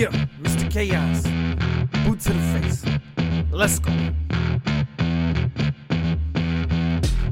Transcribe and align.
Yeah, 0.00 0.08
Mr. 0.40 0.70
Chaos. 0.70 1.24
Boot 2.06 2.20
to 2.20 2.32
the 2.32 2.40
face. 2.58 2.86
Let's 3.52 3.78
go. 3.78 3.92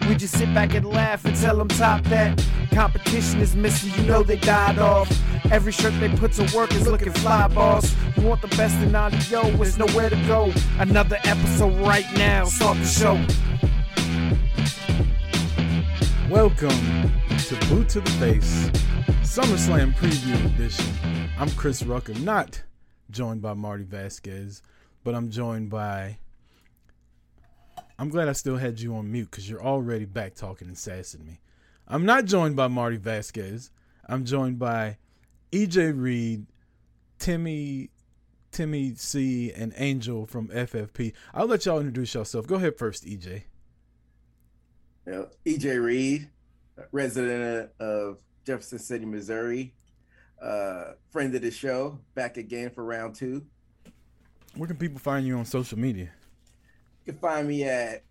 We 0.00 0.14
just 0.14 0.36
sit 0.36 0.52
back 0.54 0.74
and 0.74 0.86
laugh 0.86 1.24
and 1.24 1.36
tell 1.36 1.56
them 1.56 1.68
top 1.68 2.02
that. 2.04 2.42
Competition 2.72 3.40
is 3.40 3.54
missing, 3.54 3.92
you 3.94 4.08
know 4.08 4.22
they 4.22 4.36
died 4.36 4.78
off. 4.78 5.10
Every 5.50 5.72
shirt 5.72 5.92
they 6.00 6.08
put 6.08 6.32
to 6.34 6.56
work 6.56 6.72
is 6.74 6.86
looking 6.86 7.12
fly, 7.12 7.48
boss. 7.48 7.94
You 8.16 8.26
want 8.26 8.40
the 8.40 8.48
best 8.48 8.76
in 8.76 8.94
audio, 8.94 9.40
it's 9.60 9.78
nowhere 9.78 10.10
to 10.10 10.16
go. 10.26 10.52
Another 10.78 11.18
episode 11.24 11.78
right 11.86 12.06
now, 12.16 12.44
start 12.44 12.78
the 12.78 12.86
show. 12.86 13.14
Welcome 16.30 17.10
to 17.48 17.68
Boot 17.68 17.90
to 17.90 18.00
the 18.00 18.10
Face 18.12 18.70
SummerSlam 19.22 19.94
Preview 19.94 20.44
Edition. 20.46 20.94
I'm 21.38 21.50
Chris 21.50 21.82
Rucker, 21.82 22.14
not 22.14 22.62
joined 23.10 23.42
by 23.42 23.54
Marty 23.54 23.84
Vasquez, 23.84 24.62
but 25.04 25.14
I'm 25.14 25.30
joined 25.30 25.68
by. 25.70 26.18
I'm 27.98 28.08
glad 28.08 28.28
I 28.28 28.32
still 28.32 28.56
had 28.56 28.80
you 28.80 28.94
on 28.94 29.10
mute 29.10 29.30
because 29.30 29.48
you're 29.48 29.62
already 29.62 30.04
back 30.04 30.34
talking 30.34 30.68
and 30.68 30.76
sassing 30.76 31.24
me. 31.24 31.40
I'm 31.86 32.04
not 32.04 32.24
joined 32.24 32.56
by 32.56 32.68
Marty 32.68 32.96
Vasquez. 32.96 33.70
I'm 34.08 34.24
joined 34.24 34.58
by 34.58 34.96
EJ 35.52 36.00
Reed, 36.00 36.46
Timmy, 37.18 37.90
Timmy 38.50 38.94
C, 38.94 39.52
and 39.52 39.72
Angel 39.76 40.26
from 40.26 40.48
FFP. 40.48 41.12
I'll 41.34 41.46
let 41.46 41.66
y'all 41.66 41.78
introduce 41.78 42.14
yourself. 42.14 42.46
Go 42.46 42.56
ahead 42.56 42.78
first, 42.78 43.04
EJ. 43.04 43.44
EJ 45.46 45.82
Reed, 45.82 46.30
resident 46.92 47.70
of 47.78 48.18
Jefferson 48.44 48.78
City, 48.78 49.04
Missouri, 49.04 49.74
uh, 50.40 50.92
friend 51.10 51.34
of 51.34 51.42
the 51.42 51.50
show, 51.50 51.98
back 52.14 52.36
again 52.36 52.70
for 52.70 52.84
round 52.84 53.14
two. 53.14 53.44
Where 54.56 54.66
can 54.66 54.76
people 54.76 54.98
find 54.98 55.26
you 55.26 55.36
on 55.36 55.44
social 55.44 55.78
media? 55.78 56.10
You 57.04 57.12
can 57.12 57.20
find 57.20 57.48
me 57.48 57.64
at 57.64 58.04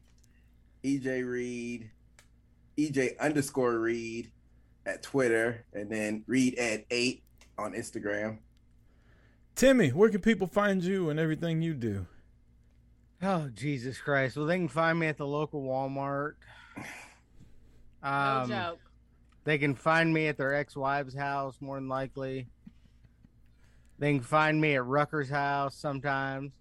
EJ 0.84 1.26
Reed, 1.30 1.90
EJ 2.78 3.18
underscore 3.20 3.80
Reed 3.80 4.32
at 4.86 5.02
Twitter, 5.04 5.66
and 5.74 5.90
then 5.90 6.24
Reed 6.28 6.56
at 6.56 6.86
eight 6.92 7.24
on 7.58 7.74
Instagram. 7.74 8.40
Timmy, 9.56 9.90
where 9.90 10.10
can 10.10 10.22
people 10.22 10.48
find 10.48 10.84
you 10.84 11.10
and 11.10 11.20
everything 11.20 11.62
you 11.62 11.74
do? 11.74 12.08
Oh 13.22 13.50
Jesus 13.54 14.00
Christ! 14.00 14.36
Well, 14.36 14.46
they 14.48 14.58
can 14.58 14.68
find 14.68 14.98
me 15.00 15.08
at 15.08 15.18
the 15.18 15.28
local 15.28 15.62
Walmart. 15.64 16.34
No 18.04 18.10
Um, 18.10 18.50
joke. 18.50 18.80
They 19.44 19.60
can 19.60 19.76
find 19.76 20.12
me 20.12 20.26
at 20.28 20.36
their 20.36 20.56
ex-wives' 20.56 21.14
house, 21.14 21.58
more 21.62 21.76
than 21.76 21.88
likely. 21.88 22.48
They 24.00 24.14
can 24.14 24.24
find 24.24 24.60
me 24.60 24.74
at 24.74 24.84
Rucker's 24.84 25.30
house 25.30 25.76
sometimes. 25.76 26.52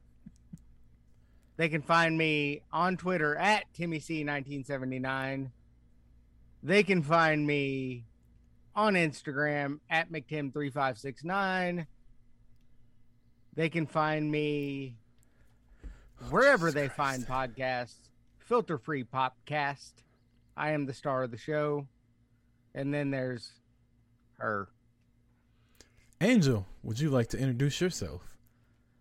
They 1.61 1.69
can 1.69 1.83
find 1.83 2.17
me 2.17 2.63
on 2.73 2.97
Twitter 2.97 3.37
at 3.37 3.67
Timmy 3.75 4.01
C 4.01 4.25
1979. 4.25 5.53
They 6.63 6.83
can 6.83 7.03
find 7.03 7.47
me 7.47 8.07
on 8.75 8.95
Instagram 8.95 9.81
at 9.91 10.11
McTim3569. 10.11 11.87
They 13.53 13.69
can 13.69 13.87
find 13.87 14.31
me 14.33 14.97
wherever 16.31 16.73
they 16.73 16.89
find 16.89 17.27
podcasts. 17.27 18.09
Filter 18.39 18.79
free 18.79 19.05
podcast. 19.05 19.93
I 20.57 20.71
am 20.71 20.87
the 20.87 20.95
star 20.95 21.25
of 21.25 21.31
the 21.31 21.37
show. 21.37 21.87
And 22.75 22.95
then 22.95 23.11
there's 23.11 23.53
her. 24.39 24.71
Angel, 26.23 26.65
would 26.83 27.01
you 27.01 27.11
like 27.11 27.29
to 27.29 27.39
introduce 27.39 27.83
yourself? 27.83 28.39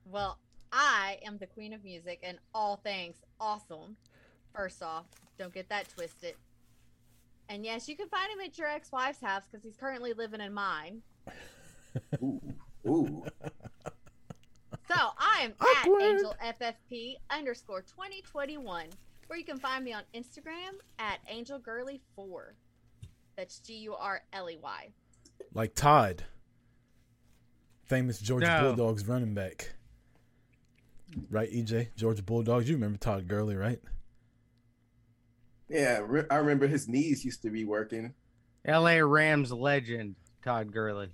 Well, 0.03 0.38
I 0.72 1.18
am 1.25 1.38
the 1.38 1.47
queen 1.47 1.74
of 1.74 1.84
music 1.84 2.19
and 2.24 2.38
all 2.53 2.78
things 2.78 3.16
awesome. 3.40 3.96
First 4.56 4.81
off, 4.84 5.06
don't 5.38 5.53
get 5.53 5.69
that 5.69 5.88
twisted. 5.90 6.35
And 7.50 7.66
yes, 7.66 7.88
you 7.90 7.96
can 7.96 8.07
find 8.09 8.31
him 8.31 8.40
at 8.46 8.57
your 8.57 8.68
ex-wife's 8.68 9.22
house 9.22 9.44
because 9.50 9.63
he's 9.63 9.75
currently 9.75 10.13
living 10.13 10.41
in 10.41 10.53
mine. 10.53 11.02
Ooh, 12.24 12.41
ooh. 12.88 13.24
So 14.88 14.96
I 14.96 15.41
am 15.44 15.53
Awkward. 15.59 16.02
at 16.02 16.08
Angel 16.09 16.35
FFP 16.44 17.16
underscore 17.29 17.81
2021, 17.81 18.88
where 19.28 19.38
you 19.40 19.46
can 19.46 19.58
find 19.59 19.84
me 19.85 19.94
on 19.94 20.02
Instagram 20.16 20.78
at 20.97 21.19
Angel 21.28 21.59
Gurley 21.59 22.02
4. 22.16 22.56
That's 23.35 23.59
G 23.59 23.74
U 23.78 23.94
R 23.96 24.22
L 24.34 24.50
E 24.50 24.58
Y. 24.62 24.90
Like 25.53 25.74
Todd, 25.75 26.24
famous 27.85 28.19
Georgia 28.19 28.47
No. 28.47 28.62
Bulldogs 28.75 29.08
running 29.08 29.34
back. 29.34 29.74
Right, 31.30 31.52
EJ? 31.52 31.96
Georgia 31.96 32.24
Bulldogs. 32.24 32.70
You 32.70 32.75
remember 32.75 32.97
Todd 32.97 33.28
Gurley, 33.28 33.56
right? 33.56 33.80
Yeah, 35.70 36.02
re- 36.06 36.25
I 36.30 36.36
remember 36.36 36.68
his 36.68 36.88
knees 36.88 37.24
used 37.24 37.42
to 37.44 37.50
be 37.50 37.66
working. 37.66 38.14
LA 38.68 38.97
Rams 38.97 39.52
legend, 39.52 40.16
Todd 40.44 40.72
Gurley. 40.72 41.09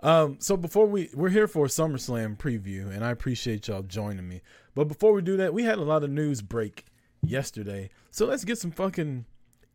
Um, 0.00 0.36
so 0.40 0.56
before 0.56 0.86
we 0.86 1.08
we're 1.14 1.30
here 1.30 1.48
for 1.48 1.64
a 1.64 1.68
SummerSlam 1.68 2.36
preview, 2.36 2.94
and 2.94 3.04
I 3.04 3.10
appreciate 3.10 3.68
y'all 3.68 3.82
joining 3.82 4.28
me. 4.28 4.42
But 4.74 4.88
before 4.88 5.12
we 5.12 5.22
do 5.22 5.38
that, 5.38 5.54
we 5.54 5.64
had 5.64 5.78
a 5.78 5.82
lot 5.82 6.04
of 6.04 6.10
news 6.10 6.42
break 6.42 6.84
yesterday, 7.22 7.88
so 8.10 8.26
let's 8.26 8.44
get 8.44 8.58
some 8.58 8.70
fucking 8.70 9.24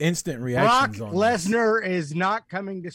instant 0.02 0.40
Brock 0.40 0.46
reactions 0.46 1.02
on 1.02 1.12
this. 1.12 1.48
Lesnar 1.48 1.86
is 1.86 2.16
not 2.16 2.50
coming 2.50 2.84
to 2.84 2.90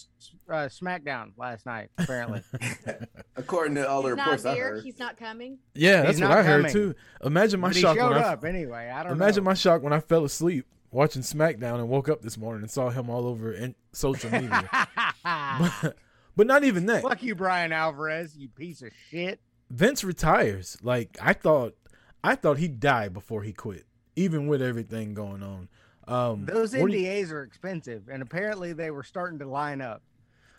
uh, 0.48 0.54
SmackDown 0.68 1.32
last 1.36 1.66
night, 1.66 1.90
apparently. 1.98 2.42
According 3.36 3.76
to 3.76 3.88
all 3.88 4.02
the 4.02 4.10
He's 4.10 4.16
not 4.16 4.24
reports 4.24 4.44
I 4.44 4.56
heard. 4.56 4.84
He's 4.84 4.98
not 4.98 5.16
coming. 5.16 5.58
Yeah, 5.74 6.02
that's 6.02 6.16
He's 6.16 6.20
what 6.20 6.28
not 6.28 6.38
I 6.38 6.42
heard 6.42 6.68
too. 6.70 6.94
Imagine 7.24 7.60
my 7.60 7.68
but 7.68 7.76
he 7.76 7.82
shock 7.82 7.96
showed 7.96 8.10
when 8.10 8.22
I 8.22 8.32
up 8.32 8.44
anyway. 8.44 8.90
I 8.94 9.02
don't 9.02 9.12
Imagine 9.12 9.44
know. 9.44 9.50
my 9.50 9.54
shock 9.54 9.82
when 9.82 9.92
I 9.92 10.00
fell 10.00 10.24
asleep 10.24 10.66
watching 10.90 11.22
SmackDown 11.22 11.74
and 11.74 11.88
woke 11.88 12.08
up 12.08 12.22
this 12.22 12.38
morning 12.38 12.62
and 12.62 12.70
saw 12.70 12.90
him 12.90 13.10
all 13.10 13.26
over 13.26 13.52
in 13.52 13.74
social 13.92 14.30
media. 14.30 14.68
but, 15.24 15.96
but 16.36 16.46
not 16.46 16.64
even 16.64 16.86
that. 16.86 17.02
Fuck 17.02 17.22
you, 17.22 17.34
Brian 17.34 17.72
Alvarez, 17.72 18.36
you 18.36 18.48
piece 18.48 18.82
of 18.82 18.90
shit. 19.10 19.40
Vince 19.70 20.04
retires. 20.04 20.78
Like 20.82 21.16
I 21.20 21.32
thought, 21.32 21.74
I 22.22 22.34
thought 22.34 22.58
he'd 22.58 22.80
die 22.80 23.08
before 23.08 23.42
he 23.42 23.52
quit, 23.52 23.84
even 24.16 24.46
with 24.46 24.62
everything 24.62 25.14
going 25.14 25.42
on. 25.42 25.68
Um, 26.08 26.44
Those 26.46 26.74
what 26.76 26.90
do 26.90 26.96
you- 26.96 27.06
NDAs 27.08 27.30
are 27.32 27.42
expensive, 27.42 28.08
and 28.08 28.22
apparently 28.22 28.72
they 28.72 28.90
were 28.90 29.02
starting 29.02 29.38
to 29.40 29.46
line 29.46 29.80
up. 29.80 30.02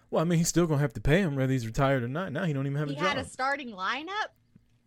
well, 0.10 0.22
I 0.22 0.26
mean, 0.26 0.40
he's 0.40 0.48
still 0.50 0.68
gonna 0.68 0.82
have 0.82 0.94
to 0.94 1.02
pay 1.02 1.22
him 1.22 1.36
whether 1.36 1.52
he's 1.52 1.66
retired 1.66 2.04
or 2.04 2.08
not. 2.08 2.32
Now 2.32 2.44
he 2.46 2.54
don't 2.54 2.66
even 2.66 2.78
have 2.78 2.90
He 2.90 2.96
a 2.96 3.00
had 3.00 3.18
job. 3.18 3.26
a 3.26 3.30
starting 3.30 3.72
lineup. 3.72 4.30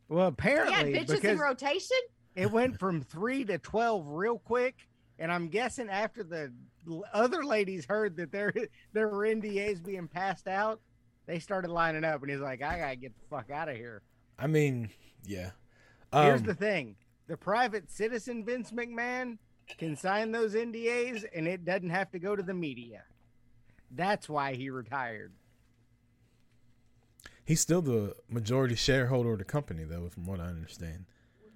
Well, 0.09 0.26
He 0.26 0.32
apparently 0.32 0.75
had 0.94 1.06
bitches 1.09 1.25
in 1.25 1.38
rotation. 1.38 1.97
it 2.34 2.50
went 2.50 2.78
from 2.78 3.00
three 3.03 3.44
to 3.47 3.59
twelve 3.59 4.06
real 4.09 4.38
quick, 4.38 4.76
and 5.19 5.31
I'm 5.32 5.48
guessing 5.48 5.88
after 5.88 6.22
the 6.25 6.53
other 7.13 7.45
ladies 7.45 7.84
heard 7.86 8.16
that 8.16 8.33
there 8.33 8.53
there 8.92 9.09
were 9.09 9.24
NDAs 9.27 9.83
being 9.84 10.09
passed 10.09 10.48
out, 10.48 10.80
they 11.27 11.39
started 11.39 11.71
lining 11.71 12.04
up, 12.04 12.22
and 12.22 12.30
he's 12.30 12.41
like, 12.41 12.60
"I 12.63 12.78
gotta 12.78 12.97
get 12.97 13.13
the 13.16 13.24
fuck 13.28 13.51
out 13.51 13.68
of 13.68 13.77
here." 13.77 14.03
I 14.39 14.47
mean, 14.47 14.91
yeah. 15.24 15.51
Here's 16.13 16.41
Um, 16.41 16.47
the 16.47 16.54
thing: 16.54 16.97
the 17.28 17.36
private 17.36 17.91
citizen 17.91 18.45
Vince 18.45 18.72
McMahon 18.72 19.39
can 19.78 19.97
sign 19.97 20.33
those 20.33 20.55
NDAs, 20.55 21.25
and 21.34 21.47
it 21.49 21.65
doesn't 21.65 21.91
have 21.91 22.11
to 22.13 22.19
go 22.19 22.34
to 22.37 22.43
the 22.43 22.55
media. 22.55 23.03
That's 23.91 24.28
why 24.28 24.55
he 24.55 24.71
retired. 24.71 25.33
he's 27.45 27.61
still 27.61 27.83
the 27.83 28.15
majority 28.28 28.75
shareholder 28.77 29.33
of 29.33 29.39
the 29.39 29.45
company, 29.45 29.84
though, 29.84 30.09
from 30.09 30.27
what 30.27 30.41
I 30.41 30.45
understand. 30.47 31.07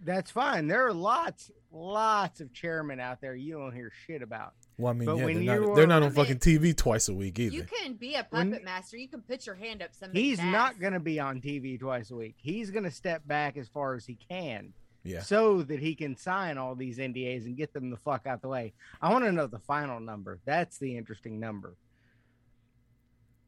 That's 0.04 0.30
fine. 0.30 0.66
There 0.66 0.86
are 0.86 0.92
lots, 0.92 1.50
lots 1.72 2.40
of 2.40 2.52
chairmen 2.52 3.00
out 3.00 3.20
there 3.22 3.34
you 3.34 3.54
don't 3.54 3.72
hear 3.74 3.90
shit 4.06 4.20
about. 4.20 4.52
Well, 4.76 4.90
I 4.90 4.94
mean, 4.94 5.06
But 5.06 5.16
yeah, 5.18 5.24
when 5.24 5.34
they're 5.46 5.60
you 5.60 5.66
not, 5.68 5.74
they're 5.76 5.84
are- 5.84 5.86
not 5.86 6.02
I 6.02 6.06
on 6.06 6.12
mean, 6.14 6.24
fucking 6.24 6.38
TV 6.40 6.76
twice 6.76 7.08
a 7.08 7.14
week 7.14 7.38
either. 7.38 7.54
You 7.54 7.62
can 7.62 7.94
be 7.94 8.14
a 8.16 8.26
When- 8.28 8.50
puppet 8.50 8.64
master. 8.64 8.96
You 8.98 9.08
can 9.08 9.22
put 9.22 9.46
your 9.46 9.54
hand 9.54 9.82
up 9.82 9.94
some. 9.94 10.10
He's 10.12 10.42
not 10.42 10.78
going 10.80 10.92
to 10.92 11.00
be 11.00 11.20
on 11.20 11.40
TV 11.40 11.78
twice 11.78 12.10
a 12.10 12.16
week. 12.16 12.34
He's 12.38 12.70
going 12.70 12.84
to 12.84 12.90
step 12.90 13.26
back 13.26 13.56
as 13.56 13.68
far 13.68 13.94
as 13.94 14.04
he 14.04 14.16
can 14.28 14.74
yeah. 15.04 15.20
so 15.22 15.62
that 15.62 15.78
he 15.80 15.94
can 15.94 16.16
sign 16.16 16.58
all 16.58 16.74
these 16.74 16.98
NDAs 16.98 17.44
and 17.44 17.56
get 17.56 17.72
them 17.72 17.90
the 17.90 17.96
fuck 17.96 18.26
out 18.26 18.42
the 18.42 18.48
way. 18.48 18.72
I 19.00 19.12
want 19.12 19.24
to 19.24 19.32
know 19.32 19.46
the 19.46 19.58
final 19.60 20.00
number. 20.00 20.40
That's 20.44 20.78
the 20.78 20.96
interesting 20.96 21.38
number. 21.38 21.76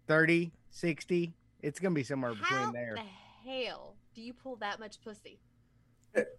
30, 0.07 0.53
60. 0.71 1.33
It's 1.63 1.81
going 1.81 1.93
to 1.93 1.99
be 1.99 2.05
somewhere 2.05 2.35
How 2.35 2.57
between 2.71 2.73
there. 2.73 2.97
the 2.97 3.51
hell 3.51 3.95
do 4.15 4.21
you 4.23 4.33
pull 4.33 4.57
that 4.57 4.79
much 4.79 5.01
pussy? 5.03 5.39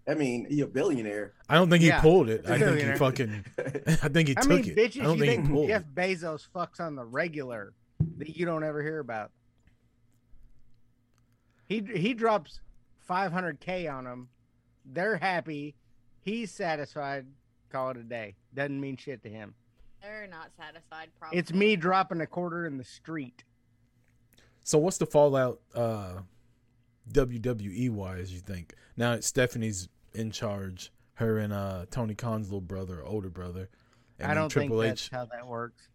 I 0.08 0.16
mean, 0.16 0.48
you're 0.50 0.66
a 0.68 0.70
billionaire. 0.70 1.34
I 1.48 1.56
don't 1.56 1.70
think 1.70 1.82
he 1.82 1.90
Yeah, 1.90 2.02
pulled 2.02 2.30
it. 2.30 2.50
I 2.50 2.58
think 2.58 2.80
he 2.80 2.98
fucking. 2.98 3.46
I 4.02 4.08
think 4.10 4.28
he 4.30 4.34
How 4.34 4.42
took 4.42 4.50
many 4.50 4.70
it. 4.70 4.76
bitches 4.76 5.02
I 5.02 5.04
don't 5.04 5.18
you 5.20 5.26
think 5.26 5.42
think 5.44 5.54
pulled 5.54 5.68
Jeff 5.68 5.82
it. 5.84 5.94
Bezos 5.96 6.48
fucks 6.56 6.80
on 6.80 6.96
the 6.96 7.06
regular 7.06 7.74
that 8.18 8.36
you 8.36 8.46
don't 8.48 8.64
ever 8.64 8.82
hear 8.82 8.98
about? 9.00 9.32
He 11.68 11.82
he 11.96 12.14
drops 12.16 12.60
500k 13.08 13.94
on 13.94 14.06
them. 14.06 14.30
They're 14.92 15.18
happy. 15.18 15.76
He's 16.22 16.52
satisfied. 16.52 17.26
Call 17.72 17.90
it 17.92 17.98
a 17.98 18.04
day. 18.04 18.36
Doesn't 18.54 18.80
mean 18.80 18.98
shit 18.98 19.22
to 19.24 19.30
him. 19.30 19.54
They're 20.02 20.28
not 20.28 20.52
satisfied. 20.58 21.10
Probably. 21.20 21.38
It's 21.38 21.52
me 21.54 21.76
dropping 21.76 22.22
a 22.22 22.28
quarter 22.28 22.66
in 22.66 22.78
the 22.78 22.84
street. 22.84 23.44
So 24.64 24.78
what's 24.78 24.98
the 24.98 25.06
fallout 25.06 25.60
uh 25.76 26.20
WWE 27.12 27.90
wise 27.90 28.32
you 28.34 28.40
think? 28.40 28.74
Now 28.96 29.12
that 29.16 29.24
Stephanie's 29.24 29.88
in 30.14 30.32
charge, 30.32 30.92
her 31.16 31.38
and 31.40 31.54
uh 31.54 31.86
Tony 31.92 32.16
Khan's 32.16 32.48
little 32.48 32.62
brother, 32.62 33.04
older 33.06 33.30
brother. 33.30 33.70
And 34.20 34.32
I 34.32 34.34
don't 34.34 34.50
Triple 34.50 34.82
think 34.82 34.94
H. 34.94 35.10
that's 35.12 35.20
how 35.22 35.26
that 35.38 35.48
works. 35.48 35.90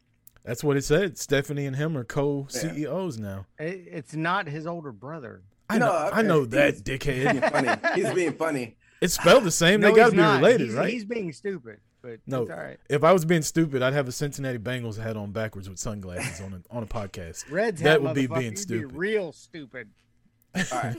That's 0.45 0.65
what 0.65 0.77
it 0.77 0.83
said. 0.85 1.19
Stephanie 1.19 1.67
and 1.67 1.77
him 1.77 1.97
are 1.97 2.05
co 2.05 2.47
CEOs 2.49 3.19
now. 3.19 3.47
It, 3.59 3.85
it's 3.91 4.15
not 4.15 4.49
his 4.49 4.67
older 4.67 4.93
brother. 4.93 5.43
I 5.71 5.79
No, 5.79 5.87
know 5.87 6.11
I 6.13 6.23
know 6.23 6.45
that 6.47 6.75
He's- 6.75 6.83
dickhead. 6.83 7.33
Being 7.33 7.51
funny. 7.51 8.01
He's 8.03 8.15
being 8.15 8.33
funny. 8.35 8.77
It's 9.03 9.15
spelled 9.15 9.45
the 9.45 9.51
same. 9.51 9.81
No, 9.81 9.91
they 9.91 9.97
gotta 9.97 10.13
be 10.13 10.19
related, 10.23 10.67
he's, 10.69 10.75
right? 10.75 10.91
He's 10.93 11.05
being 11.05 11.33
stupid, 11.33 11.81
but 12.01 12.21
No. 12.27 12.43
it's 12.43 12.51
all 12.51 12.57
right. 12.57 12.79
If 12.89 13.03
I 13.05 13.13
was 13.13 13.25
being 13.25 13.43
stupid, 13.43 13.83
I'd 13.83 13.93
have 13.95 14.09
a 14.09 14.13
Cincinnati 14.13 14.59
Bengals 14.59 14.97
hat 14.97 15.17
on 15.17 15.33
backwards 15.33 15.69
with 15.69 15.79
sunglasses 15.79 16.41
on 16.41 16.55
a 16.55 16.75
on 16.75 16.83
a 16.83 16.87
podcast. 16.87 17.51
Red's 17.51 17.81
That 17.83 17.91
hat 17.91 18.03
would 18.03 18.15
be 18.15 18.29
motherfucker, 18.29 18.39
being 18.39 18.51
you'd 18.53 18.59
stupid. 18.59 18.97
real 18.97 19.33
stupid. 19.33 19.89
All 20.57 20.63
right. 20.73 20.97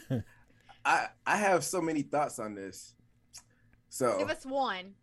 I 0.85 1.07
I 1.25 1.37
have 1.37 1.63
so 1.63 1.81
many 1.81 2.01
thoughts 2.01 2.39
on 2.39 2.55
this. 2.55 2.93
So 3.89 4.17
Give 4.19 4.29
us 4.29 4.45
one. 4.45 4.95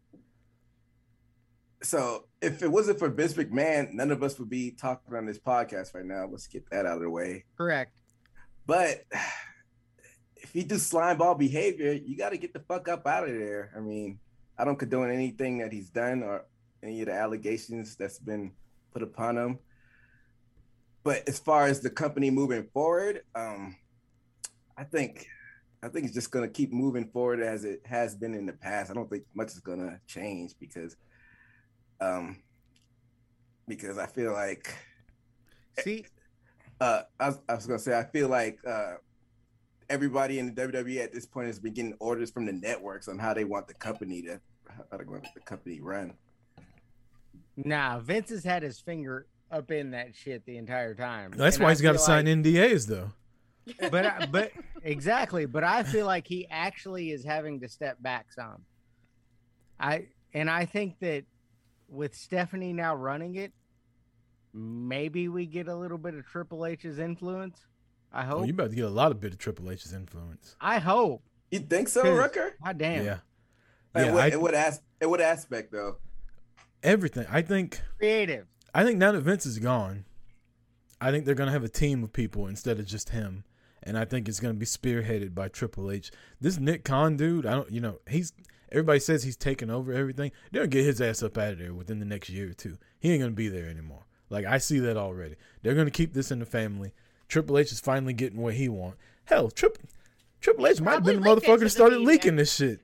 so 1.82 2.26
if 2.43 2.62
it 2.62 2.69
wasn't 2.70 2.99
for 2.99 3.08
Vince 3.08 3.35
McMahon, 3.35 3.93
none 3.93 4.11
of 4.11 4.23
us 4.23 4.38
would 4.38 4.50
be 4.50 4.73
talking 4.73 5.14
on 5.14 5.25
this 5.26 5.38
podcast 5.38 5.94
right 5.94 6.05
now. 6.05 6.26
Let's 6.31 6.47
get 6.47 6.69
that 6.70 6.85
out 6.87 6.97
of 6.97 7.02
the 7.02 7.11
way. 7.11 7.44
Correct. 7.56 7.93
But 8.67 9.05
if 10.50 10.55
he 10.55 10.64
do 10.64 10.79
slime 10.79 11.17
ball 11.17 11.37
behavior, 11.37 11.93
you 11.93 12.17
got 12.17 12.31
to 12.31 12.37
get 12.37 12.52
the 12.52 12.58
fuck 12.58 12.88
up 12.88 13.06
out 13.06 13.23
of 13.23 13.32
there. 13.32 13.70
I 13.76 13.79
mean, 13.79 14.19
I 14.58 14.64
don't 14.64 14.76
condone 14.76 15.08
anything 15.08 15.58
that 15.58 15.73
he's 15.73 15.91
done 15.91 16.25
or 16.25 16.44
any 16.82 17.02
of 17.02 17.06
the 17.06 17.14
allegations 17.14 17.94
that's 17.94 18.19
been 18.19 18.50
put 18.93 19.05
upon 19.05 19.38
him. 19.38 19.61
But 21.05 21.29
as 21.29 21.38
far 21.38 21.67
as 21.69 21.79
the 21.79 21.88
company 21.88 22.31
moving 22.31 22.67
forward, 22.75 23.23
um, 23.37 23.76
I 24.76 24.82
think 24.82 25.29
I 25.85 25.88
think 25.88 26.06
it's 26.06 26.14
just 26.14 26.32
gonna 26.32 26.49
keep 26.49 26.73
moving 26.73 27.08
forward 27.11 27.41
as 27.41 27.64
it 27.64 27.82
has 27.85 28.17
been 28.17 28.35
in 28.35 28.44
the 28.44 28.52
past. 28.52 28.91
I 28.91 28.94
don't 28.94 29.08
think 29.08 29.23
much 29.35 29.52
is 29.52 29.61
gonna 29.61 30.00
change 30.08 30.55
because 30.58 30.97
um 32.00 32.43
because 33.69 33.99
I 33.99 34.06
feel 34.06 34.32
like 34.32 34.75
See, 35.79 36.06
uh, 36.81 37.02
I 37.20 37.29
was, 37.29 37.38
I 37.49 37.55
was 37.55 37.67
gonna 37.69 37.79
say 37.79 37.97
I 37.97 38.02
feel 38.02 38.29
like 38.29 38.58
uh, 38.67 38.94
everybody 39.94 40.38
in 40.38 40.54
the 40.54 40.62
WWE 40.62 41.02
at 41.02 41.12
this 41.12 41.26
point 41.26 41.48
has 41.48 41.58
been 41.58 41.75
getting 41.75 41.94
orders 41.98 42.31
from 42.31 42.46
the 42.46 42.52
networks 42.52 43.08
on 43.08 43.19
how 43.19 43.34
they 43.34 43.44
want 43.44 43.69
the 43.69 43.75
company 43.75 44.22
to 44.22 44.40
how 44.90 44.96
they 44.96 45.04
want 45.04 45.26
the 45.34 45.40
company 45.40 45.81
run. 45.81 46.14
nah, 47.56 47.98
Vince 47.98 48.31
has 48.31 48.44
had 48.44 48.62
his 48.62 48.78
finger 48.81 49.26
up 49.50 49.70
in 49.70 49.90
that 49.90 50.14
shit 50.14 50.46
the 50.46 50.56
entire 50.56 50.94
time. 50.94 51.32
That's 51.37 51.56
And 51.56 51.64
why 51.64 51.70
I 51.70 51.72
he's 51.72 51.81
got 51.82 51.92
to 51.92 51.98
feel 51.98 52.06
sign 52.06 52.25
NDAs 52.26 52.87
though. 52.87 53.10
But 53.90 54.06
I- 54.06 54.26
but 54.26 54.52
exactly, 54.82 55.44
but 55.46 55.64
I 55.64 55.82
feel 55.82 56.06
like 56.06 56.26
he 56.26 56.46
actually 56.50 57.10
is 57.10 57.25
having 57.25 57.60
to 57.60 57.69
step 57.69 58.00
back 58.00 58.32
some. 58.32 58.64
I 59.78 60.06
and 60.32 60.48
I 60.48 60.64
think 60.66 60.98
that 61.00 61.25
with 61.88 62.14
Stephanie 62.14 62.72
now 62.72 62.94
running 62.94 63.34
it, 63.37 63.52
maybe 64.54 65.26
we 65.28 65.46
get 65.46 65.66
a 65.69 65.75
little 65.75 65.98
bit 65.98 66.14
of 66.14 66.25
Triple 66.26 66.64
H's 66.64 66.98
influence. 66.98 67.66
I 68.12 68.25
Oh, 68.25 68.39
hope. 68.39 68.47
you 68.47 68.53
about 68.53 68.71
to 68.71 68.77
get 68.77 68.85
a 68.85 68.91
lot 68.91 69.11
of 69.12 69.21
bit 69.21 69.33
of 69.33 69.39
Triple 69.39 69.71
H's 69.71 69.93
influence. 69.93 70.57
I 70.61 70.79
hope. 70.79 71.23
You 71.51 71.61
think 71.61 71.89
so, 71.89 72.03
Cause- 72.03 72.19
Rucker? 72.19 72.55
God 72.65 72.79
damn. 72.79 73.05
Yeah, 73.05 73.19
In 73.95 74.07
yeah. 74.07 74.12
what, 74.12 74.23
I, 74.23 74.27
in 74.29 74.41
what 74.41 74.55
as 74.55 74.81
in 75.01 75.11
what 75.11 75.21
aspect 75.21 75.73
though? 75.73 75.97
everything. 76.83 77.27
I 77.31 77.43
think. 77.43 77.81
Creative. 77.99 78.47
I 78.75 78.85
think 78.85 78.99
now 78.99 79.12
that 79.12 79.21
Vince 79.23 79.47
is 79.47 79.59
gone, 79.59 80.05
I 81.01 81.11
think 81.11 81.25
they're 81.25 81.35
gonna 81.35 81.51
have 81.51 81.65
a 81.65 81.69
team 81.69 82.03
of 82.05 82.12
people 82.12 82.47
instead 82.47 82.79
of 82.79 82.87
just 82.87 83.11
him, 83.11 83.45
and 83.83 83.99
I 83.99 84.05
think 84.05 84.29
it's 84.29 84.41
gonna 84.41 84.55
be 84.55 84.67
spearheaded 84.67 85.35
by 85.35 85.49
Triple 85.49 85.91
H. 85.91 86.11
This 86.41 86.59
Nick 86.59 86.85
Khan 86.85 87.17
dude, 87.17 87.47
I 87.47 87.53
don't, 87.53 87.71
you 87.71 87.81
know, 87.81 87.99
he's 88.09 88.33
everybody 88.71 89.01
says 89.01 89.23
he's 89.25 89.37
taking 89.37 89.71
over 89.71 89.93
everything. 89.93 90.31
They're 90.53 90.62
gonna 90.62 90.69
get 90.69 90.85
his 90.85 91.01
ass 91.01 91.23
up 91.23 91.37
out 91.39 91.53
of 91.55 91.59
there 91.59 91.75
within 91.75 91.99
the 91.99 92.05
next 92.07 92.29
year 92.31 92.51
or 92.51 92.55
two. 92.55 92.77
He 93.01 93.11
ain't 93.12 93.21
gonna 93.23 93.33
be 93.33 93.49
there 93.49 93.67
anymore. 93.69 94.05
Like 94.29 94.47
I 94.47 94.59
see 94.59 94.79
that 94.81 94.97
already. 94.97 95.35
They're 95.62 95.75
gonna 95.75 95.91
keep 95.91 96.12
this 96.15 96.31
in 96.31 96.39
the 96.39 96.47
family. 96.47 96.93
Triple 97.31 97.59
H 97.59 97.73
is 97.73 97.81
finally 97.81 98.12
getting 98.12 98.41
what 98.41 98.55
he 98.55 98.69
want. 98.69 98.97
Hell, 99.25 99.50
Triple 99.50 99.88
Triple 100.41 100.67
H 100.67 100.81
might 100.81 100.94
have 100.94 101.05
been 101.05 101.23
the 101.23 101.29
motherfucker 101.29 101.55
into 101.55 101.65
that 101.65 101.71
started 101.71 102.00
media. 102.00 102.09
leaking 102.09 102.37
this 102.37 102.55
shit. 102.55 102.81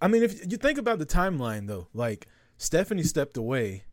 I 0.00 0.08
mean, 0.08 0.22
if 0.22 0.50
you 0.50 0.56
think 0.56 0.78
about 0.78 0.98
the 0.98 1.06
timeline 1.06 1.66
though, 1.66 1.88
like 1.92 2.28
Stephanie 2.56 3.02
stepped 3.02 3.36
away 3.36 3.84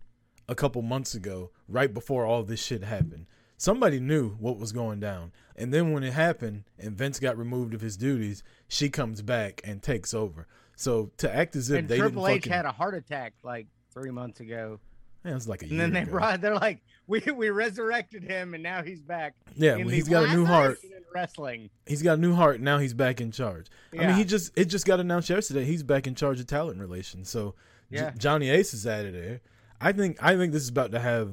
a 0.47 0.55
couple 0.55 0.81
months 0.81 1.13
ago, 1.15 1.51
right 1.67 1.93
before 1.93 2.25
all 2.25 2.43
this 2.43 2.63
shit 2.63 2.83
happened. 2.83 3.25
Somebody 3.57 3.99
knew 3.99 4.31
what 4.39 4.57
was 4.57 4.71
going 4.71 4.99
down. 4.99 5.31
And 5.55 5.73
then 5.73 5.91
when 5.91 6.03
it 6.03 6.13
happened 6.13 6.63
and 6.77 6.97
Vince 6.97 7.19
got 7.19 7.37
removed 7.37 7.73
of 7.73 7.81
his 7.81 7.97
duties, 7.97 8.43
she 8.67 8.89
comes 8.89 9.21
back 9.21 9.61
and 9.63 9.83
takes 9.83 10.13
over. 10.13 10.47
So 10.75 11.11
to 11.17 11.33
act 11.33 11.55
as 11.55 11.69
if 11.69 11.79
and 11.79 11.89
they 11.89 11.97
Triple 11.97 12.23
didn't 12.23 12.37
H 12.37 12.43
fucking, 12.43 12.53
had 12.53 12.65
a 12.65 12.71
heart 12.71 12.95
attack 12.95 13.33
like 13.43 13.67
three 13.93 14.11
months 14.11 14.39
ago. 14.39 14.79
Man, 15.23 15.31
it 15.33 15.35
was 15.35 15.47
like 15.47 15.61
a 15.61 15.65
And 15.65 15.71
year 15.73 15.81
then 15.81 15.93
they 15.93 16.01
ago. 16.01 16.11
brought 16.11 16.41
they're 16.41 16.55
like, 16.55 16.79
we 17.07 17.19
we 17.35 17.49
resurrected 17.49 18.23
him 18.23 18.53
and 18.53 18.63
now 18.63 18.81
he's 18.83 19.01
back. 19.01 19.35
yeah, 19.55 19.75
well, 19.75 19.87
he's 19.89 20.07
got 20.07 20.25
a 20.29 20.33
new 20.33 20.45
heart. 20.45 20.79
wrestling. 21.13 21.69
He's 21.85 22.01
got 22.01 22.17
a 22.17 22.21
new 22.21 22.33
heart. 22.33 22.61
Now 22.61 22.77
he's 22.77 22.93
back 22.93 23.19
in 23.19 23.31
charge. 23.31 23.67
I 23.93 24.07
mean, 24.07 24.15
he 24.15 24.23
just 24.23 24.51
it 24.57 24.65
just 24.65 24.85
got 24.85 24.99
announced 24.99 25.29
yesterday. 25.29 25.65
He's 25.65 25.83
back 25.83 26.07
in 26.07 26.15
charge 26.15 26.39
of 26.39 26.47
talent 26.47 26.79
relations. 26.79 27.29
So 27.29 27.55
J- 27.91 27.97
Yeah. 27.97 28.11
Johnny 28.17 28.49
Ace 28.49 28.73
is 28.73 28.85
out 28.87 29.05
of 29.05 29.13
there. 29.13 29.41
I 29.81 29.91
think 29.91 30.21
I 30.23 30.35
think 30.37 30.53
this 30.53 30.63
is 30.63 30.69
about 30.69 30.91
to 30.91 30.99
have 30.99 31.31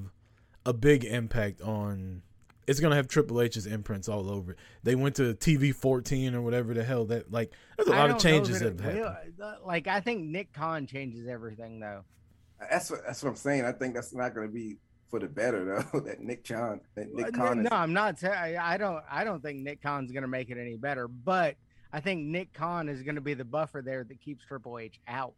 a 0.64 0.73
big 0.73 1.05
impact 1.05 1.61
on. 1.61 2.23
It's 2.66 2.81
gonna 2.81 2.97
have 2.97 3.07
Triple 3.07 3.40
H's 3.43 3.66
imprints 3.66 4.09
all 4.09 4.28
over 4.28 4.52
it. 4.52 4.59
They 4.83 4.97
went 4.97 5.14
to 5.16 5.35
TV 5.35 5.73
14 5.73 6.35
or 6.35 6.43
whatever 6.43 6.75
the 6.75 6.83
hell 6.83 7.05
that 7.05 7.31
like. 7.31 7.52
There's 7.76 7.88
a 7.88 7.93
I 7.93 7.99
lot 7.99 8.11
of 8.11 8.19
changes 8.19 8.59
that 8.59 8.76
that 8.76 8.85
have 8.85 8.97
happened. 9.05 9.35
Uh, 9.40 9.55
Like 9.64 9.87
I 9.87 10.00
think 10.00 10.25
Nick 10.25 10.52
Khan 10.52 10.87
changes 10.88 11.28
everything 11.28 11.78
though. 11.78 12.02
That's 12.58 12.90
what 12.90 13.00
that's 13.06 13.22
what 13.22 13.30
I'm 13.30 13.36
saying. 13.36 13.64
I 13.64 13.72
think 13.72 13.94
that's 13.94 14.14
not 14.14 14.34
going 14.34 14.46
to 14.46 14.52
be 14.52 14.76
for 15.10 15.18
the 15.20 15.26
better 15.28 15.64
though. 15.92 16.00
that 16.06 16.20
Nick 16.20 16.44
John, 16.44 16.80
that 16.94 17.12
Nick 17.14 17.28
Uh, 17.28 17.30
Khan. 17.30 17.62
no, 17.62 17.66
is- 17.68 17.72
I'm 17.72 17.92
not 17.92 18.18
saying 18.18 18.56
I 18.58 18.76
don't. 18.76 19.02
I 19.10 19.25
don't 19.25 19.42
think 19.42 19.60
Nick 19.60 19.82
Khan's 19.82 20.10
going 20.12 20.22
to 20.22 20.28
make 20.28 20.50
it 20.50 20.58
any 20.58 20.76
better, 20.76 21.06
but 21.08 21.56
I 21.92 22.00
think 22.00 22.25
Nick 22.26 22.52
Khan 22.52 22.88
is 22.88 23.02
going 23.02 23.14
to 23.14 23.20
be 23.20 23.34
the 23.34 23.44
buffer 23.44 23.82
there 23.84 24.04
that 24.04 24.20
keeps 24.20 24.44
Triple 24.44 24.78
H 24.78 25.00
out. 25.06 25.34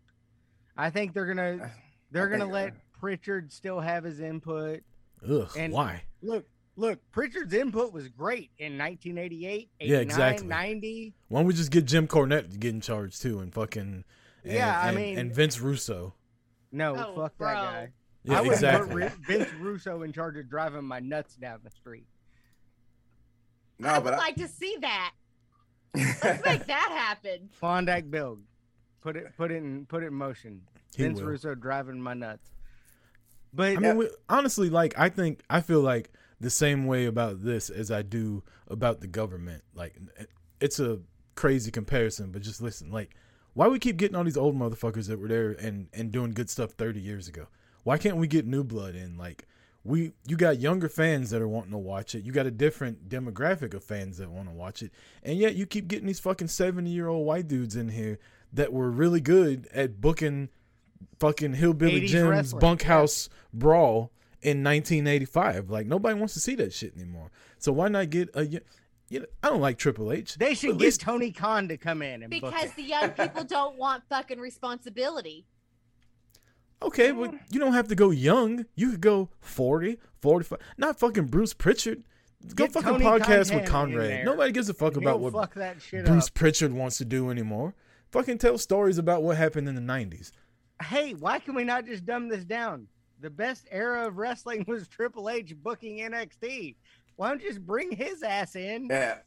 I 0.76 0.90
think 0.90 1.12
they're 1.12 1.26
gonna 1.26 1.70
they're 2.12 2.28
I 2.28 2.38
gonna 2.38 2.50
let 2.50 2.68
uh, 2.70 2.76
Prichard 3.00 3.52
still 3.52 3.80
have 3.80 4.04
his 4.04 4.20
input. 4.20 4.80
Ugh, 5.28 5.50
and- 5.56 5.72
why? 5.72 6.02
Look, 6.22 6.46
look, 6.76 7.00
Prichard's 7.12 7.52
input 7.52 7.92
was 7.92 8.08
great 8.08 8.50
in 8.58 8.78
1988, 8.78 9.70
Yeah, 9.80 9.84
89, 9.98 10.00
exactly. 10.02 10.46
90. 10.46 11.14
Why 11.28 11.40
don't 11.40 11.46
we 11.46 11.54
just 11.54 11.70
get 11.72 11.84
Jim 11.84 12.06
Cornette 12.08 12.50
to 12.52 12.56
get 12.58 12.75
in 12.75 12.80
charge 12.80 13.18
too, 13.18 13.40
and 13.40 13.52
fucking 13.52 14.04
and, 14.44 14.52
Yeah, 14.52 14.80
I 14.80 14.88
and- 14.88 14.96
mean- 14.96 15.18
and 15.18 15.34
Vince 15.34 15.60
Russo. 15.60 16.14
No, 16.72 16.94
Oh, 16.96 17.14
fuck 17.22 17.38
bro. 17.38 17.48
that 17.48 17.54
guy. 17.54 17.88
Yeah, 18.25 18.38
I 18.38 18.40
would 18.42 18.52
exactly. 18.52 19.02
put 19.02 19.12
Vince 19.26 19.52
Russo 19.54 20.02
in 20.02 20.12
charge 20.12 20.37
of 20.37 20.48
driving 20.50 20.84
my 20.84 21.00
nuts 21.00 21.34
down 21.37 21.60
the 21.64 21.70
street. 21.70 22.06
no, 23.78 23.88
but 23.88 23.94
I 23.94 24.00
but 24.00 24.04
would 24.04 24.18
like 24.18 24.34
to 24.37 24.48
see 24.48 24.76
that. 24.80 25.12
Let's 25.94 26.44
make 26.44 26.66
that 26.66 26.90
happen. 26.90 27.48
Klondike 27.58 28.10
build. 28.10 28.40
Put 29.00 29.16
it 29.16 29.37
put 29.37 29.50
it 29.50 29.56
in 29.56 29.87
put 29.87 30.02
it 30.02 30.06
in 30.08 30.14
motion. 30.14 30.62
He 30.96 31.04
Vince 31.04 31.20
will. 31.20 31.28
Russo 31.28 31.54
driving 31.54 32.00
my 32.00 32.14
nuts. 32.14 32.50
But 33.54 33.76
I 33.76 33.80
mean, 33.80 33.96
we, 33.96 34.10
honestly, 34.28 34.68
like 34.68 34.98
I 34.98 35.08
think 35.08 35.40
I 35.48 35.60
feel 35.60 35.80
like 35.80 36.10
the 36.40 36.50
same 36.50 36.87
way 36.87 37.06
about 37.06 37.42
this 37.42 37.70
as 37.70 37.90
I 37.90 38.02
do 38.02 38.42
about 38.68 39.00
the 39.00 39.06
government. 39.06 39.62
Like 39.75 39.96
it's 40.60 40.80
a 40.80 40.98
crazy 41.37 41.70
comparison, 41.70 42.30
but 42.32 42.42
just 42.42 42.60
listen. 42.60 42.90
Like, 42.90 43.14
why 43.55 43.69
we 43.69 43.78
keep 43.78 43.97
getting 43.97 44.17
all 44.17 44.25
these 44.25 44.37
old 44.37 44.57
motherfuckers 44.57 45.09
that 45.09 45.19
were 45.19 45.28
there 45.28 45.50
and 45.50 45.88
and 45.93 46.12
doing 46.12 46.33
good 46.33 46.50
stuff 46.50 46.73
thirty 46.73 47.00
years 47.00 47.28
ago? 47.28 47.47
Why 47.85 47.99
can't 47.99 48.17
we 48.17 48.26
get 48.26 48.47
new 48.47 48.64
blood 48.64 48.95
in? 48.95 49.17
Like, 49.17 49.47
we 49.85 50.12
you 50.26 50.37
got 50.37 50.61
younger 50.61 50.88
fans 50.88 51.31
that 51.31 51.40
are 51.40 51.49
wanting 51.49 51.73
to 51.73 51.78
watch 51.78 52.14
it. 52.14 52.25
You 52.25 52.33
got 52.33 52.47
a 52.47 52.50
different 52.50 53.09
demographic 53.09 53.75
of 53.75 53.83
fans 53.83 54.19
that 54.19 54.31
want 54.31 54.49
to 54.49 54.55
watch 54.55 54.83
it, 54.83 54.93
and 55.23 55.38
yet 55.38 55.55
you 55.55 55.67
keep 55.67 55.88
getting 55.88 56.07
these 56.07 56.21
fucking 56.21 56.49
seventy 56.49 56.90
year 56.90 57.09
old 57.09 57.26
white 57.26 57.49
dudes 57.49 57.76
in 57.76 57.88
here 57.88 58.19
that 58.52 58.73
were 58.73 58.90
really 58.90 59.21
good 59.21 59.69
at 59.73 60.00
booking 60.00 60.49
fucking 61.21 61.55
hillbilly 61.55 62.02
80s 62.02 62.09
Jim's 62.09 62.28
wrestling, 62.28 62.61
bunkhouse 62.61 63.28
brawl 63.52 64.12
in 64.43 64.62
1985. 64.62 65.71
Like 65.71 65.87
nobody 65.87 66.19
wants 66.19 66.35
to 66.35 66.40
see 66.40 66.55
that 66.57 66.73
shit 66.73 66.95
anymore. 66.95 67.31
So 67.59 67.73
why 67.73 67.88
not 67.88 68.11
get 68.11 68.31
a 68.35 68.61
you 69.09 69.21
know, 69.21 69.27
I 69.43 69.49
don't 69.49 69.61
like 69.61 69.79
Triple 69.79 70.12
H. 70.12 70.35
They 70.37 70.55
should 70.55 70.71
At 70.71 70.79
get 70.79 70.85
least- 70.85 71.00
Tony 71.00 71.31
Khan 71.33 71.69
to 71.69 71.77
come 71.77 72.03
in 72.03 72.23
and 72.23 72.31
Because 72.31 72.73
the 72.73 72.83
young 72.83 73.11
people 73.11 73.45
don't 73.45 73.77
want 73.77 74.05
fucking 74.09 74.38
responsibility. 74.41 75.45
Okay, 76.81 77.11
but 77.11 77.35
you 77.50 77.59
don't 77.59 77.73
have 77.73 77.88
to 77.88 77.97
go 77.97 78.11
young. 78.11 78.65
You 78.77 78.93
could 78.93 79.00
go 79.00 79.31
40, 79.41 79.99
45. 80.21 80.59
Not 80.77 80.97
fucking 80.99 81.27
Bruce 81.27 81.53
Prichard. 81.53 82.05
Go 82.55 82.67
Get 82.67 82.73
fucking 82.73 82.88
Tony 82.93 83.05
podcast 83.05 83.19
Montana 83.19 83.38
with 83.41 83.53
in 83.53 83.65
Conrad. 83.67 84.25
Nobody 84.25 84.53
gives 84.53 84.69
a 84.69 84.75
fuck 84.75 84.93
He'll 84.93 85.03
about 85.03 85.19
what 85.19 85.33
fuck 85.33 85.55
that 85.55 85.83
shit 85.83 86.05
Bruce 86.05 86.29
up. 86.29 86.35
Prichard 86.35 86.73
wants 86.73 86.99
to 86.99 87.05
do 87.05 87.31
anymore. 87.31 87.75
Fucking 88.12 88.38
tell 88.38 88.57
stories 88.59 88.97
about 88.97 89.25
what 89.25 89.37
happened 89.37 89.69
in 89.69 89.75
the 89.75 89.81
90s. 89.81 90.31
Hey, 90.81 91.15
why 91.15 91.41
can 91.41 91.57
we 91.57 91.65
not 91.65 91.85
just 91.85 92.07
dumb 92.07 92.29
this 92.29 92.45
down? 92.45 92.87
The 93.21 93.31
best 93.31 93.67
era 93.73 94.07
of 94.07 94.17
wrestling 94.19 94.65
was 94.69 94.87
Triple 94.87 95.29
H 95.29 95.57
booking 95.61 95.99
NXT. 95.99 96.77
Why 97.18 97.30
don't 97.30 97.42
you 97.42 97.48
just 97.48 97.66
bring 97.66 97.90
his 97.90 98.22
ass 98.22 98.54
in? 98.54 98.87
Yeah. 98.88 99.18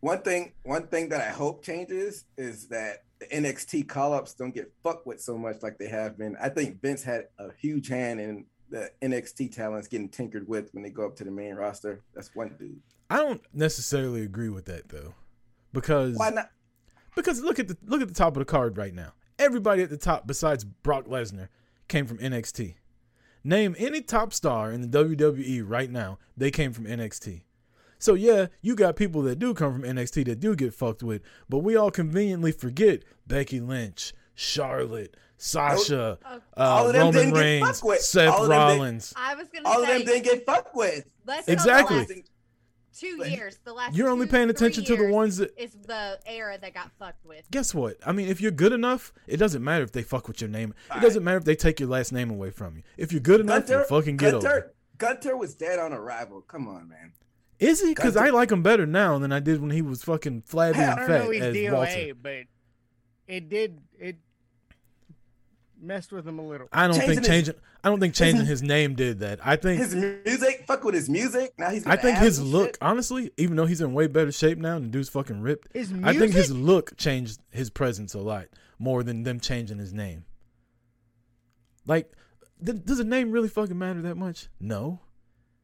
One 0.00 0.20
thing, 0.20 0.52
one 0.64 0.86
thing 0.86 1.08
that 1.08 1.22
I 1.22 1.30
hope 1.30 1.64
changes 1.64 2.26
is 2.36 2.68
that 2.68 3.04
the 3.20 3.26
NXT 3.26 3.88
call-ups 3.88 4.34
don't 4.34 4.54
get 4.54 4.70
fucked 4.84 5.06
with 5.06 5.18
so 5.18 5.38
much 5.38 5.62
like 5.62 5.78
they 5.78 5.88
have 5.88 6.18
been. 6.18 6.36
I 6.38 6.50
think 6.50 6.82
Vince 6.82 7.02
had 7.02 7.28
a 7.38 7.52
huge 7.58 7.88
hand 7.88 8.20
in 8.20 8.44
the 8.68 8.90
NXT 9.00 9.54
talents 9.54 9.88
getting 9.88 10.10
tinkered 10.10 10.46
with 10.46 10.74
when 10.74 10.82
they 10.82 10.90
go 10.90 11.06
up 11.06 11.16
to 11.16 11.24
the 11.24 11.30
main 11.30 11.54
roster. 11.54 12.02
That's 12.14 12.34
one 12.34 12.54
dude. 12.58 12.82
I 13.08 13.16
don't 13.16 13.40
necessarily 13.54 14.20
agree 14.22 14.50
with 14.50 14.66
that 14.66 14.90
though. 14.90 15.14
Because 15.72 16.18
Why 16.18 16.28
not? 16.28 16.50
because 17.16 17.40
look 17.40 17.58
at 17.58 17.68
the 17.68 17.78
look 17.86 18.02
at 18.02 18.08
the 18.08 18.14
top 18.14 18.36
of 18.36 18.40
the 18.40 18.44
card 18.44 18.76
right 18.76 18.94
now. 18.94 19.14
Everybody 19.38 19.82
at 19.82 19.88
the 19.88 19.96
top 19.96 20.26
besides 20.26 20.64
Brock 20.64 21.06
Lesnar 21.06 21.48
came 21.88 22.06
from 22.06 22.18
NXT. 22.18 22.74
Name 23.42 23.74
any 23.78 24.02
top 24.02 24.32
star 24.34 24.70
in 24.70 24.82
the 24.82 24.88
WWE 25.04 25.62
right 25.66 25.90
now, 25.90 26.18
they 26.36 26.50
came 26.50 26.72
from 26.72 26.84
NXT. 26.86 27.42
So 27.98 28.14
yeah, 28.14 28.46
you 28.62 28.74
got 28.74 28.96
people 28.96 29.22
that 29.22 29.38
do 29.38 29.52
come 29.54 29.72
from 29.72 29.82
NXT 29.82 30.24
that 30.26 30.40
do 30.40 30.54
get 30.56 30.72
fucked 30.74 31.02
with, 31.02 31.22
but 31.48 31.58
we 31.58 31.76
all 31.76 31.90
conveniently 31.90 32.52
forget 32.52 33.02
Becky 33.26 33.60
Lynch, 33.60 34.12
Charlotte, 34.34 35.16
Sasha, 35.36 36.18
uh, 36.24 36.38
All 36.56 36.86
of 36.86 36.92
them 36.92 37.00
Roman 37.06 37.14
didn't 37.14 37.34
get 37.34 37.40
Reigns, 37.40 37.66
fucked 37.68 37.84
with. 37.84 38.00
Seth 38.00 38.28
All 38.28 38.42
of 38.44 38.48
them 38.50 38.58
did- 38.68 38.74
Rollins. 38.74 39.14
I 39.16 39.34
was 39.34 39.48
gonna 39.48 39.68
All 39.68 39.82
of 39.82 39.88
them 39.88 40.04
didn't 40.04 40.24
get 40.24 40.44
fucked 40.46 40.74
with. 40.76 41.04
let's 41.26 41.46
go 41.46 41.52
Exactly. 41.52 42.24
The 42.92 42.96
last 42.96 43.00
two 43.00 43.18
But- 43.18 43.30
years. 43.30 43.58
The 43.64 43.72
last 43.72 43.96
You're 43.96 44.08
only 44.08 44.26
two, 44.26 44.32
paying 44.32 44.50
attention 44.50 44.84
to 44.84 44.96
the 44.96 45.02
years 45.02 45.12
ones 45.14 45.36
that 45.38 45.52
is 45.56 45.72
the 45.86 46.18
era 46.26 46.58
that 46.60 46.74
got 46.74 46.90
fucked 46.98 47.24
with. 47.24 47.50
guess 47.50 47.74
what? 47.74 47.96
I 48.04 48.12
mean, 48.12 48.28
if 48.28 48.40
you're 48.40 48.50
good 48.50 48.72
enough, 48.72 49.12
it 49.26 49.36
doesn't 49.36 49.62
matter 49.62 49.84
if 49.84 49.92
they 49.92 50.02
fuck 50.02 50.28
with 50.28 50.40
your 50.40 50.50
name. 50.50 50.74
It 50.90 50.94
All 50.96 51.00
doesn't 51.00 51.22
matter 51.24 51.38
if 51.38 51.44
they 51.44 51.54
take 51.56 51.80
your 51.80 51.88
last 51.88 52.12
name 52.12 52.30
away 52.30 52.50
from 52.50 52.76
you. 52.76 52.82
If 52.96 53.12
you're 53.12 53.20
good 53.20 53.40
enough, 53.40 53.68
you 53.68 53.74
Gunther, 53.76 53.84
fucking 53.88 54.16
get 54.16 54.34
over. 54.34 54.42
Gunther, 54.46 54.74
Gunther 54.98 55.36
was 55.36 55.54
dead 55.54 55.78
on 55.78 55.92
arrival. 55.92 56.40
Come 56.42 56.68
on, 56.68 56.88
man. 56.88 57.12
Is 57.58 57.80
he? 57.82 57.94
Because 57.94 58.16
I 58.16 58.30
like 58.30 58.50
him 58.50 58.62
better 58.62 58.86
now 58.86 59.18
than 59.18 59.32
I 59.32 59.40
did 59.40 59.60
when 59.60 59.70
he 59.70 59.82
was 59.82 60.02
fucking 60.02 60.42
flabby 60.46 60.78
I 60.78 60.82
and 60.82 60.90
I 60.92 60.96
don't 60.96 61.06
fat 61.06 61.24
know 61.24 61.30
he's 61.30 61.42
as 61.42 61.54
DOA, 61.54 61.72
Walter. 61.72 62.14
but 62.20 62.42
it 63.28 63.48
did 63.50 63.80
it 63.98 64.16
messed 65.80 66.12
with 66.12 66.26
him 66.26 66.38
a 66.38 66.46
little. 66.46 66.68
I 66.72 66.86
don't 66.86 66.96
Changing 66.96 67.08
think 67.08 67.18
his- 67.20 67.28
changing. 67.28 67.54
I 67.82 67.88
don't 67.88 68.00
think 68.00 68.14
changing 68.14 68.46
his 68.46 68.62
name 68.62 68.94
did 68.94 69.20
that. 69.20 69.38
I 69.44 69.56
think. 69.56 69.80
His 69.80 69.94
music, 69.94 70.64
fuck 70.66 70.84
with 70.84 70.94
his 70.94 71.08
music. 71.08 71.54
Now 71.58 71.70
he's. 71.70 71.86
I 71.86 71.96
think 71.96 72.18
his 72.18 72.40
look, 72.40 72.68
shit. 72.68 72.78
honestly, 72.82 73.30
even 73.38 73.56
though 73.56 73.66
he's 73.66 73.80
in 73.80 73.94
way 73.94 74.06
better 74.06 74.30
shape 74.32 74.58
now 74.58 74.76
and 74.76 74.84
the 74.84 74.88
dude's 74.90 75.08
fucking 75.08 75.40
ripped, 75.40 75.68
His 75.74 75.90
music, 75.90 76.06
I 76.06 76.18
think 76.18 76.32
his 76.34 76.50
look 76.52 76.96
changed 76.96 77.40
his 77.50 77.70
presence 77.70 78.12
a 78.14 78.18
lot 78.20 78.46
more 78.78 79.02
than 79.02 79.22
them 79.22 79.40
changing 79.40 79.78
his 79.78 79.92
name. 79.92 80.24
Like, 81.86 82.12
th- 82.64 82.84
does 82.84 83.00
a 83.00 83.04
name 83.04 83.30
really 83.30 83.48
fucking 83.48 83.78
matter 83.78 84.02
that 84.02 84.16
much? 84.16 84.48
No. 84.60 85.00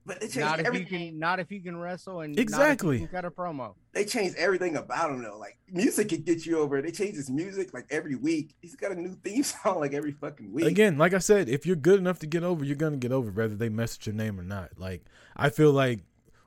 But 0.07 0.21
they 0.21 0.27
changed 0.29 0.39
not 0.39 0.61
if 0.61 0.67
you 0.67 0.69
everything. 0.69 1.11
can 1.11 1.19
not 1.19 1.41
if 1.41 1.51
you 1.51 1.61
can 1.61 1.77
wrestle 1.77 2.21
and 2.21 2.39
Exactly. 2.39 3.01
not 3.01 3.05
if 3.05 3.13
you 3.13 3.19
a 3.19 3.31
promo. 3.31 3.75
They 3.93 4.05
changed 4.05 4.37
everything 4.37 4.77
about 4.77 5.11
him 5.11 5.23
though. 5.23 5.37
Like 5.39 5.59
music 5.69 6.11
can 6.11 6.23
get 6.23 6.47
you 6.47 6.61
over. 6.61 6.81
They 6.81 6.93
change 6.93 7.17
his 7.17 7.29
music 7.29 7.75
like 7.75 7.87
every 7.91 8.15
week. 8.15 8.55
He's 8.61 8.77
got 8.77 8.93
a 8.93 8.95
new 8.95 9.17
theme 9.25 9.43
song 9.43 9.81
like 9.81 9.93
every 9.95 10.13
fucking 10.13 10.53
week. 10.53 10.67
Again, 10.67 10.97
like 10.97 11.13
I 11.13 11.19
said, 11.19 11.49
if 11.49 11.67
you're 11.67 11.77
good 11.77 11.99
enough 11.99 12.21
to 12.21 12.27
get 12.27 12.45
over, 12.45 12.65
you're 12.65 12.77
gonna 12.77 12.97
get 12.99 13.11
over, 13.13 13.31
whether 13.31 13.57
they 13.57 13.69
mess 13.69 13.99
with 13.99 14.07
your 14.07 14.15
name 14.15 14.39
or 14.39 14.45
not. 14.45 14.71
Like 14.79 15.03
I 15.37 15.51
feel 15.51 15.73
like 15.73 16.01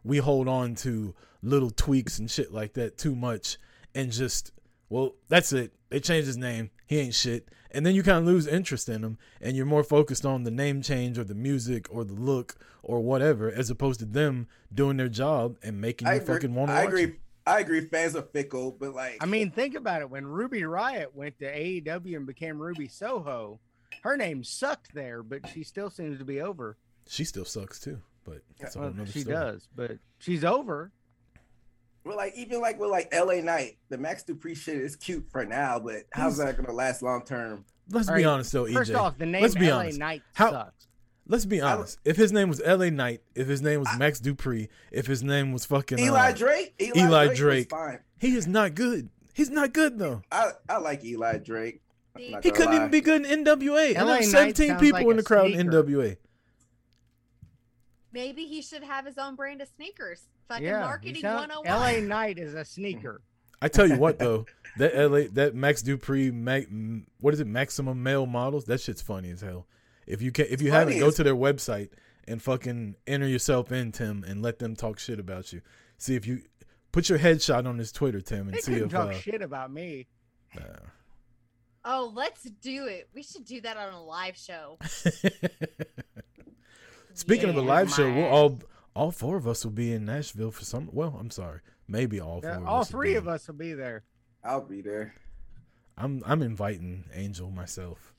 we 0.04 0.20
hold 0.20 0.48
on 0.48 0.75
to 0.75 1.13
little 1.42 1.70
tweaks 1.70 2.18
and 2.20 2.32
shit 2.32 2.54
like 2.54 2.74
that 2.75 2.98
too 2.98 3.16
much, 3.16 3.58
and 3.94 4.12
just 4.12 4.51
well, 4.89 5.16
that's 5.28 5.51
it. 5.54 5.74
They 5.89 6.00
changed 6.00 6.27
his 6.27 6.38
name. 6.38 6.69
He 6.86 7.00
ain't 7.00 7.13
shit, 7.15 7.50
and 7.72 7.86
then 7.86 7.96
you 7.96 8.03
kind 8.03 8.19
of 8.19 8.25
lose 8.25 8.46
interest 8.48 8.89
in 8.89 9.03
him, 9.03 9.17
and 9.41 9.55
you're 9.55 9.65
more 9.65 9.84
focused 9.84 10.25
on 10.25 10.43
the 10.43 10.51
name 10.51 10.81
change 10.81 11.17
or 11.17 11.24
the 11.24 11.36
music 11.36 11.88
or 11.89 12.03
the 12.03 12.13
look 12.13 12.55
or 12.84 13.01
whatever, 13.01 13.51
as 13.51 13.69
opposed 13.69 14.00
to 14.00 14.05
them 14.05 14.48
doing 14.74 14.98
their 14.98 15.10
job 15.10 15.58
and 15.63 15.79
making 15.81 16.08
I 16.08 16.15
you 16.15 16.22
agree. 16.22 16.36
fucking 16.36 16.53
want 16.55 16.69
to 16.69 16.75
I 16.75 16.79
watch. 16.79 16.88
agree. 16.88 17.03
it. 17.05 17.19
I 17.48 17.60
agree. 17.62 17.81
Fans 17.81 18.15
are 18.15 18.22
fickle, 18.22 18.75
but 18.79 18.93
like 18.93 19.17
I 19.22 19.25
mean, 19.25 19.50
think 19.51 19.74
about 19.75 20.01
it. 20.01 20.10
When 20.10 20.25
Ruby 20.27 20.62
Riott 20.62 21.13
went 21.15 21.39
to 21.39 21.46
AEW 21.46 22.15
and 22.15 22.27
became 22.27 22.60
Ruby 22.62 22.88
Soho, 22.88 23.60
her 24.03 24.15
name 24.15 24.43
sucked 24.43 24.93
there, 24.93 25.24
but 25.24 25.48
she 25.50 25.63
still 25.63 25.89
seems 25.89 26.19
to 26.19 26.25
be 26.25 26.41
over. 26.41 26.77
She 27.08 27.24
still 27.24 27.46
sucks 27.46 27.79
too, 27.79 28.00
but 28.24 28.41
that's 28.60 28.75
a 28.75 28.79
whole 28.79 28.88
Well, 28.89 28.98
nother 28.98 29.12
she 29.12 29.22
story. 29.22 29.36
does, 29.36 29.67
but 29.75 29.98
she's 30.19 30.43
over. 30.43 30.91
Well, 32.10 32.18
like 32.18 32.34
even 32.36 32.60
like 32.60 32.80
with 32.80 32.89
like 32.89 33.13
LA 33.13 33.36
Knight, 33.36 33.78
the 33.89 33.98
Max 34.00 34.24
Dupri 34.24 34.58
shit 34.58 34.78
is 34.78 34.96
cute 34.96 35.28
for 35.32 35.46
now, 35.46 35.78
but 35.78 36.06
how's 36.12 36.38
He's- 36.38 36.48
that 36.48 36.58
gonna 36.58 36.74
last 36.75 37.04
long 37.04 37.24
term? 37.24 37.66
Let's 37.92 38.10
All 38.10 38.16
be 38.16 38.24
right, 38.25 38.30
honest 38.32 38.51
though, 38.51 38.63
EJ. 38.66 38.74
First 38.74 38.94
off, 38.96 39.18
the 39.20 39.28
name 39.28 39.44
let's 39.44 39.54
be 39.54 39.70
LA 39.70 39.78
honest. 39.82 40.00
Knight 40.00 40.24
How- 40.34 40.50
sucks. 40.51 40.88
Let's 41.28 41.46
be 41.46 41.62
honest. 41.62 42.00
If 42.04 42.18
his 42.18 42.32
name 42.32 42.50
was 42.50 42.60
L.A. 42.66 42.89
Knight, 42.89 43.22
if 43.36 43.48
his 43.48 43.62
name 43.62 43.82
was 43.82 43.89
Max 44.00 44.20
Dupri, 44.20 44.70
if 44.92 45.06
his 45.06 45.22
name 45.22 45.51
was 45.54 45.63
fucking 45.66 46.00
Eli 46.00 46.32
uh, 46.32 46.36
Drake. 46.36 46.74
Eli, 46.82 47.00
Eli 47.06 47.25
Drake. 47.28 47.38
Drake. 47.38 47.70
Fine. 47.70 48.00
he 48.18 48.36
is 48.36 48.48
not 48.48 48.74
good. 48.74 49.10
He's 49.36 49.51
not 49.51 49.72
good 49.72 50.00
though. 50.00 50.24
I 50.32 50.54
I 50.68 50.78
like 50.80 51.06
Eli 51.06 51.38
Drake. 51.38 51.82
He 52.18 52.32
not 52.32 52.44
He 52.44 52.50
gonna 52.50 52.58
couldn't 52.58 52.72
lie. 52.74 52.78
even 52.80 52.89
be 52.92 53.01
good 53.01 53.24
in 53.28 53.44
NWA. 53.46 53.89
And 53.96 54.08
LA 54.08 54.13
there's 54.16 54.34
Knight 54.34 54.58
17 54.58 54.78
people 54.80 55.00
like 55.01 55.08
in 55.08 55.16
the 55.18 55.22
a 55.22 55.24
crowd 55.24 55.51
in. 55.51 55.68
NWA. 55.70 56.18
Maybe 58.12 58.46
he 58.46 58.63
should 58.63 58.84
have 58.84 59.06
his 59.06 59.20
own 59.20 59.36
brand 59.36 59.62
of 59.62 59.68
sneakers. 59.75 60.24
Fucking 60.50 60.65
Yeah, 60.65 60.79
marketing 60.82 61.15
you 61.15 61.22
sound- 61.22 61.50
101. 61.51 62.01
LA 62.01 62.08
Knight 62.08 62.38
is 62.39 62.53
a 62.56 62.65
sneaker. 62.65 63.22
I 63.62 63.68
tell 63.70 63.88
you 63.88 63.98
what 63.98 64.20
though, 64.20 64.46
that 64.77 64.96
LA 64.96 65.22
that 65.34 65.53
Max 65.56 65.82
Dupri, 65.82 66.34
Mac, 66.34 66.65
what 67.22 67.34
is 67.34 67.39
it? 67.39 67.48
Maximum 67.48 68.01
male 68.03 68.25
models. 68.25 68.65
That 68.65 68.82
shit's 68.82 69.01
funny 69.01 69.29
as 69.32 69.41
hell. 69.41 69.68
If 70.08 70.22
you 70.22 70.32
can, 70.32 70.48
if 70.50 70.62
you 70.62 70.72
haven't, 70.72 71.00
go 71.00 71.12
to 71.12 71.24
their 71.24 71.36
website 71.36 71.89
and 72.27 72.41
fucking 72.41 72.96
enter 73.08 73.27
yourself 73.27 73.72
in, 73.72 73.91
Tim, 73.91 74.24
and 74.27 74.41
let 74.41 74.60
them 74.60 74.75
talk 74.75 74.98
shit 75.00 75.20
about 75.20 75.53
you. 75.53 75.62
See 75.98 76.15
if 76.15 76.25
you 76.25 76.41
put 76.91 77.10
your 77.10 77.20
headshot 77.20 77.68
on 77.68 77.77
his 77.77 77.91
Twitter, 77.91 78.22
Tim, 78.22 78.48
and 78.48 78.53
They 78.53 78.62
see 78.62 78.74
couldn't 78.74 78.88
if. 78.88 78.91
talk 78.94 79.10
Uh, 79.10 79.13
shit 79.20 79.41
about 79.41 79.72
me. 79.72 80.08
uh, 80.58 80.62
Oh, 81.86 82.12
let's 82.13 82.44
do 82.44 82.88
it. 82.88 83.08
We 83.13 83.24
should 83.24 83.46
do 83.46 83.62
that 83.62 83.77
on 83.77 83.94
a 83.94 84.03
live 84.03 84.36
show. 84.38 84.77
Speaking 87.13 87.50
of 87.50 87.58
a 87.58 87.62
live 87.62 87.89
show, 87.91 88.12
we'll 88.13 88.25
all 88.25 88.60
all 89.00 89.12
four 89.12 89.38
of 89.38 89.48
us 89.48 89.63
will 89.63 89.72
be 89.72 89.94
in 89.94 90.03
Nashville 90.06 90.51
for 90.51 90.65
some. 90.65 90.89
Well, 90.91 91.15
I'm 91.18 91.29
sorry, 91.32 91.62
maybe 91.88 92.20
all 92.20 92.41
four. 92.41 92.50
Yeah, 92.50 92.58
of 92.58 92.68
all 92.68 92.82
us 92.82 92.91
will 92.91 93.00
three 93.00 93.12
be. 93.12 93.15
of 93.15 93.27
us 93.29 93.48
will 93.48 93.56
be 93.56 93.74
there. 93.74 94.03
I'll 94.44 94.62
be 94.65 94.82
there. 94.82 95.13
I'm 95.98 96.22
I'm 96.25 96.41
inviting 96.41 97.06
Angel 97.13 97.50
myself. 97.50 98.13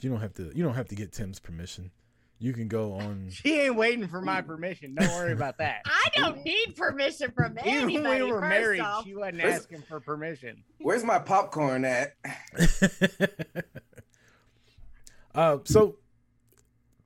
You 0.00 0.10
don't 0.10 0.20
have 0.20 0.32
to. 0.34 0.52
You 0.54 0.62
don't 0.62 0.74
have 0.74 0.88
to 0.88 0.94
get 0.94 1.12
Tim's 1.12 1.40
permission. 1.40 1.90
You 2.38 2.52
can 2.52 2.68
go 2.68 2.92
on. 2.94 3.28
She 3.30 3.58
ain't 3.60 3.74
waiting 3.74 4.06
for 4.08 4.22
my 4.22 4.40
permission. 4.40 4.94
Don't 4.94 5.10
worry 5.10 5.32
about 5.32 5.58
that. 5.58 5.82
I 5.86 6.08
don't 6.14 6.42
need 6.44 6.74
permission 6.76 7.32
from 7.32 7.58
Even 7.66 8.02
when 8.04 8.24
we 8.24 8.32
were 8.32 8.40
first 8.40 8.48
married, 8.48 8.80
off. 8.80 9.04
she 9.04 9.14
wasn't 9.16 9.42
Where's- 9.42 9.56
asking 9.60 9.82
for 9.82 9.98
permission. 10.00 10.62
Where's 10.78 11.02
my 11.04 11.18
popcorn 11.18 11.84
at? 11.84 12.14
uh, 15.34 15.58
so, 15.64 15.96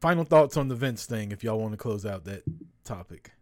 final 0.00 0.24
thoughts 0.24 0.56
on 0.56 0.68
the 0.68 0.74
Vince 0.76 1.06
thing. 1.06 1.32
If 1.32 1.42
y'all 1.42 1.58
want 1.58 1.72
to 1.72 1.78
close 1.78 2.06
out 2.06 2.24
that 2.24 2.42
topic, 2.84 3.32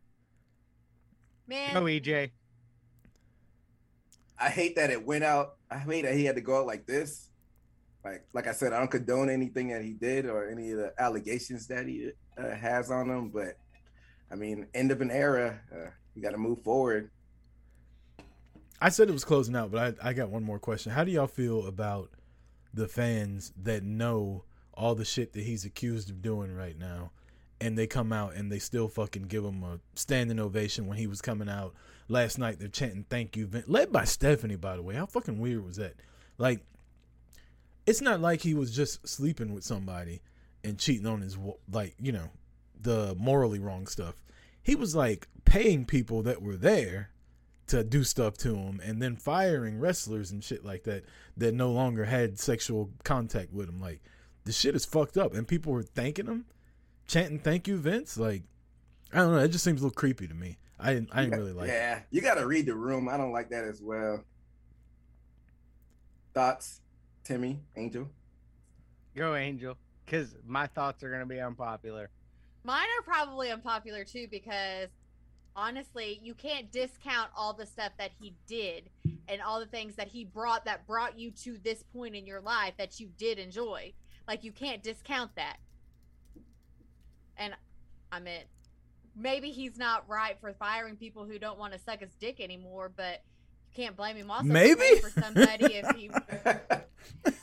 Man, 1.47 1.75
No, 1.75 1.83
EJ. 1.83 2.31
I 4.39 4.49
hate 4.49 4.77
that 4.77 4.91
it 4.91 5.05
went 5.05 5.25
out. 5.25 5.57
I 5.71 5.79
hate 5.79 6.03
that 6.03 6.15
he 6.15 6.25
had 6.25 6.37
to 6.37 6.41
go 6.41 6.59
out 6.61 6.67
like 6.67 6.87
this. 6.87 7.29
Like, 8.05 8.27
like 8.33 8.47
I 8.49 8.53
said, 8.53 8.73
I 8.73 8.79
don't 8.79 8.91
condone 8.91 9.31
anything 9.31 9.69
that 9.69 9.83
he 9.83 9.93
did 9.93 10.27
or 10.27 10.49
any 10.49 10.73
of 10.73 10.79
the 10.79 10.93
allegations 10.99 11.69
that 11.69 11.87
he 11.87 12.11
uh, 12.37 12.51
has 12.51 12.91
on 12.91 13.09
him. 13.09 13.29
But 13.29 13.57
I 14.31 14.35
mean, 14.35 14.67
end 14.75 14.91
of 14.91 15.01
an 15.01 15.11
era. 15.11 15.61
Uh, 15.73 15.91
you 16.15 16.23
got 16.23 16.33
to 16.33 16.39
move 16.39 16.63
forward. 16.63 17.11
I 18.81 18.89
said 18.89 19.09
it 19.09 19.13
was 19.13 19.25
closing 19.25 19.55
out, 19.55 19.71
but 19.71 20.01
I 20.03 20.11
I 20.11 20.13
got 20.13 20.31
one 20.31 20.43
more 20.43 20.59
question. 20.59 20.93
How 20.93 21.05
do 21.05 21.13
y'all 21.13 21.29
feel 21.29 21.67
about 21.67 22.11
the 22.75 22.89
fans 22.89 23.53
that 23.63 23.85
know 23.85 24.45
all 24.75 24.95
the 24.95 25.05
shit 25.05 25.35
that 25.35 25.45
he's 25.45 25.65
accused 25.65 26.11
of 26.11 26.21
doing 26.21 26.55
right 26.55 26.77
now? 26.77 27.13
And 27.63 27.79
they 27.79 27.87
come 27.87 28.13
out 28.13 28.35
and 28.35 28.51
they 28.51 28.59
still 28.59 28.89
fucking 28.89 29.25
give 29.25 29.45
him 29.45 29.63
a 29.63 29.79
standing 29.95 30.41
ovation 30.41 30.89
when 30.89 30.99
he 30.99 31.07
was 31.07 31.23
coming 31.23 31.49
out 31.49 31.75
last 32.09 32.37
night. 32.37 32.59
They're 32.59 32.67
chanting 32.67 33.07
"Thank 33.09 33.37
you, 33.37 33.47
Vince," 33.47 33.69
led 33.69 33.93
by 33.93 34.03
Stephanie. 34.03 34.57
By 34.57 34.75
the 34.75 34.83
way, 34.83 34.97
how 34.97 35.07
fucking 35.07 35.39
weird 35.39 35.65
was 35.65 35.77
that? 35.77 35.95
Like, 36.39 36.65
it's 37.87 38.01
not 38.01 38.21
like 38.21 38.41
he 38.41 38.53
was 38.53 38.75
just 38.75 39.07
sleeping 39.07 39.55
with 39.55 39.63
somebody 39.63 40.23
and 40.65 40.77
cheating 40.77 41.07
on 41.07 41.21
his 41.21 41.39
like 41.71 41.95
you 42.01 42.11
know 42.11 42.31
the 42.81 43.15
morally 43.17 43.61
wrong 43.61 43.87
stuff. 43.87 44.17
He 44.61 44.75
was 44.75 44.97
like 44.97 45.29
paying 45.45 45.85
people 45.85 46.23
that 46.25 46.43
were 46.43 46.57
there 46.57 47.11
to 47.69 47.85
do 47.85 48.03
stuff 48.03 48.37
to 48.39 48.57
him, 48.57 48.81
and 48.83 49.01
then 49.01 49.15
firing 49.15 49.79
wrestlers 49.79 50.33
and 50.33 50.43
shit 50.43 50.65
like 50.65 50.83
that 50.83 51.05
that 51.37 51.55
no 51.55 51.71
longer 51.71 52.07
had 52.07 52.41
sexual 52.41 52.91
contact 53.05 53.53
with 53.53 53.69
him. 53.69 53.81
Like 53.81 54.03
the 54.45 54.53
shit 54.53 54.75
is 54.75 54.85
fucked 54.85 55.17
up, 55.17 55.33
and 55.33 55.47
people 55.47 55.73
were 55.73 55.85
thanking 55.85 56.27
him, 56.27 56.47
chanting 57.13 57.39
"Thank 57.39 57.69
you, 57.69 57.77
Vince." 57.77 58.17
Like 58.17 58.43
I 59.13 59.19
don't 59.19 59.33
know, 59.33 59.39
it 59.39 59.49
just 59.49 59.65
seems 59.65 59.81
a 59.81 59.85
little 59.85 59.95
creepy 59.95 60.27
to 60.27 60.35
me. 60.35 60.59
I 60.79 60.95
didn't, 60.95 61.11
I 61.13 61.23
didn't 61.23 61.39
really 61.39 61.53
like. 61.53 61.69
it. 61.69 61.73
yeah, 61.73 62.01
you 62.11 62.21
got 62.21 62.35
to 62.35 62.47
read 62.47 62.67
the 62.67 62.75
room. 62.75 63.09
I 63.09 63.17
don't 63.17 63.31
like 63.31 63.51
that 63.51 63.65
as 63.65 63.81
well. 63.81 64.25
Thoughts, 66.35 66.81
Timmy, 67.23 67.61
Angel? 67.77 68.09
Go 69.15 69.37
Angel, 69.37 69.77
because 70.05 70.35
my 70.47 70.67
thoughts 70.67 71.03
are 71.03 71.11
gonna 71.11 71.27
be 71.27 71.41
unpopular. 71.41 72.09
Mine 72.65 72.87
are 72.99 73.03
probably 73.03 73.51
unpopular 73.51 74.05
too 74.05 74.27
because 74.31 74.89
honestly, 75.55 76.19
you 76.23 76.35
can't 76.35 76.73
discount 76.73 77.31
all 77.37 77.53
the 77.53 77.67
stuff 77.67 77.93
that 77.99 78.13
he 78.19 78.35
did 78.47 78.89
and 79.29 79.43
all 79.43 79.61
the 79.61 79.67
things 79.67 79.95
that 79.97 80.09
he 80.09 80.25
brought 80.25 80.65
that 80.65 80.87
brought 80.87 81.19
you 81.19 81.31
to 81.31 81.59
this 81.63 81.83
point 81.93 82.15
in 82.15 82.27
your 82.27 82.41
life 82.41 82.73
that 82.79 82.99
you 82.99 83.11
did 83.19 83.39
enjoy. 83.39 83.93
Like 84.27 84.45
you 84.45 84.53
can't 84.53 84.83
discount 84.83 85.35
that. 85.37 85.59
And 87.43 87.55
I 88.13 88.21
mean, 88.21 88.43
maybe 89.17 89.51
he's 89.51 89.77
not 89.77 90.09
right 90.09 90.39
for 90.41 90.53
firing 90.55 90.97
people 90.97 91.25
who 91.25 91.39
don't 91.39 91.59
want 91.59 91.73
to 91.73 91.79
suck 91.79 92.01
his 92.01 92.15
dick 92.21 92.41
anymore, 92.41 92.91
but 92.95 93.23
you 93.75 93.85
can't 93.85 93.97
blame 93.97 94.17
him 94.17 94.31
also 94.31 94.47
for 94.47 94.53
Maybe? 94.53 95.01
for 95.01 95.11
somebody 95.21 95.75
if 95.75 95.97
he 95.97 96.11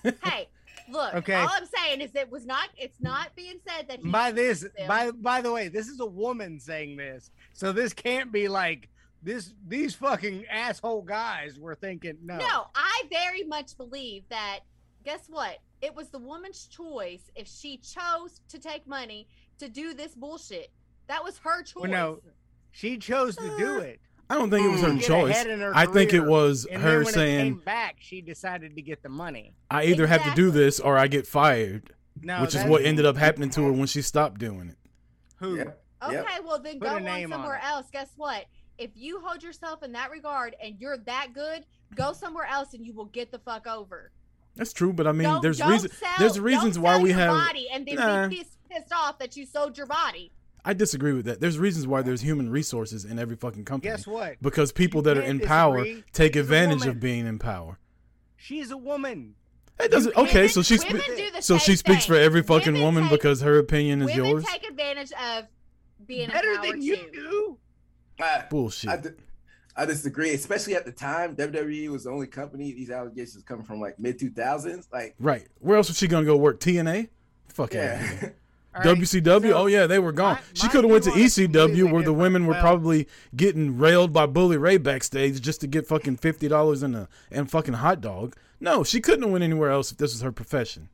Hey, 0.24 0.48
look, 0.89 1.13
Okay. 1.15 1.34
all 1.36 1.50
I'm 1.51 1.65
saying 1.65 2.01
is 2.01 2.12
it 2.15 2.32
was 2.32 2.46
not 2.46 2.70
it's 2.77 3.01
not 3.01 3.36
being 3.36 3.60
said 3.68 3.88
that 3.89 4.00
he 4.00 4.10
By 4.10 4.32
this, 4.32 4.65
by 4.88 5.12
by 5.12 5.41
the 5.41 5.51
way, 5.51 5.68
this 5.68 5.88
is 5.88 6.00
a 6.00 6.06
woman 6.06 6.60
saying 6.60 6.96
this, 6.98 7.32
so 7.53 7.72
this 7.74 7.94
can't 7.94 8.32
be 8.32 8.48
like 8.48 8.89
this. 9.22 9.53
These 9.68 9.96
fucking 9.96 10.46
asshole 10.50 11.01
guys 11.01 11.60
were 11.60 11.75
thinking 11.75 12.18
no. 12.24 12.38
No, 12.38 12.68
I 12.74 13.03
very 13.12 13.44
much 13.44 13.75
believe 13.77 14.24
that. 14.29 14.60
Guess 15.06 15.27
what? 15.29 15.60
It 15.82 15.96
was 15.96 16.10
the 16.10 16.20
woman's 16.20 16.68
choice 16.68 17.32
if 17.36 17.48
she 17.48 17.77
chose 17.77 18.41
to 18.50 18.60
take 18.60 18.86
money 18.86 19.27
to 19.60 19.70
do 19.70 19.94
this 19.94 20.16
bullshit. 20.16 20.72
That 21.08 21.24
was 21.24 21.38
her 21.39 21.63
choice. 21.63 21.75
Well, 21.84 21.92
no, 21.92 22.20
she 22.72 22.98
chose 22.98 23.36
to 23.38 23.58
do 23.58 23.78
Uh, 23.78 23.82
it. 23.82 24.00
I 24.32 24.36
don't 24.36 24.50
think 24.51 24.66
it 24.66 24.70
was 24.70 24.82
her 24.82 24.94
Get 24.94 25.04
choice. 25.04 25.32
ahead 25.36 25.48
in 25.48 25.60
her 25.60 25.72
I 25.75 25.88
think 25.88 26.13
it 26.13 26.20
career, 26.20 26.30
was 26.30 26.66
And 26.66 26.82
her 26.84 26.89
then 26.89 26.98
when 27.00 27.08
it 27.08 27.13
saying, 27.13 27.54
came 27.56 27.63
back, 27.63 27.96
she 28.00 28.22
decided 28.22 28.75
to 28.75 28.82
get 28.82 29.01
the 29.01 29.10
money. 29.10 29.56
"I 29.72 29.86
either 29.86 30.06
have 30.06 30.22
to 30.24 30.30
do 30.36 30.48
Exactly. 30.50 30.63
this 30.66 30.80
or 30.80 30.98
I 30.98 31.08
get 31.08 31.25
fired," 31.25 31.96
No, 32.22 32.42
which 32.42 32.50
is 32.50 32.54
that's- 32.56 32.70
what 32.70 32.84
ended 32.84 33.06
up 33.08 33.18
happening 33.18 33.50
to 33.51 33.63
her 33.66 33.72
when 33.72 33.88
she 33.88 34.01
stopped 34.04 34.39
doing 34.39 34.70
it. 34.70 34.78
Who? 35.38 35.56
Yep. 35.58 35.84
Okay, 36.04 36.13
Yep. 36.13 36.44
well 36.46 36.60
then 36.60 36.74
Put 36.80 36.82
go 36.88 36.94
a 36.94 36.96
on 36.98 37.04
name 37.04 37.34
on 37.34 37.39
somewhere 37.39 37.56
it. 37.58 37.63
else. 37.66 37.88
Guess 37.92 38.12
what? 38.18 38.46
If 38.78 38.92
you 38.96 39.20
hold 39.20 39.42
yourself 39.44 39.82
in 39.84 39.92
that 39.94 40.12
regard 40.12 40.56
and 40.62 40.80
you're 40.80 40.98
that 41.00 41.34
good, 41.34 41.66
go 41.96 42.13
somewhere 42.13 42.46
else 42.46 42.74
and 42.74 42.86
you 42.86 42.94
will 42.94 43.06
get 43.06 43.32
the 43.32 43.39
fuck 43.39 43.66
over. 43.68 44.12
That's 44.56 44.74
true, 44.74 44.91
but 44.94 45.08
I 45.08 45.12
mean, 45.13 45.24
Don't- 45.29 45.41
there's 45.41 45.58
don't 45.60 45.72
reason. 45.72 45.89
sell- 45.91 46.10
there's 46.20 46.34
don't 46.36 46.44
reasons 46.44 46.77
why 46.79 46.94
sell 46.96 47.01
we 47.03 47.10
your 47.10 47.20
have. 47.20 47.48
body 47.48 47.68
and 47.72 47.86
then 47.88 47.96
Nah. 47.96 48.27
be 48.27 48.38
pissed, 48.38 48.58
pissed 48.70 48.91
off 48.94 49.18
that 49.20 49.38
you 49.38 49.46
sold 49.46 49.77
your 49.77 49.88
body. 49.88 50.32
I 50.65 50.74
disagree 50.74 51.13
with 51.13 51.25
that. 51.25 51.39
There's 51.39 51.58
reasons 51.58 51.88
why 51.88 52.01
there's 52.01 52.22
human 52.22 52.50
resources 52.50 53.06
in 53.06 53.18
every 53.18 53.38
fucking 53.38 53.63
company. 53.63 53.91
Guess 53.91 54.06
what? 54.06 54.41
Because 54.41 54.72
people 54.74 55.00
You 55.00 55.03
that 55.06 55.18
are 55.18 55.22
can't 55.22 55.41
in 55.41 55.48
power 55.48 55.86
take 56.12 56.34
She's 56.34 56.41
advantage 56.41 56.86
of 56.86 57.00
being 57.00 57.25
in 57.25 57.39
power. 57.39 57.79
She's 58.36 58.70
a 58.70 58.77
woman. 58.77 59.36
That 59.77 59.91
doesn't. 59.91 60.13
can't- 60.13 60.27
Okay, 60.27 60.48
so 60.50 60.62
she 60.62 60.77
women 60.77 61.00
spe- 61.01 61.15
do 61.15 61.32
the 61.32 61.41
so 61.41 61.58
she 61.58 61.68
same 61.68 61.77
speaks 61.77 62.06
for 62.06 62.15
every 62.15 62.44
fucking 62.44 62.74
Women 62.74 62.84
woman 62.84 63.03
take- 63.03 63.12
because 63.12 63.39
her 63.41 63.58
opinion 63.58 64.01
is 64.01 64.08
Women 64.13 64.25
yours. 64.25 64.46
take 64.46 64.68
advantage 64.70 65.13
of 65.13 65.46
being 66.06 66.27
Better 66.29 66.51
in 66.51 66.57
power 66.57 66.68
than 66.68 66.81
you 66.81 66.98
too. 66.98 67.09
do. 67.14 67.57
I, 68.22 68.44
Bullshit. 68.50 68.90
I, 68.90 68.98
di- 68.98 69.09
I 69.79 69.85
disagree, 69.85 70.33
especially 70.33 70.75
at 70.75 70.83
the 70.83 70.92
time. 70.92 71.37
WWE 71.37 71.87
was 71.87 72.03
the 72.03 72.09
only 72.09 72.27
company 72.27 72.74
these 72.74 72.92
allegations 72.92 73.44
coming 73.44 73.63
from 73.65 73.79
like 73.79 73.98
mid 73.98 74.20
2000s. 74.20 74.92
Like, 74.92 75.15
right. 75.20 75.48
Where 75.59 75.77
else 75.77 75.87
was 75.87 75.98
she 75.98 76.09
gonna 76.09 76.25
go 76.25 76.35
work? 76.35 76.59
TNA. 76.59 77.07
Fuck 77.48 77.74
yeah. 77.74 78.01
yeah. 78.22 78.29
WCW. 78.83 79.50
so 79.50 79.53
oh 79.53 79.65
yeah, 79.68 79.87
they 79.87 79.98
were 79.98 80.11
gone. 80.11 80.35
my- 80.35 80.42
she 80.53 80.68
could 80.68 80.83
have 80.83 80.92
went 80.92 81.05
to 81.05 81.11
view 81.11 81.22
on 81.22 81.25
it's 81.25 81.37
ECW 81.37 81.92
where 81.94 82.03
the 82.03 82.11
women 82.11 82.46
were 82.46 82.51
Well- 82.53 82.61
probably 82.61 83.07
getting 83.37 83.77
railed 83.77 84.11
by 84.11 84.25
Bully 84.25 84.57
Ray 84.57 84.75
backstage 84.77 85.39
just 85.42 85.61
to 85.61 85.68
get 85.68 85.87
fucking 85.87 86.18
fifty 86.18 86.50
dollars 86.50 86.83
and 86.83 86.94
a 86.94 87.07
and 87.31 87.50
fucking 87.50 87.75
hot 87.75 88.01
dog. 88.01 88.35
No, 88.59 88.83
she 88.83 89.00
couldn't 89.00 89.22
have 89.24 89.31
went 89.31 89.46
anywhere 89.46 89.70
else 89.72 89.94
if 89.94 89.98
this 89.98 90.11
was 90.11 90.22
her 90.22 90.33
profession. 90.33 90.89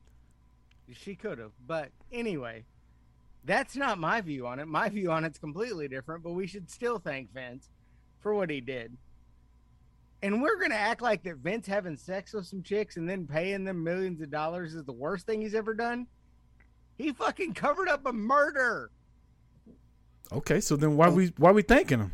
She 0.92 1.16
could 1.16 1.38
have, 1.38 1.50
but 1.66 1.90
anyway, 2.12 2.64
that's 3.44 3.74
not 3.74 3.98
my 3.98 4.20
view 4.20 4.46
on 4.46 4.60
it. 4.60 4.68
My 4.68 4.88
view 4.88 5.10
on 5.10 5.24
it's 5.24 5.38
completely 5.38 5.88
different. 5.88 6.22
But 6.22 6.32
we 6.32 6.46
should 6.46 6.70
still 6.70 7.00
thank 7.00 7.32
Vince 7.34 7.68
for 8.20 8.34
what 8.34 8.50
he 8.50 8.60
did. 8.60 8.96
And 10.22 10.42
we're 10.42 10.58
gonna 10.60 10.74
act 10.74 11.02
like 11.02 11.22
that 11.24 11.36
Vince 11.36 11.66
having 11.66 11.96
sex 11.96 12.32
with 12.32 12.46
some 12.46 12.62
chicks 12.62 12.96
and 12.96 13.08
then 13.08 13.26
paying 13.26 13.64
them 13.64 13.84
millions 13.84 14.20
of 14.20 14.30
dollars 14.30 14.74
is 14.74 14.84
the 14.84 14.92
worst 14.92 15.26
thing 15.26 15.40
he's 15.42 15.54
ever 15.54 15.74
done. 15.74 16.06
He 16.96 17.12
fucking 17.12 17.54
covered 17.54 17.88
up 17.88 18.06
a 18.06 18.12
murder. 18.12 18.90
Okay, 20.32 20.60
so 20.60 20.76
then 20.76 20.96
why 20.96 21.08
we 21.08 21.32
why 21.36 21.52
we 21.52 21.62
thanking 21.62 22.00
him? 22.00 22.12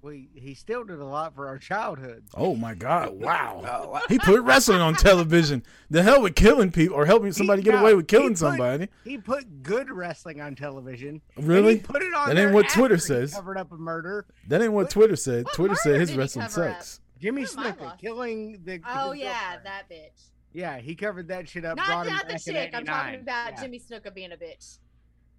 Well, 0.00 0.12
he, 0.12 0.28
he 0.34 0.54
still 0.54 0.84
did 0.84 1.00
a 1.00 1.04
lot 1.04 1.34
for 1.34 1.48
our 1.48 1.58
childhood. 1.58 2.22
Oh 2.36 2.54
my 2.54 2.74
god! 2.74 3.20
Wow. 3.20 3.62
Oh. 3.68 4.00
He 4.08 4.18
put 4.18 4.40
wrestling 4.42 4.80
on 4.80 4.94
television. 4.94 5.64
The 5.90 6.02
hell 6.04 6.22
with 6.22 6.34
killing 6.36 6.70
people 6.70 6.96
or 6.96 7.04
helping 7.04 7.32
somebody 7.32 7.62
get 7.62 7.74
no, 7.74 7.80
away 7.80 7.94
with 7.94 8.08
he 8.08 8.16
killing 8.16 8.30
put- 8.30 8.38
somebody. 8.38 8.88
He 9.04 9.18
put 9.18 9.62
good 9.64 9.90
wrestling 9.90 10.40
on 10.40 10.54
television. 10.54 11.20
and 11.36 11.46
Really? 11.48 11.74
he 11.74 11.80
put 11.80 12.02
it 12.02 12.14
on. 12.14 12.28
That 12.28 12.38
ain't 12.38 12.52
what 12.52 12.68
Twitter 12.68 12.96
says. 12.98 13.34
Covered 13.34 13.58
up 13.58 13.72
a 13.72 13.76
murder. 13.76 14.26
That 14.46 14.62
ain't 14.62 14.72
what 14.72 14.84
What- 14.84 14.90
Twitter 14.90 15.16
said. 15.16 15.46
what 15.46 15.54
Twitter 15.54 15.74
said 15.74 16.00
his 16.00 16.14
wrestling 16.16 16.46
cover 16.46 16.68
up? 16.68 16.76
sucks. 16.76 17.00
Jimmy 17.20 17.42
What 17.42 17.58
am 17.58 17.66
I 17.66 17.72
Snuka 17.72 17.98
killing 17.98 18.60
the. 18.64 18.80
Oh 18.88 19.10
his 19.10 19.22
yeah, 19.22 19.32
girlfriend. 19.56 19.66
that 19.66 19.90
bitch. 19.90 20.22
Yeah, 20.52 20.78
he 20.78 20.94
covered 20.94 21.28
that 21.28 21.48
shit 21.48 21.64
up. 21.64 21.76
Not 21.76 22.06
not 22.06 22.26
the 22.28 22.34
back 22.34 22.42
chick. 22.44 22.70
I'm 22.74 22.84
talking 22.86 23.20
about 23.20 23.52
Yeah. 23.54 23.60
Jimmy 23.62 23.80
Snuka 23.80 24.14
being 24.14 24.30
a 24.32 24.36
bitch. 24.36 24.78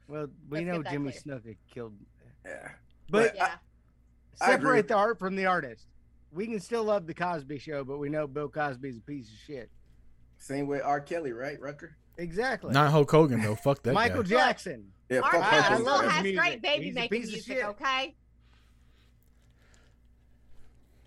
Well, 0.10 0.28
we 0.50 0.66
Let's 0.66 0.68
know 0.68 0.84
Jimmy 0.92 1.12
clear. 1.12 1.40
Snuka 1.40 1.56
killed. 1.74 1.94
Yeah. 2.46 2.70
But 3.10 3.36
Yeah. 3.36 3.56
I 4.42 4.52
agree 4.54 4.68
separate 4.70 4.88
the 4.88 4.94
art 4.96 5.20
from 5.20 5.36
the 5.36 5.46
artist. 5.46 5.86
We 6.32 6.48
can 6.48 6.60
still 6.60 6.84
love 6.84 7.08
the 7.08 7.14
Cosby 7.14 7.58
Show, 7.60 7.84
but 7.84 7.98
we 7.98 8.10
know 8.10 8.28
Bill 8.28 8.50
Cosby's 8.50 8.98
a 8.98 9.02
piece 9.02 9.28
of 9.30 9.38
shit. 9.48 9.70
Same 10.38 10.68
way 10.68 10.80
R. 10.80 11.00
Kelly, 11.02 11.32
right, 11.34 11.60
Rucker? 11.60 11.96
Exactly. 12.18 12.72
Not 12.74 12.92
Hulk 12.92 13.10
Hogan 13.10 13.42
though. 13.42 13.56
Fuck 13.56 13.82
that 13.84 13.94
Michael 13.94 14.24
guy. 14.24 14.30
Jackson. 14.30 14.92
Yeah, 15.10 15.20
R. 15.20 15.32
fuck 15.32 15.42
I- 15.44 15.50
Kelly 15.62 15.76
still 15.76 15.86
love 15.86 16.02
has 16.02 16.10
Jackson. 16.12 16.24
music. 16.24 16.40
great 16.40 16.62
baby 16.62 16.86
He's 16.86 16.96
a 16.96 17.00
making 17.00 17.22
music, 17.22 17.44
shit. 17.46 17.66
okay? 17.66 18.16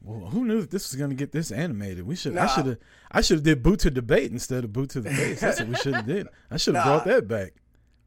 Well, 0.05 0.31
who 0.31 0.45
knew 0.45 0.61
that 0.63 0.71
this 0.71 0.91
was 0.91 1.01
gonna 1.01 1.15
get 1.15 1.31
this 1.31 1.53
animated? 1.53 2.05
We 2.07 2.17
should. 2.17 2.37
I 2.37 2.47
should 2.49 2.67
have. 2.67 2.79
I 3.13 3.21
should 3.21 3.37
have 3.37 3.45
did 3.45 3.63
boot 3.63 3.81
to 3.81 3.91
debate 3.91 4.33
instead 4.33 4.65
of 4.65 4.73
boot 4.73 4.91
to 4.91 5.01
the 5.01 5.11
face. 5.11 5.41
That's 5.41 5.61
what 5.61 5.69
we 5.69 5.77
should 5.77 5.95
have 5.95 6.07
did. 6.07 6.27
I 6.51 6.57
should 6.57 6.75
have 6.75 6.85
Nah. 6.85 6.93
brought 6.97 7.05
that 7.07 7.29
back. 7.29 7.53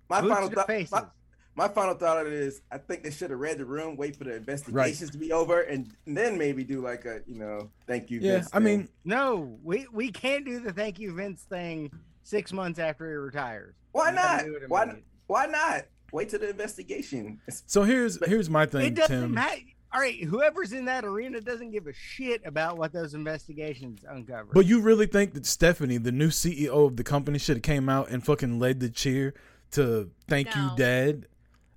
My 0.10 0.20
Boots 0.22 0.34
final 0.34 0.50
to 0.50 0.56
thought. 0.56 1.14
Faces. 1.56 1.58
My, 1.58 1.68
my 1.68 1.74
final 1.74 1.96
thought 1.96 2.18
on 2.18 2.28
it 2.28 2.34
is, 2.34 2.62
I 2.72 2.78
think 2.78 3.04
they 3.04 3.12
should 3.12 3.30
have 3.32 3.39
read 3.39 3.58
the 3.58 3.65
room, 3.65 3.96
wait 3.96 4.15
for 4.15 4.24
the 4.26 4.36
investigations 4.36 5.10
to 5.12 5.18
be 5.18 5.32
over, 5.32 5.62
and 5.62 5.91
then 6.06 6.38
maybe 6.38 6.63
do 6.63 6.82
like 6.82 7.06
a, 7.06 7.22
you 7.28 7.38
know, 7.38 7.70
thank 7.88 8.10
you. 8.10 8.20
Yeah, 8.20 8.34
Vince 8.38 8.50
I 8.54 8.58
thing. 8.58 8.63
mean, 8.63 8.89
No, 9.04 9.58
we 9.63 9.88
we 9.91 10.12
can't 10.12 10.46
do 10.46 10.60
the 10.60 10.74
thank 10.74 11.00
you 11.00 11.13
Vince 11.13 11.44
thing 11.44 11.91
six 12.24 12.52
months 12.54 12.80
after 12.80 13.08
he 13.08 13.13
retires. 13.15 13.76
why 13.91 14.10
We 14.12 14.15
not? 14.15 14.46
Why? 14.70 14.84
immediately. 14.84 15.04
Why 15.28 15.46
not? 15.48 15.86
Wait 16.12 16.30
till 16.30 16.39
the 16.39 16.50
investigation. 16.50 17.39
So 17.65 17.84
here's 17.84 18.24
here's 18.26 18.50
my 18.50 18.65
thing, 18.65 18.86
It 18.88 18.96
doesn't 18.96 19.22
Tim. 19.22 19.34
matter. 19.34 19.62
All 19.94 20.02
right, 20.02 20.22
whoever's 20.24 20.74
in 20.74 20.86
that 20.86 21.06
arena 21.06 21.39
doesn't 21.39 21.72
give 21.72 21.88
a 21.88 21.94
shit 21.94 22.41
about 22.46 22.78
what 22.78 22.91
those 22.91 23.13
investigations 23.13 24.04
uncover. 24.08 24.50
But 24.54 24.65
you 24.65 24.82
really 24.82 25.06
think 25.08 25.34
that 25.36 25.46
Stephanie, 25.46 25.98
the 25.98 26.12
new 26.12 26.28
CEO 26.30 26.86
of 26.88 26.98
the 26.98 27.04
company, 27.04 27.39
should 27.39 27.56
have 27.58 27.63
came 27.63 27.88
out 27.88 28.10
and 28.10 28.24
fucking 28.24 28.60
led 28.60 28.82
the 28.82 28.89
cheer 28.89 29.34
to 29.72 30.12
thank 30.28 30.54
you, 30.54 30.70
Dad? 30.76 31.28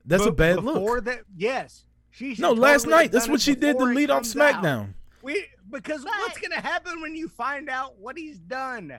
That's 0.09 0.27
a 0.27 0.33
bad 0.33 0.57
before 0.57 0.97
look. 0.97 1.05
that, 1.05 1.21
yes, 1.37 1.85
she. 2.11 2.35
No, 2.39 2.53
last 2.53 2.83
totally 2.83 2.93
have 2.95 3.03
night. 3.05 3.13
That's 3.13 3.29
what 3.29 3.41
she 3.41 3.55
did 3.55 3.79
to 3.79 3.85
lead 3.85 4.11
off 4.11 4.23
comes 4.23 4.37
out. 4.37 4.63
SmackDown. 4.63 4.95
We 5.23 5.47
because 5.71 6.05
what's 6.05 6.39
gonna 6.39 6.61
happen 6.61 7.01
when 7.01 7.15
you 7.15 7.29
find 7.29 7.69
out 7.69 7.99
what 7.99 8.17
he's 8.17 8.39
done? 8.39 8.99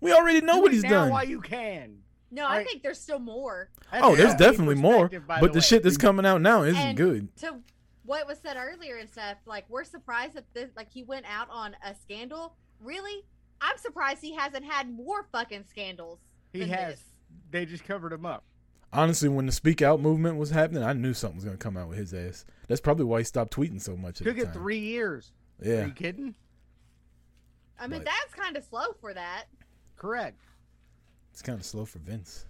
We 0.00 0.12
already 0.12 0.40
know 0.40 0.56
Do 0.56 0.62
what 0.62 0.72
he's 0.72 0.82
now 0.82 0.90
done. 0.90 1.10
While 1.10 1.24
you 1.28 1.40
can. 1.40 1.98
No, 2.30 2.44
All 2.44 2.52
I 2.52 2.64
think 2.64 2.82
there's 2.82 3.00
still 3.00 3.18
more. 3.18 3.70
That's 3.90 4.04
Oh, 4.04 4.14
there's 4.14 4.34
definitely 4.34 4.76
more. 4.76 5.08
But 5.08 5.52
the 5.52 5.58
way. 5.58 5.60
shit 5.60 5.82
that's 5.82 5.96
coming 5.96 6.24
out 6.24 6.40
now 6.40 6.62
isn't 6.62 6.80
And 6.80 6.96
good. 6.96 7.36
To 7.38 7.56
what 8.04 8.26
was 8.26 8.38
said 8.38 8.56
earlier 8.56 8.96
and 8.96 9.08
stuff, 9.08 9.38
like 9.46 9.64
we're 9.68 9.84
surprised 9.84 10.34
that 10.34 10.44
this, 10.54 10.70
like 10.76 10.90
he 10.92 11.02
went 11.02 11.26
out 11.26 11.48
on 11.50 11.76
a 11.84 11.94
scandal. 11.94 12.54
Really, 12.80 13.24
I'm 13.60 13.76
surprised 13.78 14.20
he 14.22 14.34
hasn't 14.34 14.64
had 14.64 14.90
more 14.90 15.26
fucking 15.32 15.64
scandals. 15.68 16.18
he 16.52 16.60
has. 16.68 16.94
this. 16.94 17.04
They 17.50 17.66
just 17.66 17.84
covered 17.84 18.12
him 18.12 18.24
up. 18.24 18.44
Honestly, 18.92 19.28
when 19.28 19.46
the 19.46 19.52
Speak 19.52 19.82
Out 19.82 20.00
movement 20.00 20.36
was 20.36 20.50
happening, 20.50 20.82
I 20.82 20.92
knew 20.92 21.14
something 21.14 21.36
was 21.36 21.44
gonna 21.44 21.56
come 21.56 21.76
out 21.76 21.88
with 21.88 21.98
his 21.98 22.12
ass. 22.12 22.44
That's 22.66 22.80
probably 22.80 23.04
why 23.04 23.18
he 23.18 23.24
stopped 23.24 23.52
tweeting 23.54 23.80
so 23.80 23.96
much. 23.96 24.20
At 24.20 24.26
Took 24.26 24.38
it 24.38 24.52
three 24.52 24.78
years. 24.80 25.32
Yeah. 25.62 25.68
Are 25.72 25.74
Yeah, 25.80 25.86
you 25.86 25.92
kidding? 25.92 26.34
I 27.78 27.86
mean, 27.86 28.00
But- 28.00 28.06
that's 28.06 28.34
kind 28.34 28.56
of 28.56 28.64
slow 28.64 28.92
for 29.00 29.14
that. 29.14 29.44
Correct. 29.96 30.40
it's 31.32 31.42
kind 31.42 31.58
of 31.58 31.64
slow 31.64 31.84
for 31.84 31.98
Vince. 32.00 32.46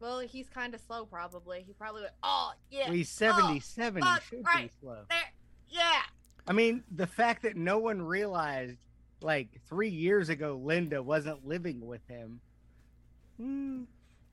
Well, 0.00 0.18
he's 0.20 0.48
kind 0.48 0.74
of 0.74 0.80
slow, 0.80 1.06
probably. 1.06 1.62
He 1.66 1.72
probably 1.72 2.02
went, 2.02 2.14
oh 2.22 2.52
yeah, 2.70 2.86
Well, 2.88 2.92
he's 2.96 3.08
77. 3.08 4.02
fuck, 4.02 4.22
he 4.22 4.36
should 4.36 4.44
right. 4.44 4.64
be 4.70 4.72
slow. 4.80 5.04
there, 5.08 5.32
yeah. 5.68 6.02
I 6.46 6.52
mean, 6.52 6.82
the 6.90 7.06
fact 7.06 7.42
that 7.44 7.56
no 7.56 7.78
one 7.78 8.02
realized 8.02 8.78
like 9.22 9.60
three 9.68 9.88
years 9.88 10.28
ago 10.28 10.56
Linda 10.62 11.02
wasn't 11.02 11.46
living 11.46 11.86
with 11.86 12.06
him. 12.08 12.40
Hmm. 13.38 13.84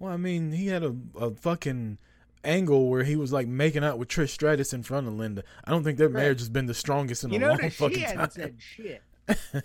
Well, 0.03 0.11
I 0.11 0.17
mean, 0.17 0.51
he 0.51 0.67
had 0.67 0.83
a, 0.83 0.93
a 1.17 1.31
fucking 1.31 1.97
angle 2.43 2.89
where 2.89 3.05
he 3.05 3.15
was 3.15 3.31
like 3.31 3.47
making 3.47 3.85
out 3.85 3.97
with 3.97 4.09
Trish 4.09 4.31
Stratus 4.31 4.73
in 4.73 4.83
front 4.83 5.07
of 5.07 5.13
Linda. 5.13 5.43
I 5.63 5.71
don't 5.71 5.81
think 5.85 5.97
their 5.97 6.09
Right. 6.09 6.23
marriage 6.23 6.39
has 6.39 6.49
been 6.49 6.65
the 6.65 6.73
strongest 6.73 7.23
in 7.23 7.31
you 7.31 7.39
a 7.39 7.47
long 7.47 7.55
notice 7.55 7.75
fucking 7.77 7.97
she 7.99 8.03
time. 8.03 8.17
hadn't 8.17 8.33
said 8.33 8.55
shit. 8.59 9.01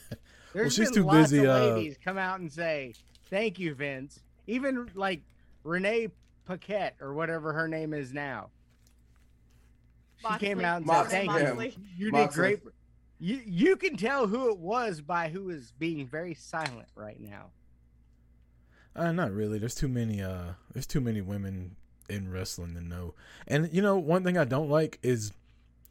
There's 0.52 0.74
she's 0.76 0.92
been 0.92 0.94
too 0.94 1.02
lots 1.02 1.32
busy, 1.32 1.44
Of 1.44 1.50
uh, 1.50 1.74
ladies 1.74 1.96
come 2.04 2.18
out 2.18 2.38
and 2.38 2.52
say 2.52 2.94
thank 3.30 3.58
you, 3.58 3.74
Vince. 3.74 4.20
Even 4.46 4.88
like 4.94 5.22
Renee 5.64 6.08
Paquette 6.44 6.94
or 7.00 7.14
whatever 7.14 7.52
her 7.52 7.66
name 7.66 7.92
is 7.92 8.12
now. 8.14 8.50
She 10.18 10.38
came 10.38 10.60
out 10.60 10.76
and 10.78 10.86
Moxley. 10.86 11.10
said 11.10 11.26
thank 11.26 11.32
you. 11.40 11.46
Moxley. 11.46 11.76
You 11.96 12.04
did 12.06 12.12
Moxley. 12.12 12.40
great. 12.42 12.60
You 13.18 13.40
you 13.44 13.76
can 13.76 13.96
tell 13.96 14.28
who 14.28 14.52
it 14.52 14.58
was 14.58 15.00
by 15.00 15.30
who 15.30 15.50
is 15.50 15.72
being 15.80 16.06
very 16.06 16.34
silent 16.34 16.86
right 16.94 17.18
now. 17.18 17.46
Uh, 18.98 19.12
not 19.12 19.32
really. 19.32 19.58
There's 19.58 19.74
too 19.74 19.88
many. 19.88 20.22
Uh, 20.22 20.52
there's 20.72 20.86
too 20.86 21.00
many 21.00 21.20
women 21.20 21.76
in 22.08 22.30
wrestling 22.30 22.74
to 22.74 22.80
know. 22.80 23.14
And 23.46 23.68
you 23.72 23.82
know, 23.82 23.96
one 23.98 24.24
thing 24.24 24.36
I 24.36 24.44
don't 24.44 24.68
like 24.68 24.98
is 25.02 25.32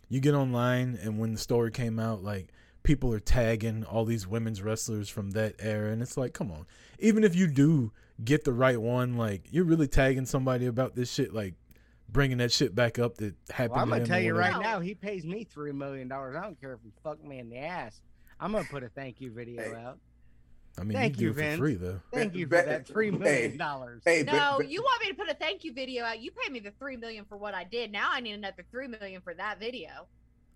you 0.09 0.19
get 0.19 0.33
online 0.33 0.97
and 1.01 1.19
when 1.19 1.33
the 1.33 1.39
story 1.39 1.71
came 1.71 1.99
out, 1.99 2.23
like 2.23 2.49
people 2.83 3.13
are 3.13 3.19
tagging 3.19 3.83
all 3.85 4.05
these 4.05 4.25
women's 4.27 4.61
wrestlers 4.61 5.09
from 5.09 5.31
that 5.31 5.55
era, 5.59 5.91
and 5.91 6.01
it's 6.01 6.17
like, 6.17 6.33
come 6.33 6.51
on. 6.51 6.65
Even 6.99 7.23
if 7.23 7.35
you 7.35 7.47
do 7.47 7.91
get 8.23 8.43
the 8.43 8.53
right 8.53 8.79
one, 8.81 9.15
like 9.15 9.43
you're 9.51 9.65
really 9.65 9.87
tagging 9.87 10.25
somebody 10.25 10.65
about 10.65 10.95
this 10.95 11.11
shit, 11.11 11.33
like 11.33 11.53
bringing 12.09 12.37
that 12.39 12.51
shit 12.51 12.73
back 12.73 12.97
up 12.99 13.15
that 13.17 13.35
happened. 13.51 13.71
Well, 13.73 13.81
I'm 13.83 13.89
gonna 13.89 14.01
him 14.01 14.07
tell 14.07 14.19
you 14.19 14.33
whatever. 14.33 14.53
right 14.59 14.63
now, 14.63 14.79
he 14.79 14.95
pays 14.95 15.25
me 15.25 15.43
three 15.43 15.71
million 15.71 16.07
dollars. 16.07 16.35
I 16.35 16.41
don't 16.41 16.59
care 16.59 16.73
if 16.73 16.79
he 16.83 16.91
fucked 17.03 17.23
me 17.23 17.39
in 17.39 17.49
the 17.49 17.57
ass. 17.57 18.01
I'm 18.39 18.51
gonna 18.51 18.65
put 18.69 18.83
a 18.83 18.89
thank 18.89 19.19
you 19.21 19.31
video 19.31 19.61
Hey. 19.63 19.75
out. 19.75 19.99
I 20.79 20.83
mean, 20.83 20.95
Thank 20.97 21.19
you 21.19 21.27
you, 21.29 21.33
Vince. 21.33 21.55
for 21.57 21.63
free 21.63 21.73
though. 21.75 21.99
Thank 22.13 22.33
Be- 22.33 22.39
you 22.39 22.47
for 22.47 22.61
that 22.61 22.85
three 22.87 23.09
million 23.09 23.57
dollars. 23.57 24.01
Hey, 24.05 24.23
No, 24.23 24.31
but, 24.33 24.57
but, 24.57 24.69
you 24.69 24.81
want 24.81 25.01
me 25.01 25.09
to 25.09 25.15
put 25.15 25.27
a 25.29 25.33
thank 25.33 25.63
you 25.63 25.73
video 25.73 26.03
out? 26.03 26.19
You 26.19 26.29
pay 26.31 26.51
me 26.51 26.59
the 26.59 26.71
three 26.79 26.97
million 26.97 27.25
for 27.25 27.35
what 27.37 27.53
I 27.55 27.63
did. 27.63 27.91
Now 27.91 28.09
I 28.11 28.19
need 28.19 28.33
another 28.33 28.63
three 28.71 28.87
million 28.87 29.21
for 29.21 29.33
that 29.33 29.59
video. 29.59 29.89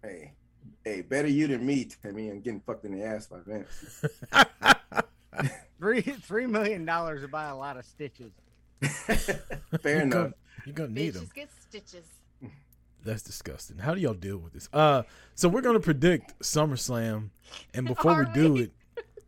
hey, 0.04 0.34
hey, 0.86 1.02
better 1.02 1.28
you 1.28 1.48
than 1.48 1.66
me, 1.66 1.86
Timmy, 2.04 2.30
and 2.30 2.44
getting 2.44 2.60
fucked 2.60 2.86
in 2.86 2.92
the 2.98 3.04
ass 3.04 3.26
by 3.28 3.38
Vince. 3.46 4.06
Three 5.80 6.02
three 6.02 6.46
million 6.46 6.86
dollars 6.86 7.22
to 7.24 7.28
buy 7.28 7.46
a 7.46 7.56
lot 7.56 7.78
of 7.78 7.86
stitches. 7.86 8.32
Fair 8.82 9.96
You 9.98 10.02
enough. 10.02 10.12
gonna- 10.12 10.34
You're 10.66 10.74
gonna 10.76 10.90
need 10.90 11.14
them. 11.14 11.26
Bitches 11.26 11.34
get 11.34 11.50
stitches. 11.68 12.06
That's 13.04 13.24
disgusting. 13.24 13.80
How 13.80 13.96
do 13.96 14.00
y'all 14.02 14.14
deal 14.14 14.38
with 14.38 14.54
this? 14.54 14.70
Uh, 14.72 15.02
so 15.34 15.50
we're 15.50 15.62
gonna 15.62 15.80
predict 15.80 16.38
SummerSlam, 16.42 17.30
and 17.74 17.88
before 17.88 18.20
we 18.28 18.32
do 18.34 18.54
we? 18.54 18.62
it, 18.64 18.72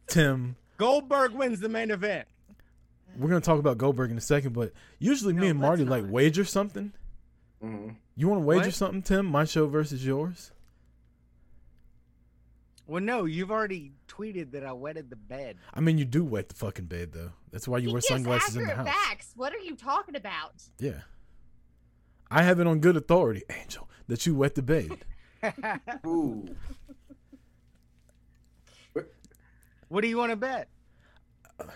Tim, 0.05 0.55
Goldberg 0.77 1.33
wins 1.33 1.59
the 1.59 1.69
main 1.69 1.91
event. 1.91 2.27
we're 3.17 3.29
gonna 3.29 3.41
talk 3.41 3.59
about 3.59 3.77
Goldberg 3.77 4.11
in 4.11 4.17
a 4.17 4.21
second. 4.21 4.53
But 4.53 4.73
usually, 4.99 5.33
me 5.33 5.47
and 5.49 5.59
Marty 5.59 5.85
like 5.85 6.03
not. 6.03 6.11
wager 6.11 6.45
something. 6.45 6.93
hmm 7.61 7.89
You 8.15 8.27
want 8.27 8.41
to 8.41 8.45
wager 8.45 8.65
What? 8.65 8.73
something, 8.73 9.01
Tim? 9.01 9.25
My 9.25 9.45
show 9.45 9.67
versus 9.67 10.05
yours. 10.05 10.51
Well, 12.85 13.01
no, 13.01 13.23
you've 13.25 13.51
already 13.51 13.93
tweeted 14.09 14.51
that 14.51 14.65
I 14.65 14.73
wetted 14.73 15.09
the 15.09 15.15
bed. 15.15 15.57
I 15.73 15.79
mean, 15.79 15.97
you 15.97 16.03
do 16.05 16.23
wet 16.23 16.49
the 16.49 16.55
fucking 16.55 16.85
bed 16.85 17.13
though. 17.13 17.31
That's 17.51 17.67
why 17.67 17.77
you 17.77 17.87
he 17.87 17.93
wear 17.93 18.01
sunglasses 18.01 18.57
in 18.57 18.65
the 18.65 18.75
house. 18.75 18.87
facts. 18.87 19.31
What 19.35 19.53
are 19.53 19.59
you 19.59 19.75
talking 19.75 20.15
about? 20.15 20.63
Yeah, 20.79 21.01
I 22.29 22.43
have 22.43 22.59
it 22.59 22.67
on 22.67 22.79
good 22.79 22.97
authority, 22.97 23.43
Angel, 23.49 23.89
that 24.07 24.25
you 24.25 24.35
wet 24.35 24.55
the 24.55 24.61
bed. 24.63 24.97
Ooh. 26.05 26.45
What 29.93 30.01
do 30.01 30.07
you 30.07 30.17
want 30.17 30.31
to 30.31 30.35
bet? 30.35 30.69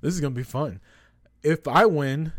this 0.00 0.14
is 0.14 0.20
gonna 0.20 0.34
be 0.34 0.42
fun. 0.42 0.80
If 1.42 1.68
I 1.68 1.84
win 1.84 2.32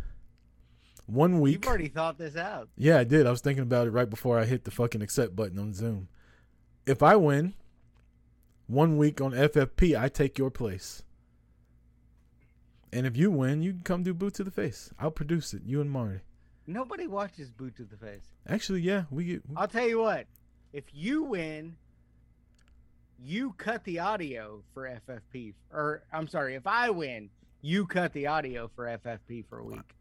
one 1.05 1.39
week, 1.39 1.63
You've 1.63 1.69
already 1.69 1.87
thought 1.87 2.17
this 2.17 2.35
out. 2.35 2.69
Yeah, 2.75 2.97
I 2.97 3.03
did. 3.03 3.27
I 3.27 3.29
was 3.29 3.41
thinking 3.41 3.61
about 3.61 3.85
it 3.85 3.91
right 3.91 4.09
before 4.09 4.39
I 4.39 4.45
hit 4.45 4.63
the 4.63 4.71
fucking 4.71 5.03
accept 5.03 5.35
button 5.35 5.59
on 5.59 5.75
Zoom. 5.75 6.07
If 6.87 7.03
I 7.03 7.15
win 7.15 7.53
one 8.65 8.97
week 8.97 9.21
on 9.21 9.33
FFP, 9.33 9.95
I 9.99 10.09
take 10.09 10.39
your 10.39 10.49
place. 10.49 11.03
And 12.91 13.05
if 13.05 13.15
you 13.15 13.29
win, 13.29 13.61
you 13.61 13.71
can 13.73 13.83
come 13.83 14.01
do 14.01 14.15
boot 14.15 14.33
to 14.35 14.43
the 14.43 14.51
face. 14.51 14.91
I'll 14.97 15.11
produce 15.11 15.53
it. 15.53 15.61
You 15.63 15.79
and 15.79 15.91
Marty. 15.91 16.21
Nobody 16.65 17.05
watches 17.05 17.51
boot 17.51 17.75
to 17.75 17.83
the 17.83 17.97
face. 17.97 18.31
Actually, 18.47 18.81
yeah, 18.81 19.03
we 19.11 19.25
get. 19.25 19.43
I'll 19.55 19.67
tell 19.67 19.87
you 19.87 19.99
what. 19.99 20.25
If 20.71 20.85
you 20.91 21.21
win, 21.21 21.75
you 23.23 23.53
cut 23.57 23.83
the 23.85 23.99
audio 23.99 24.61
for 24.73 24.83
FFP. 25.07 25.53
Or 25.71 26.03
I'm 26.11 26.27
sorry, 26.27 26.55
if 26.55 26.67
I 26.67 26.89
win, 26.89 27.29
you 27.61 27.85
cut 27.85 28.11
the 28.13 28.27
audio 28.27 28.69
for 28.75 28.85
FFP 28.85 29.45
for 29.47 29.59
a 29.59 29.63
week. 29.63 29.95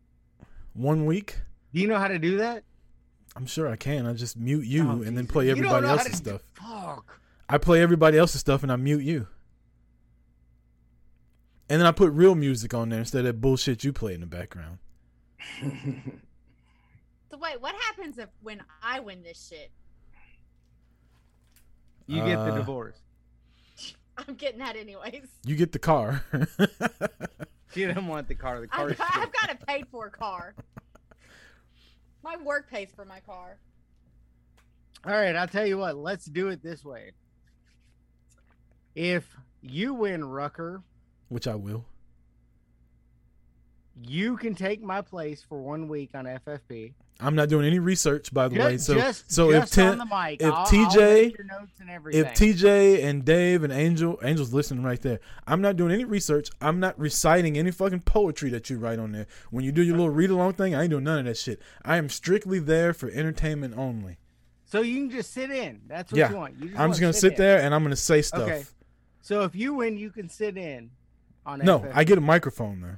One 0.74 1.06
week, 1.06 1.38
Do 1.72 1.80
you 1.80 1.87
know 1.88 1.98
how 1.98 2.08
to 2.08 2.18
do 2.18 2.38
that? 2.38 2.64
I'm 3.37 3.46
sure 3.46 3.68
I 3.68 3.76
can. 3.76 4.06
I 4.06 4.12
just 4.14 4.37
mute 4.37 4.66
you 4.66 4.88
Oh, 4.88 5.02
and 5.02 5.16
then 5.16 5.26
play 5.26 5.48
everybody 5.50 5.87
else's 5.87 6.18
to 6.20 6.24
do- 6.24 6.30
stuff. 6.30 6.42
Fuck. 6.54 7.20
I 7.48 7.58
play 7.58 7.80
everybody 7.82 8.18
else's 8.18 8.40
stuff 8.40 8.62
and 8.62 8.72
I 8.72 8.76
mute 8.76 9.02
you. 9.02 9.26
And 11.68 11.80
then 11.80 11.87
I 11.87 11.92
put 11.92 12.12
real 12.12 12.35
music 12.35 12.74
on 12.74 12.88
there 12.90 12.98
instead 12.98 13.20
of 13.20 13.24
that 13.26 13.40
bullshit 13.40 13.85
you 13.85 13.92
play 13.92 14.14
in 14.14 14.20
the 14.20 14.26
background. 14.26 14.78
So 17.30 17.38
wait, 17.38 17.62
what 17.62 17.74
happens 17.74 18.18
if 18.18 18.28
when 18.42 18.62
I 18.82 19.00
win 19.00 19.22
this 19.22 19.48
shit? 19.48 19.70
You 22.06 22.16
get 22.18 22.37
the 22.44 22.52
Uh, 22.52 22.56
divorce. 22.58 22.98
I'm 24.18 24.35
getting 24.35 24.59
that 24.61 24.77
anyways. 24.77 25.29
You 25.44 25.57
get 25.57 25.72
the 25.72 25.79
car. 25.79 26.25
She 27.75 27.87
didn't 27.87 28.07
want 28.07 28.29
the 28.29 28.35
car. 28.35 28.61
The 28.61 28.66
car. 28.66 28.90
I've, 28.90 29.01
I've 29.01 29.33
got 29.33 29.51
a 29.51 29.66
paid 29.66 29.87
for 29.90 30.11
car. 30.11 30.55
My 32.22 32.37
work 32.37 32.70
pays 32.70 32.90
for 32.94 33.05
my 33.05 33.20
car. 33.20 33.59
All 35.07 35.12
right, 35.12 35.35
I'll 35.35 35.48
tell 35.48 35.66
you 35.66 35.79
what. 35.79 35.96
Let's 35.96 36.27
do 36.27 36.48
it 36.48 36.62
this 36.62 36.85
way. 36.85 37.12
If 38.94 39.37
you 39.62 39.94
win, 39.94 40.25
Rucker, 40.25 40.83
Which 41.29 41.48
I 41.48 41.55
will. 41.55 41.87
You 44.05 44.37
can 44.37 44.55
take 44.55 44.83
my 44.83 45.00
place 45.02 45.42
for 45.48 45.61
one 45.61 45.88
week 45.88 46.11
on 46.14 46.24
FFP. 46.24 46.92
I'm 47.20 47.37
not 47.37 47.48
doing 47.48 47.64
any 47.66 47.78
research, 47.78 48.33
by 48.35 48.48
the 48.48 48.57
Ju- 48.57 48.62
way. 48.62 48.78
So, 48.78 48.94
just, 48.94 49.31
so 49.31 49.52
just 49.52 49.76
if 49.76 49.85
on 49.85 49.90
Tim, 49.90 49.98
the 49.98 50.07
mic, 50.07 50.40
if 50.42 50.46
I'll, 50.48 50.55
I'll 50.55 50.66
TJ 50.66 51.35
and 51.38 52.14
if 52.14 52.26
TJ 52.35 53.05
and 53.05 53.24
Dave 53.24 53.62
and 53.62 53.72
Angel, 53.72 54.18
Angel's 54.24 54.52
listening 54.52 54.83
right 54.83 55.00
there. 55.00 55.20
I'm 55.46 55.61
not 55.61 55.76
doing 55.76 55.92
any 55.92 56.05
research. 56.05 56.48
I'm 56.61 56.81
not 56.81 56.98
reciting 56.98 57.57
any 57.57 57.70
fucking 57.70 58.00
poetry 58.00 58.50
that 58.50 58.68
you 58.70 58.78
write 58.78 58.98
on 58.98 59.12
there. 59.12 59.26
When 59.50 59.64
you 59.64 59.70
do 59.70 59.83
your 59.83 59.96
little 59.96 60.11
read 60.11 60.31
along 60.31 60.55
thing, 60.55 60.74
I 60.74 60.83
ain't 60.83 60.90
doing 60.90 61.05
none 61.05 61.20
of 61.20 61.24
that 61.26 61.37
shit. 61.37 61.61
I 61.85 61.96
am 61.96 62.09
strictly 62.09 62.59
there 62.59 62.92
for 62.92 63.09
entertainment 63.11 63.74
only. 63.76 64.18
so 64.64 64.81
you 64.81 64.96
can 64.96 65.11
just 65.11 65.33
sit 65.33 65.50
in. 65.50 65.83
That's 65.87 66.11
what 66.11 66.18
Yeah, 66.18 66.31
you 66.31 66.37
want. 66.37 66.55
You 66.59 66.68
just 66.70 66.81
I'm 66.81 66.90
just 66.90 67.00
gonna 67.00 67.12
sit 67.12 67.33
in. 67.33 67.38
there 67.38 67.61
and 67.61 67.72
I'm 67.74 67.83
gonna 67.85 67.94
say 67.94 68.22
stuff. 68.22 68.40
Okay. 68.42 68.64
So 69.20 69.42
if 69.42 69.55
you 69.55 69.74
win, 69.74 69.96
you 69.96 70.11
can 70.11 70.28
sit 70.28 70.57
in. 70.57 70.90
On 71.46 71.59
No, 71.61 71.81
FFP. 71.81 71.92
I 71.94 72.05
get 72.05 72.18
a 72.18 72.22
microphone 72.22 72.81
though. 72.81 72.96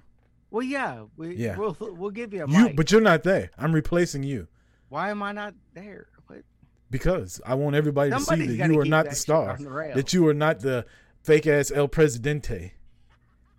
Well, 0.55 0.63
yeah, 0.63 1.03
we, 1.17 1.35
Yeah. 1.35 1.57
We'll 1.57 1.77
we'll 1.81 2.11
give 2.13 2.33
you 2.33 2.45
a 2.45 2.49
You, 2.49 2.67
mic. 2.67 2.77
but 2.77 2.93
you're 2.93 3.01
not 3.01 3.25
there. 3.25 3.51
I'm 3.59 3.73
replacing 3.73 4.23
you 4.23 4.47
Why 4.89 5.11
am 5.11 5.21
I 5.21 5.33
not 5.33 5.53
there? 5.75 6.07
What? 6.29 6.45
because 6.93 7.41
I 7.45 7.55
want 7.55 7.75
everybody 7.75 8.13
to 8.13 8.21
see 8.21 8.57
that 8.59 8.71
you 8.71 8.79
are 8.79 8.85
not 8.85 9.11
the 9.11 9.17
star. 9.17 9.57
the. 9.57 9.93
That 9.97 10.13
you 10.13 10.29
are 10.29 10.35
not 10.35 10.61
the 10.61 10.87
fake 11.25 11.49
ass 11.49 11.73
El 11.73 11.89
Presidente. 11.89 12.73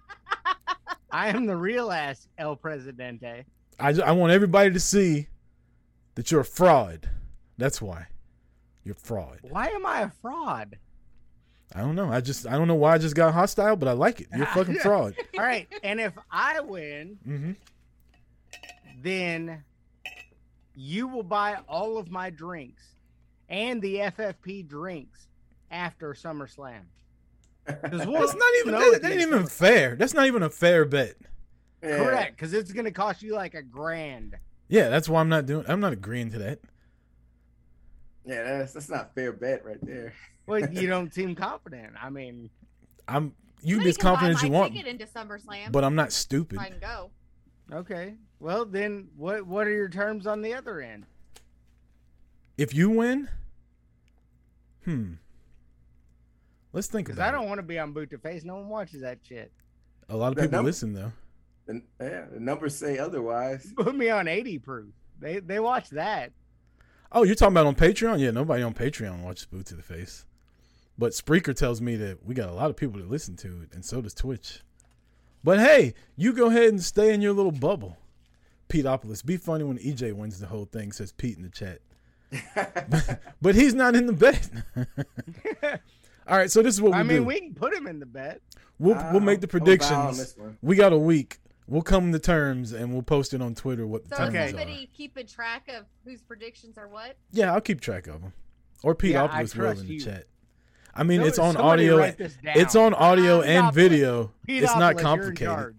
I 1.11 1.27
am 1.27 1.47
the 1.47 1.57
real 1.57 1.91
ass 1.91 2.29
El 2.37 2.55
Presidente. 2.55 3.43
I, 3.77 3.89
I 3.89 4.13
want 4.13 4.31
everybody 4.31 4.71
to 4.71 4.79
see 4.79 5.27
that 6.15 6.31
you're 6.31 6.41
a 6.41 6.45
fraud. 6.45 7.09
That's 7.57 7.81
why. 7.81 8.07
You're 8.85 8.95
a 8.95 9.05
fraud. 9.05 9.39
Why 9.41 9.67
am 9.67 9.85
I 9.85 10.03
a 10.03 10.11
fraud? 10.21 10.77
I 11.75 11.79
don't 11.81 11.95
know. 11.95 12.09
I 12.09 12.21
just 12.21 12.47
I 12.47 12.53
don't 12.53 12.67
know 12.67 12.75
why 12.75 12.93
I 12.93 12.97
just 12.97 13.15
got 13.15 13.33
hostile, 13.33 13.75
but 13.75 13.89
I 13.89 13.91
like 13.91 14.21
it. 14.21 14.27
You're 14.33 14.45
a 14.45 14.47
fucking 14.53 14.75
fraud. 14.75 15.15
All 15.37 15.43
right, 15.43 15.67
and 15.83 15.99
if 15.99 16.13
I 16.31 16.59
win, 16.61 17.17
hmm 17.23 17.51
then 19.01 19.63
you 20.73 21.07
will 21.07 21.21
buy 21.23 21.57
all 21.67 21.97
of 21.97 22.09
my 22.09 22.29
drinks 22.29 22.95
and 23.49 23.81
the 23.81 23.97
FFP 23.97 24.67
drinks 24.67 25.27
after 25.69 26.13
SummerSlam. 26.13 26.81
Because 27.65 28.05
we'll 28.05 28.19
That's 28.19 28.35
not 28.35 28.53
even 28.59 28.71
know 28.73 28.91
that, 28.91 29.01
that 29.01 29.11
ain't 29.11 29.21
even 29.21 29.39
of 29.41 29.51
fair. 29.51 29.95
That's 29.95 30.13
not 30.13 30.27
even 30.27 30.43
a 30.43 30.49
fair 30.51 30.85
bet. 30.85 31.15
Yeah. 31.81 31.97
Correct, 31.97 32.35
because 32.35 32.53
it's 32.53 32.71
going 32.71 32.85
to 32.85 32.91
cost 32.91 33.23
you 33.23 33.33
like 33.33 33.55
a 33.55 33.63
grand. 33.63 34.35
Yeah, 34.67 34.89
that's 34.89 35.09
why 35.09 35.19
I'm 35.19 35.29
not 35.29 35.47
doing. 35.47 35.65
I'm 35.67 35.79
not 35.79 35.91
agreeing 35.91 36.31
to 36.31 36.37
that. 36.39 36.59
Yeah, 38.25 38.43
that's 38.57 38.73
that's 38.73 38.89
not 38.89 39.13
fair 39.15 39.31
bet 39.33 39.63
right 39.65 39.77
there. 39.81 40.13
Well, 40.47 40.59
you 40.71 40.85
don't 40.87 41.11
seem 41.19 41.33
confident. 41.33 41.93
I 41.99 42.11
mean, 42.11 42.51
I'm 43.07 43.33
you 43.63 43.77
Well, 43.77 43.83
be 43.85 43.89
as 43.89 43.97
confident 43.97 44.37
as 44.37 44.43
you 44.43 44.51
want, 44.51 44.73
Ticket 44.73 44.87
into 44.87 45.07
SummerSlam. 45.07 45.71
but 45.71 45.83
I'm 45.83 45.95
not 45.95 46.11
stupid. 46.11 46.59
I 46.59 46.69
can 46.69 46.79
go. 46.79 47.09
okay. 47.73 48.13
Well, 48.39 48.63
then 48.65 49.07
what 49.17 49.47
what 49.47 49.65
are 49.65 49.71
your 49.73 49.89
terms 49.89 50.27
on 50.27 50.43
the 50.43 50.53
other 50.53 50.81
end? 50.81 51.05
If 52.59 52.75
you 52.75 52.91
win, 52.91 53.27
Hmm. 54.83 55.13
Let's 56.73 56.87
think 56.87 57.07
Because 57.07 57.17
about 57.17 57.29
I 57.29 57.31
don't 57.31 57.45
it. 57.45 57.47
want 57.47 57.57
to 57.59 57.63
be 57.63 57.79
on 57.79 57.91
Boot 57.93 58.11
to 58.11 58.17
Face. 58.19 58.43
No 58.43 58.55
one 58.57 58.69
watches 58.69 59.01
that 59.01 59.19
shit. 59.23 59.51
A 60.09 60.15
lot 60.15 60.27
of 60.29 60.35
That 60.35 60.43
people 60.43 60.57
number- 60.57 60.69
listen 60.69 60.93
though. 60.93 61.11
The, 61.65 61.81
yeah, 61.99 62.25
the 62.31 62.39
numbers 62.39 62.75
say 62.75 62.99
otherwise. 62.99 63.73
Put 63.75 63.95
me 63.95 64.09
on 64.11 64.27
80 64.27 64.59
proof. 64.59 64.93
They 65.19 65.39
they 65.39 65.59
watch 65.59 65.89
that. 65.89 66.33
Oh, 67.11 67.23
you're 67.23 67.35
talking 67.35 67.53
about 67.53 67.67
on 67.67 67.75
Patreon? 67.75 68.19
Yeah, 68.19 68.31
nobody 68.31 68.63
on 68.63 68.73
Patreon 68.73 69.21
watches 69.21 69.45
Boot 69.45 69.67
to 69.67 69.75
the 69.75 69.83
Face. 69.83 70.25
But 70.97 71.11
Spreaker 71.11 71.55
tells 71.55 71.81
me 71.81 71.95
that 71.97 72.25
we 72.25 72.33
got 72.33 72.49
a 72.49 72.53
lot 72.53 72.69
of 72.69 72.77
people 72.77 72.99
that 72.99 73.09
listen 73.09 73.35
to 73.37 73.61
it, 73.61 73.73
and 73.73 73.83
so 73.83 74.01
does 74.01 74.13
Twitch. 74.13 74.61
But 75.43 75.59
hey, 75.59 75.93
you 76.15 76.33
go 76.33 76.47
ahead 76.47 76.69
and 76.69 76.81
stay 76.81 77.13
in 77.13 77.21
your 77.21 77.33
little 77.33 77.51
bubble. 77.51 77.97
Peteopolis, 78.69 79.23
be 79.23 79.37
funny 79.37 79.63
when 79.63 79.77
EJ 79.77 80.13
wins 80.13 80.39
the 80.39 80.47
whole 80.47 80.65
thing, 80.65 80.91
says 80.91 81.11
Pete 81.11 81.37
in 81.37 81.43
the 81.43 81.49
chat. 81.49 81.79
But 83.41 83.53
he's 83.53 83.75
not 83.75 83.95
in 83.95 84.07
the 84.07 84.13
bet. 84.13 84.49
All 86.27 86.37
right, 86.37 86.49
so 86.49 86.63
this 86.63 86.73
is 86.73 86.81
what 86.81 86.93
we 86.93 86.97
I 86.97 87.03
mean, 87.03 87.17
do. 87.19 87.23
we 87.25 87.39
can 87.39 87.53
put 87.53 87.73
him 87.73 87.85
in 87.85 87.99
the 87.99 88.05
bet. 88.07 88.41
We'll 88.79 88.95
we'll 89.11 89.21
make 89.21 89.37
uh, 89.37 89.41
the 89.41 89.57
about 89.57 89.91
on 89.91 90.15
predictions. 90.15 90.35
We 90.61 90.75
got 90.75 90.91
a 90.91 90.97
week. 90.97 91.39
We'll 91.67 91.81
come 91.81 92.11
to 92.11 92.19
terms 92.19 92.71
and 92.73 92.93
we'll 92.93 93.01
post 93.01 93.33
it 93.33 93.41
on 93.41 93.55
Twitter 93.55 93.87
what 93.87 94.03
the 94.07 94.15
So 94.15 94.17
terms 94.17 94.29
is 94.29 94.35
Okay. 94.35 94.43
are. 94.45 94.49
somebody 94.49 94.89
keeping 94.93 95.25
track 95.25 95.67
of 95.67 95.85
whose 96.03 96.21
predictions 96.21 96.77
are 96.77 96.87
what? 96.87 97.17
Yeah, 97.31 97.53
I'll 97.53 97.61
keep 97.61 97.81
track 97.81 98.07
of 98.07 98.21
them. 98.21 98.33
Or 98.83 98.95
Yeah, 99.01 99.23
I 99.23 99.43
Peteopolis 99.43 99.55
will 99.57 99.69
in 99.79 99.87
the 99.87 99.93
you. 99.95 99.99
chat. 100.01 100.25
I 100.93 101.03
mean, 101.03 101.17
Somebody- 101.17 101.29
it's 101.29 101.39
on 101.39 101.57
audio. 101.57 101.97
write 101.97 102.17
this 102.17 102.35
down. 102.37 102.57
It's 102.57 102.75
on 102.75 102.93
audio 102.93 103.41
and 103.41 103.67
Peteopolis. 103.67 103.73
video. 103.73 104.31
It's 104.47 104.71
Peteopolis, 104.71 104.79
not 104.79 104.97
complicated. 104.97 105.75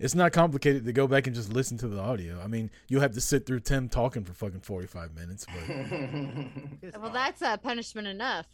It's 0.00 0.14
not 0.14 0.32
complicated 0.32 0.84
to 0.86 0.92
go 0.92 1.06
back 1.06 1.26
and 1.26 1.34
just 1.36 1.52
listen 1.52 1.78
to 1.78 1.88
the 1.88 1.98
audio. 2.00 2.40
I 2.40 2.46
mean, 2.46 2.70
you'll 2.88 3.00
have 3.00 3.14
to 3.14 3.20
sit 3.20 3.46
through 3.46 3.60
Tim 3.60 3.88
talking 3.88 4.24
for 4.24 4.32
fucking 4.34 4.60
45 4.60 5.14
minutes. 5.14 5.46
But 5.46 7.00
Well, 7.00 7.12
that's 7.12 7.42
uh, 7.42 7.56
punishment 7.58 8.06
enough. 8.08 8.46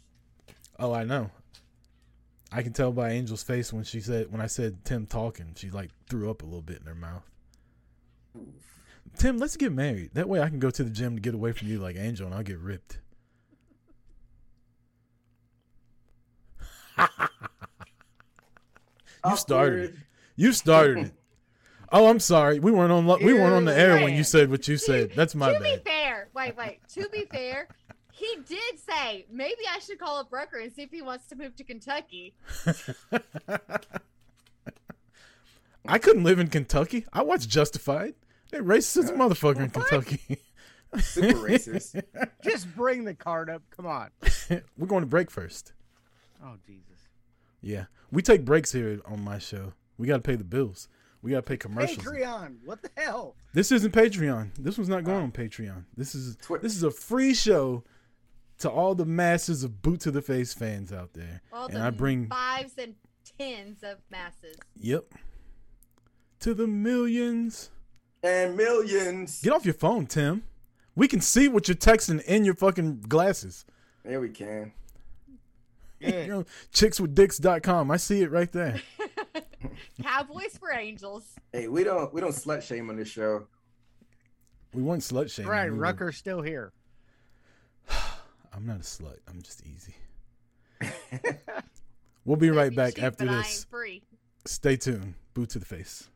oh, 0.79 0.93
I 0.93 1.03
know. 1.03 1.29
I 2.51 2.61
can 2.63 2.73
tell 2.73 2.91
by 2.91 3.11
Angel's 3.11 3.43
face 3.43 3.71
when 3.71 3.83
she 3.85 4.01
said 4.01 4.31
when 4.31 4.41
I 4.41 4.47
said 4.47 4.83
Tim 4.83 5.05
talking, 5.05 5.53
she 5.55 5.69
like 5.69 5.89
threw 6.09 6.29
up 6.29 6.41
a 6.41 6.45
little 6.45 6.61
bit 6.61 6.79
in 6.81 6.85
her 6.85 6.95
mouth. 6.95 7.23
Tim, 9.17 9.37
let's 9.37 9.55
get 9.57 9.71
married. 9.71 10.11
That 10.13 10.27
way 10.29 10.41
I 10.41 10.49
can 10.49 10.59
go 10.59 10.69
to 10.69 10.83
the 10.83 10.89
gym 10.89 11.15
to 11.15 11.21
get 11.21 11.33
away 11.33 11.51
from 11.53 11.67
you 11.69 11.79
like 11.79 11.95
Angel 11.97 12.25
and 12.25 12.35
I'll 12.35 12.43
get 12.43 12.59
ripped. 12.59 12.99
You 19.23 19.37
started 19.37 19.83
it. 19.91 19.95
You 20.35 20.51
started 20.51 20.97
it. 21.07 21.13
Oh, 21.91 22.07
I'm 22.07 22.19
sorry. 22.19 22.59
We 22.59 22.71
weren't 22.71 22.91
on. 22.91 23.05
lo- 23.05 23.19
We 23.21 23.33
weren't 23.33 23.53
on 23.53 23.65
the 23.65 23.77
air 23.77 24.01
when 24.03 24.15
you 24.15 24.23
said 24.23 24.49
what 24.49 24.67
you 24.67 24.77
said. 24.77 25.11
That's 25.15 25.35
my 25.35 25.53
to 25.53 25.59
bad. 25.59 25.83
be 25.83 25.89
fair, 25.91 26.29
wait, 26.33 26.57
wait. 26.57 26.79
To 26.95 27.07
be 27.09 27.25
fair, 27.31 27.67
he 28.21 28.37
did 28.47 28.79
say 28.79 29.25
maybe 29.31 29.61
I 29.69 29.79
should 29.79 29.99
call 29.99 30.19
up 30.19 30.27
Rucker 30.31 30.57
and 30.57 30.71
see 30.71 30.83
if 30.83 30.91
he 30.91 31.01
wants 31.01 31.27
to 31.27 31.35
move 31.35 31.55
to 31.55 31.63
Kentucky. 31.63 32.35
I 35.87 35.97
couldn't 35.97 36.23
live 36.23 36.39
in 36.39 36.47
Kentucky. 36.47 37.05
I 37.11 37.23
watched 37.23 37.49
Justified. 37.49 38.13
They 38.51 38.59
racist 38.59 38.97
as 38.97 39.09
a 39.09 39.13
motherfucker 39.13 39.61
in 39.61 39.69
Kentucky. 39.71 40.37
Super 40.99 41.37
racist. 41.37 42.03
Just 42.43 42.73
bring 42.75 43.05
the 43.05 43.15
card 43.15 43.49
up. 43.49 43.63
Come 43.75 43.87
on. 43.87 44.09
We're 44.77 44.87
going 44.87 45.01
to 45.01 45.07
break 45.07 45.31
first. 45.31 45.73
Oh 46.43 46.55
Jesus. 46.65 47.07
Yeah, 47.61 47.85
we 48.11 48.21
take 48.21 48.45
breaks 48.45 48.71
here 48.71 48.99
on 49.05 49.23
my 49.23 49.39
show. 49.39 49.73
We 49.97 50.07
got 50.07 50.17
to 50.17 50.21
pay 50.21 50.35
the 50.35 50.43
bills. 50.43 50.87
We 51.21 51.31
got 51.31 51.37
to 51.37 51.43
pay 51.43 51.57
commercials. 51.57 52.05
Patreon. 52.05 52.57
What 52.65 52.81
the 52.81 52.89
hell? 52.97 53.35
This 53.53 53.71
isn't 53.71 53.93
Patreon. 53.93 54.51
This 54.57 54.77
one's 54.77 54.89
not 54.89 55.03
going 55.03 55.19
oh. 55.19 55.23
on 55.23 55.31
Patreon. 55.31 55.85
This 55.95 56.15
is 56.15 56.35
Twi- 56.37 56.57
this 56.57 56.75
is 56.75 56.83
a 56.83 56.91
free 56.91 57.33
show 57.33 57.83
to 58.61 58.69
all 58.69 58.95
the 58.95 59.05
masses 59.05 59.63
of 59.63 59.81
boot 59.81 59.99
to 60.01 60.11
the 60.11 60.21
face 60.21 60.53
fans 60.53 60.91
out 60.91 61.13
there. 61.13 61.41
All 61.53 61.67
and 61.67 61.75
the 61.77 61.81
I 61.81 61.89
bring 61.89 62.27
fives 62.27 62.73
and 62.77 62.95
tens 63.37 63.83
of 63.83 63.97
masses. 64.09 64.57
yep 64.75 65.03
to 66.39 66.53
the 66.55 66.65
millions. 66.67 67.69
and 68.23 68.57
millions. 68.57 69.41
Get 69.41 69.53
off 69.53 69.63
your 69.65 69.75
phone, 69.75 70.07
Tim. 70.07 70.43
We 70.95 71.07
can 71.07 71.21
see 71.21 71.47
what 71.47 71.67
you're 71.67 71.75
texting 71.75 72.21
in 72.23 72.43
your 72.45 72.55
fucking 72.55 73.01
glasses. 73.07 73.63
There 74.03 74.19
we 74.19 74.29
can. 74.29 74.73
Good. 76.01 76.25
You 76.25 76.31
know, 76.31 76.45
chickswithdicks.com. 76.73 77.91
I 77.91 77.97
see 77.97 78.21
it 78.23 78.31
right 78.31 78.51
there. 78.51 78.81
Cowboys 80.03 80.57
for 80.59 80.71
angels. 80.71 81.35
Hey, 81.53 81.67
we 81.67 81.83
don't 81.83 82.11
we 82.13 82.21
don't 82.21 82.33
slut 82.33 82.63
shame 82.63 82.89
on 82.89 82.95
this 82.95 83.07
show. 83.07 83.45
We 84.73 84.81
weren't 84.81 85.03
slut 85.03 85.29
shaming. 85.31 85.51
Right, 85.51 85.65
we 85.71 85.77
were- 85.77 85.83
Rucker's 85.83 86.17
still 86.17 86.41
here. 86.41 86.73
I'm 88.53 88.65
not 88.65 88.77
a 88.77 88.83
slut. 88.83 89.17
I'm 89.27 89.41
just 89.41 89.63
easy. 89.65 89.95
We'll 92.25 92.37
be 92.37 92.51
right 92.51 92.73
back 92.73 93.01
after 93.01 93.25
this. 93.25 93.65
free. 93.65 94.03
Stay 94.45 94.75
tuned. 94.75 95.15
Boot 95.33 95.49
to 95.51 95.59
the 95.59 95.65
face. 95.65 96.07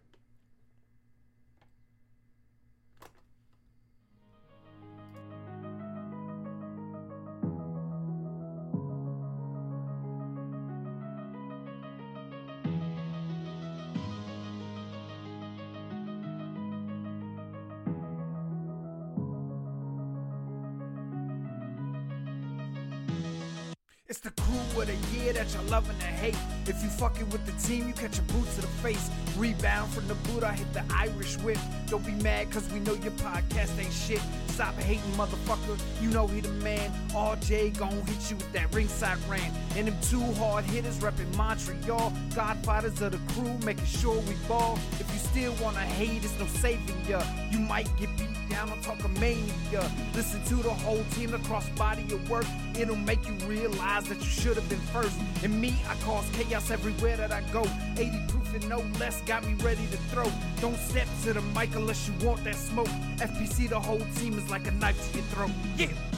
It's 24.07 24.19
the 24.19 24.29
crew 24.29 24.81
of 24.81 24.85
the 24.85 25.17
year 25.17 25.33
that 25.33 25.51
y'all 25.51 25.63
loving 25.63 25.97
to 25.97 26.05
hate. 26.05 26.37
If 26.67 26.83
you 26.83 26.89
fucking 26.89 27.27
with 27.31 27.43
the 27.47 27.67
team, 27.67 27.87
you 27.87 27.93
catch 27.95 28.19
a 28.19 28.21
boot 28.21 28.47
to 28.53 28.61
the 28.61 28.67
face. 28.67 29.09
Rebound 29.35 29.91
from 29.91 30.07
the 30.07 30.13
boot, 30.13 30.43
I 30.43 30.53
hit 30.53 30.71
the 30.73 30.83
Irish 30.93 31.37
whip. 31.39 31.57
Don't 31.87 32.05
be 32.05 32.11
mad, 32.23 32.51
cause 32.51 32.71
we 32.71 32.81
know 32.81 32.93
your 32.93 33.13
podcast 33.13 33.79
ain't 33.79 33.91
shit. 33.91 34.21
Stop 34.49 34.75
hating, 34.75 35.11
motherfucker. 35.13 35.79
You 36.03 36.11
know 36.11 36.27
he 36.27 36.41
the 36.41 36.49
man. 36.49 36.91
RJ 37.13 37.79
gon' 37.79 37.99
hit 38.05 38.29
you 38.29 38.35
with 38.35 38.53
that 38.53 38.71
ringside 38.75 39.17
rant. 39.27 39.51
And 39.75 39.87
them 39.87 39.97
two 40.03 40.21
hard 40.33 40.65
hitters 40.65 40.99
reppin' 40.99 41.35
Montreal. 41.35 42.13
Godfathers 42.35 43.01
of 43.01 43.13
the 43.13 43.33
crew, 43.33 43.57
making 43.65 43.85
sure 43.85 44.19
we 44.21 44.35
ball. 44.47 44.77
If 44.99 45.11
you 45.11 45.17
still 45.17 45.53
wanna 45.63 45.79
hate, 45.79 46.23
it's 46.23 46.37
no 46.37 46.45
saving 46.45 47.05
ya. 47.09 47.23
You 47.49 47.57
might 47.57 47.89
get 47.97 48.15
beat 48.19 48.34
down 48.55 48.71
on 48.71 48.79
Talkamania. 48.79 49.83
Listen 50.15 50.41
to 50.45 50.55
the 50.63 50.69
whole 50.69 51.03
team 51.11 51.33
across 51.33 51.67
body 51.69 52.03
of 52.13 52.29
work. 52.29 52.45
It'll 52.79 52.95
make 52.95 53.27
you 53.27 53.33
realize 53.47 54.05
that 54.05 54.17
you 54.19 54.31
should 54.41 54.55
have 54.55 54.69
been 54.69 54.85
first. 54.95 55.17
And 55.43 55.59
me, 55.59 55.73
I 55.89 55.95
cause 56.05 56.25
chaos 56.31 56.71
everywhere 56.71 57.17
that 57.17 57.31
I 57.33 57.41
go. 57.51 57.63
80 57.97 58.11
proof 58.29 58.53
and 58.53 58.69
no 58.69 58.81
less 58.99 59.21
got 59.21 59.45
me 59.45 59.55
ready 59.55 59.85
to 59.87 59.97
throw. 60.11 60.31
Don't 60.61 60.77
step 60.77 61.07
to 61.23 61.33
the 61.33 61.41
mic 61.57 61.75
unless 61.75 62.07
you 62.07 62.13
want 62.25 62.43
that 62.45 62.55
smoke. 62.55 62.87
FPC, 63.17 63.67
the 63.69 63.79
whole 63.79 64.05
team 64.15 64.37
is 64.37 64.49
like 64.49 64.67
a 64.67 64.71
knife 64.71 65.11
to 65.11 65.17
your 65.17 65.27
throat. 65.27 65.51
Yeah. 65.77 66.14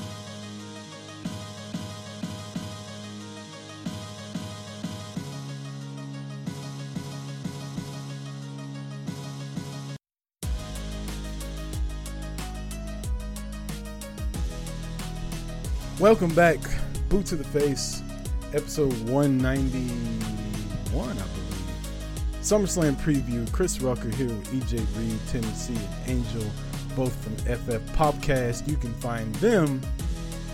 Welcome 16.00 16.36
back. 16.36 16.60
Boot 17.10 17.26
to 17.26 17.36
the 17.36 17.44
face. 17.44 18.04
Episode 18.54 18.94
191, 19.10 20.94
I 20.94 21.14
believe. 21.14 21.26
SummerSlam 22.42 22.96
preview. 22.98 23.52
Chris 23.52 23.82
Rucker 23.82 24.10
here 24.10 24.28
with 24.28 24.48
EJ 24.52 24.86
Reed, 24.96 25.18
Timmy 25.28 25.52
C, 25.56 25.74
and 25.74 26.20
Angel, 26.20 26.44
both 26.96 27.16
from 27.24 27.36
FF 27.38 27.82
Podcast. 27.98 28.68
You 28.68 28.76
can 28.76 28.94
find 28.96 29.34
them 29.38 29.82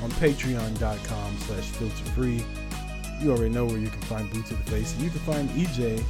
on 0.01 0.11
patreon.com 0.11 1.37
slash 1.39 1.65
filter 1.71 2.05
free. 2.11 2.45
You 3.19 3.31
already 3.31 3.53
know 3.53 3.65
where 3.65 3.79
you 3.79 3.89
can 3.89 4.01
find 4.03 4.31
Boot 4.31 4.45
to 4.45 4.55
the 4.55 4.63
Face. 4.71 4.93
And 4.93 5.01
you 5.01 5.09
can 5.09 5.19
find 5.19 5.49
EJ 5.49 6.01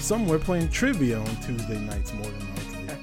somewhere 0.00 0.38
playing 0.38 0.68
trivia 0.68 1.18
on 1.18 1.36
Tuesday 1.36 1.80
nights, 1.80 2.12
more 2.12 2.24
than 2.24 2.54
likely. 2.54 2.94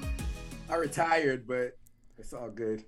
I 0.70 0.76
retired, 0.76 1.48
but 1.48 1.80
it's 2.20 2.32
all 2.32 2.52
good. 2.52 2.86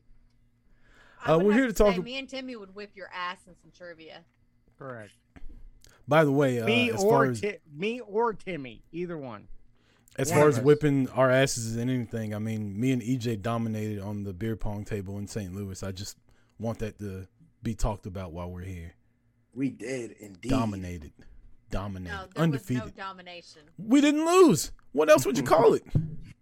I 1.24 1.34
Uh, 1.34 1.40
we're 1.40 1.54
here 1.54 1.68
to 1.68 1.74
talk 1.74 1.94
say 1.94 1.98
ab- 2.00 2.04
Me 2.04 2.18
and 2.18 2.28
Timmy 2.30 2.56
would 2.56 2.74
whip 2.76 2.92
your 2.96 3.10
ass 3.14 3.38
in 3.48 3.56
some 3.62 3.72
trivia. 3.72 4.24
Correct. 4.78 5.12
By 6.08 6.24
the 6.24 6.32
way, 6.32 6.60
uh, 6.60 6.66
me 6.66 6.92
as 6.92 7.04
or 7.04 7.10
far 7.12 7.26
as 7.26 7.42
Ti- 7.42 7.58
me 7.76 8.00
or 8.00 8.34
Timmy, 8.34 8.84
either 8.92 9.18
one. 9.18 9.48
As 10.18 10.30
One 10.30 10.40
far 10.40 10.48
as 10.50 10.60
whipping 10.60 11.10
our 11.10 11.30
asses 11.30 11.76
in 11.76 11.90
anything, 11.90 12.34
I 12.34 12.40
mean, 12.40 12.80
me 12.80 12.92
and 12.92 13.02
EJ 13.02 13.36
dominated 13.42 14.00
on 14.00 14.24
the 14.24 14.32
beer 14.34 14.56
pong 14.56 14.86
table 14.86 15.18
in 15.18 15.28
St. 15.28 15.54
Louis. 15.54 15.82
I 15.84 15.92
just 15.92 16.18
want 16.58 16.80
that 16.80 16.98
to 17.00 17.28
be 17.64 17.76
talked 17.76 18.06
about 18.06 18.32
while 18.32 18.50
we're 18.50 18.62
here. 18.62 18.94
We 19.54 19.70
did 19.70 20.12
indeed. 20.12 20.50
Dominated. 20.50 21.12
Dominated. 21.70 22.14
No, 22.14 22.28
there 22.34 22.44
Undefeated. 22.44 22.84
was 22.84 22.96
no 22.96 23.04
domination. 23.04 23.62
we 23.78 24.00
didn't 24.00 24.26
lose. 24.26 24.72
What 24.94 25.10
else 25.10 25.26
would 25.26 25.38
you 25.38 25.44
call 25.44 25.74
it? 25.74 25.84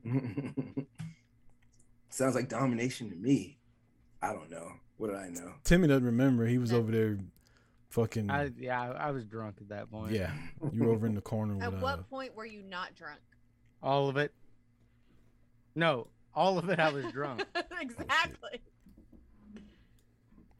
Sounds 2.09 2.35
like 2.35 2.49
domination 2.49 3.09
to 3.09 3.15
me. 3.15 3.57
I 4.23 4.31
don't 4.33 4.49
know. 4.49 4.71
What 4.97 5.09
do 5.09 5.15
I 5.17 5.27
know? 5.29 5.53
Timmy 5.63 5.87
doesn't 5.87 6.05
remember. 6.05 6.45
He 6.45 6.57
was 6.57 6.71
over 6.71 6.91
there 6.91 7.17
fucking 7.89 8.31
I, 8.31 8.49
yeah, 8.57 8.81
I, 8.81 9.07
I 9.09 9.11
was 9.11 9.25
drunk 9.25 9.57
at 9.59 9.69
that 9.69 9.91
point. 9.91 10.13
yeah. 10.13 10.31
You 10.71 10.83
were 10.85 10.91
over 10.93 11.05
in 11.05 11.13
the 11.13 11.21
corner 11.21 11.61
At 11.61 11.73
with 11.73 11.81
uh, 11.81 11.83
what 11.83 12.09
point 12.09 12.35
were 12.35 12.45
you 12.45 12.63
not 12.63 12.95
drunk? 12.95 13.19
all 13.81 14.07
of 14.07 14.15
it. 14.17 14.31
No, 15.75 16.07
all 16.33 16.57
of 16.57 16.69
it. 16.69 16.79
I 16.79 16.89
was 16.91 17.05
drunk. 17.11 17.43
exactly. 17.81 18.61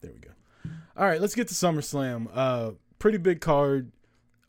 There 0.00 0.12
we 0.12 0.18
go. 0.18 0.30
All 0.96 1.06
right, 1.06 1.20
let's 1.20 1.34
get 1.34 1.48
to 1.48 1.54
SummerSlam. 1.54 2.28
Uh, 2.32 2.72
pretty 2.98 3.18
big 3.18 3.40
card. 3.40 3.90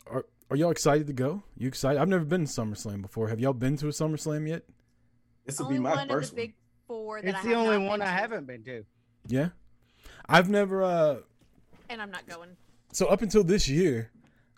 Are 0.08 0.26
are 0.52 0.58
y'all 0.58 0.72
excited 0.72 1.08
to 1.08 1.14
go? 1.14 1.44
You 1.58 1.68
excited? 1.68 2.00
I've 2.02 2.10
never 2.10 2.26
been 2.26 2.46
to 2.46 2.52
SummerSlam 2.52 3.02
before. 3.02 3.30
Have 3.30 3.40
y'all 3.40 3.54
been 3.54 3.78
to 3.78 3.88
a 3.88 3.92
SummerSlam 3.92 4.48
yet? 4.48 4.64
This 5.46 5.60
will 5.60 5.68
Only 5.68 5.78
be 5.78 5.84
my 5.84 5.96
one 5.96 6.08
first 6.10 6.32
of 6.32 6.36
the 6.36 6.42
one. 6.42 6.48
big 6.48 6.56
four 6.88 7.22
that 7.22 7.30
it's 7.30 7.38
I 7.40 7.42
the 7.44 7.48
have 7.50 7.58
only 7.58 7.78
not 7.78 7.88
one 7.88 8.00
been 8.00 8.08
I 8.08 8.12
to, 8.12 8.18
haven't 8.22 8.48
been 8.48 8.64
to. 8.66 8.84
Yeah. 9.28 9.50
I've 10.28 10.50
never 10.50 10.84
uh 10.84 11.18
and 11.90 12.02
I'm 12.02 12.12
not 12.12 12.28
going. 12.28 12.50
so 12.92 13.08
up 13.08 13.22
until 13.22 13.44
this 13.44 13.68
year, 13.68 14.12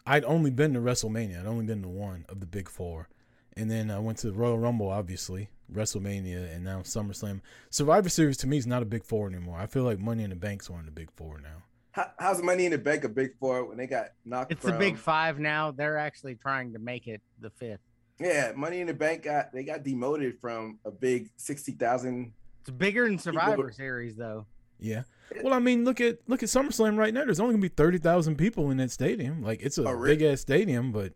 I'd 0.05 0.23
only 0.23 0.49
been 0.49 0.73
to 0.73 0.79
WrestleMania. 0.79 1.41
I'd 1.41 1.45
only 1.45 1.65
been 1.65 1.81
to 1.81 1.89
one 1.89 2.25
of 2.29 2.39
the 2.39 2.45
big 2.45 2.69
four. 2.69 3.09
And 3.57 3.69
then 3.71 3.89
I 3.89 3.99
went 3.99 4.19
to 4.19 4.27
the 4.27 4.33
Royal 4.33 4.57
Rumble, 4.59 4.89
obviously, 4.89 5.49
WrestleMania, 5.73 6.55
and 6.55 6.63
now 6.63 6.81
SummerSlam. 6.81 7.41
Survivor 7.71 8.07
Series 8.07 8.37
to 8.37 8.47
me 8.47 8.57
is 8.57 8.67
not 8.67 8.83
a 8.83 8.85
big 8.85 9.03
four 9.03 9.27
anymore. 9.27 9.57
I 9.57 9.65
feel 9.65 9.83
like 9.83 9.99
Money 9.99 10.23
in 10.23 10.29
the 10.29 10.35
Bank's 10.35 10.69
one 10.69 10.81
of 10.81 10.85
the 10.85 10.91
big 10.91 11.09
four 11.11 11.39
now. 11.39 11.63
How, 11.91 12.11
how's 12.19 12.41
Money 12.43 12.65
in 12.65 12.71
the 12.71 12.77
Bank 12.77 13.03
a 13.03 13.09
big 13.09 13.31
four 13.39 13.65
when 13.65 13.77
they 13.77 13.87
got 13.87 14.09
knocked? 14.23 14.51
It's 14.51 14.61
the 14.61 14.69
from, 14.69 14.79
big 14.79 14.97
five 14.97 15.39
now. 15.39 15.71
They're 15.71 15.97
actually 15.97 16.35
trying 16.35 16.73
to 16.73 16.79
make 16.79 17.07
it 17.07 17.21
the 17.41 17.49
fifth. 17.49 17.79
Yeah, 18.19 18.53
Money 18.55 18.81
in 18.81 18.87
the 18.87 18.93
Bank 18.93 19.23
got 19.23 19.51
they 19.51 19.63
got 19.63 19.83
demoted 19.83 20.39
from 20.39 20.77
a 20.85 20.91
big 20.91 21.31
sixty 21.37 21.71
thousand. 21.71 22.33
It's 22.61 22.69
bigger 22.69 23.05
than 23.05 23.17
Survivor 23.17 23.71
Series, 23.71 24.15
though. 24.15 24.45
Yeah. 24.79 25.03
Well, 25.43 25.53
I 25.53 25.59
mean, 25.59 25.83
look 25.85 25.99
at 26.01 26.19
look 26.27 26.41
at 26.43 26.49
SummerSlam 26.49 26.97
right 26.97 27.13
now. 27.13 27.25
There's 27.25 27.39
only 27.39 27.53
gonna 27.53 27.61
be 27.61 27.67
thirty 27.67 27.97
thousand 27.97 28.37
people 28.37 28.69
in 28.71 28.77
that 28.77 28.91
stadium. 28.91 29.41
Like 29.43 29.61
it's 29.61 29.77
a 29.77 29.87
Oh, 29.87 29.91
really? 29.91 30.15
big 30.17 30.25
ass 30.33 30.41
stadium, 30.41 30.91
but 30.91 31.13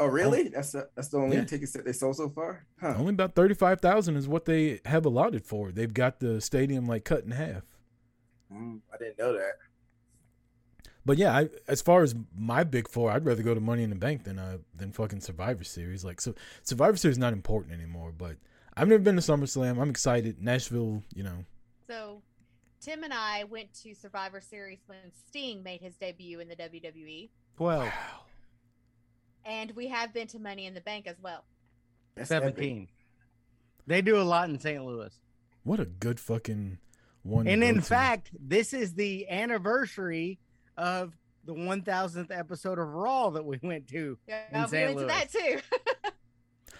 Oh, 0.00 0.06
really? 0.06 0.48
That's 0.48 0.72
the, 0.72 0.88
that's 0.96 1.08
the 1.08 1.18
only 1.18 1.36
Yeah. 1.36 1.44
tickets 1.44 1.72
that 1.74 1.84
they 1.84 1.92
sold 1.92 2.16
so 2.16 2.28
far. 2.28 2.66
Huh? 2.80 2.94
only 2.98 3.10
about 3.10 3.34
thirty 3.34 3.54
five 3.54 3.80
thousand 3.80 4.16
is 4.16 4.26
what 4.26 4.44
they 4.44 4.80
have 4.86 5.06
allotted 5.06 5.44
for. 5.44 5.70
They've 5.70 5.92
got 5.94 6.18
the 6.20 6.40
stadium 6.40 6.86
like 6.86 7.04
cut 7.04 7.24
in 7.24 7.30
half. 7.30 7.62
Mm, 8.52 8.80
I 8.92 8.96
didn't 8.98 9.18
know 9.18 9.32
that. 9.34 9.54
But 11.06 11.18
yeah, 11.18 11.36
I, 11.36 11.48
as 11.68 11.82
far 11.82 12.02
as 12.02 12.14
my 12.36 12.64
big 12.64 12.88
four, 12.88 13.10
I'd 13.10 13.26
rather 13.26 13.42
go 13.42 13.52
to 13.54 13.60
Money 13.60 13.82
in 13.82 13.90
the 13.90 13.96
Bank 13.96 14.24
than 14.24 14.38
uh 14.38 14.58
than 14.74 14.90
fucking 14.90 15.20
Survivor 15.20 15.62
Series. 15.64 16.04
Like 16.04 16.20
so, 16.20 16.34
Survivor 16.62 16.96
Series 16.96 17.14
is 17.16 17.18
not 17.18 17.32
important 17.34 17.74
anymore. 17.74 18.12
But 18.16 18.36
I've 18.76 18.88
never 18.88 19.02
been 19.02 19.16
to 19.16 19.22
SummerSlam. 19.22 19.80
I'm 19.80 19.90
excited. 19.90 20.42
Nashville, 20.42 21.02
you 21.14 21.22
know. 21.22 21.44
So, 21.86 22.22
Tim 22.84 23.02
and 23.02 23.14
I 23.14 23.44
went 23.44 23.72
to 23.82 23.94
Survivor 23.94 24.40
Series 24.42 24.80
when 24.86 24.98
Sting 25.28 25.62
made 25.62 25.80
his 25.80 25.94
debut 25.96 26.40
in 26.40 26.48
the 26.48 26.56
WWE, 26.56 27.30
Twelve. 27.56 27.88
and 29.44 29.70
we 29.74 29.88
have 29.88 30.12
been 30.12 30.26
to 30.28 30.38
Money 30.38 30.66
in 30.66 30.74
the 30.74 30.82
Bank 30.82 31.06
as 31.06 31.16
well. 31.22 31.44
That's 32.14 32.30
epic. 32.30 32.54
17. 32.56 32.88
They 33.86 34.02
do 34.02 34.20
a 34.20 34.22
lot 34.22 34.50
in 34.50 34.58
St. 34.60 34.84
Louis. 34.84 35.12
What 35.62 35.80
a 35.80 35.86
good 35.86 36.20
fucking 36.20 36.78
one. 37.22 37.46
And 37.48 37.64
in 37.64 37.76
to. 37.76 37.80
fact, 37.82 38.30
this 38.38 38.74
is 38.74 38.94
the 38.94 39.28
anniversary 39.30 40.38
of 40.76 41.14
the 41.46 41.54
1000th 41.54 42.36
episode 42.36 42.78
of 42.78 42.88
Raw 42.94 43.30
that 43.30 43.44
we 43.44 43.58
went 43.62 43.88
to. 43.88 44.18
Yeah, 44.28 44.42
In 44.52 44.62
we 44.62 44.68
St. 44.68 44.94
went 44.94 44.98
to 44.98 45.06
that 45.06 45.32
too. 45.32 45.58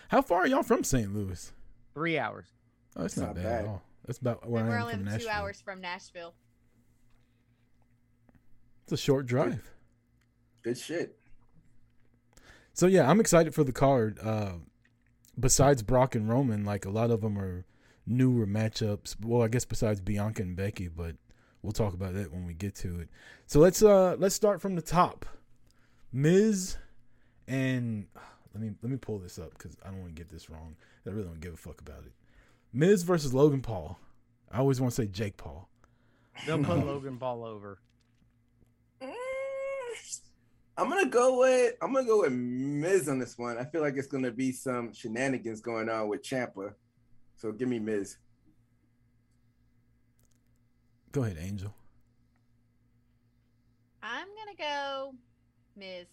how 0.09 0.21
far 0.23 0.41
are 0.43 0.47
y'all 0.47 0.63
from 0.63 0.85
St. 0.85 1.15
Louis? 1.15 1.51
Three 1.95 2.19
hours. 2.19 2.47
Oh, 2.97 3.03
that's 3.03 3.15
It's 3.15 3.21
not, 3.23 3.29
not 3.29 3.35
bad, 3.37 3.43
bad. 3.45 3.61
at 3.65 3.69
all. 3.69 3.83
That's 4.05 4.19
about 4.19 4.49
where 4.49 4.61
And 4.61 4.69
we're 4.69 4.77
I 4.77 4.79
am 4.79 4.85
only 4.85 5.11
from 5.11 5.19
two 5.19 5.29
hours 5.29 5.61
from 5.61 5.81
Nashville. 5.81 6.35
It's 8.85 8.93
a 8.93 8.97
short 8.97 9.27
drive. 9.27 9.71
Good 10.63 10.77
shit. 10.77 11.17
So 12.75 12.87
yeah, 12.87 13.09
I'm 13.09 13.21
excited 13.21 13.55
for 13.55 13.65
the 13.65 13.73
card. 13.73 14.19
Uh, 14.23 14.55
besides 15.39 15.83
Brock 15.83 16.15
and 16.15 16.29
Roman, 16.29 16.65
like 16.65 16.85
a 16.85 16.91
lot 16.91 17.11
of 17.11 17.23
them 17.23 17.39
are 17.39 17.65
newer 18.07 18.47
matchups. 18.47 19.17
Well, 19.25 19.43
I 19.43 19.49
guess 19.49 19.65
besides 19.65 20.01
Bianca 20.01 20.43
and 20.43 20.57
Becky, 20.57 20.89
but 20.89 21.17
we'll 21.63 21.73
talk 21.73 21.95
about 21.95 22.15
that 22.15 22.33
when 22.33 22.45
we 22.45 22.53
get 22.53 22.75
to 22.77 23.01
it. 23.01 23.09
So 23.47 23.61
let's 23.61 23.83
uh 23.83 24.17
let's 24.19 24.35
start 24.35 24.61
from 24.61 24.75
the 24.75 24.83
top. 24.83 25.25
Miz 26.13 26.77
and 27.49 28.07
let 28.55 28.63
me 28.63 28.73
let 28.83 28.91
me 28.91 28.99
pull 28.99 29.19
this 29.19 29.39
up 29.39 29.51
because 29.57 29.77
I 29.83 29.89
don't 29.89 30.01
want 30.01 30.15
to 30.15 30.21
get 30.21 30.31
this 30.31 30.51
wrong. 30.51 30.77
I 31.07 31.11
really 31.11 31.25
don't 31.25 31.41
give 31.41 31.55
a 31.55 31.57
fuck 31.57 31.81
about 31.81 32.05
it. 32.05 32.13
Miz 32.75 33.05
versus 33.05 33.33
Logan 33.33 33.63
Paul. 33.63 33.99
I 34.51 34.59
always 34.59 34.81
want 34.81 34.93
to 34.93 35.03
say 35.03 35.07
Jake 35.07 35.37
Paul. 35.37 35.69
They'll 36.45 36.63
put 36.63 36.79
Logan 36.87 37.17
Paul 37.19 37.45
over. 37.45 37.79
Mm, 39.01 39.13
I'm 40.77 40.89
gonna 40.89 41.07
go 41.07 41.39
with 41.39 41.75
I'm 41.81 41.95
gonna 41.95 42.05
go 42.05 42.23
with 42.23 42.33
Miz 42.33 43.09
on 43.09 43.21
this 43.21 43.39
one. 43.39 43.59
I 43.59 43.65
feel 43.65 43.81
like 43.81 43.95
it's 43.97 44.09
gonna 44.09 44.33
be 44.33 44.51
some 44.51 44.93
shenanigans 44.93 45.61
going 45.61 45.89
on 45.89 46.09
with 46.09 46.23
Ciampa. 46.25 46.75
So 47.37 47.53
give 47.53 47.69
me 47.69 47.79
Miz. 47.79 48.17
Go 51.13 51.23
ahead, 51.23 51.39
Angel. 51.41 51.73
I'm 54.03 54.27
gonna 54.27 54.57
go 54.59 55.15
Miz. 55.77 56.07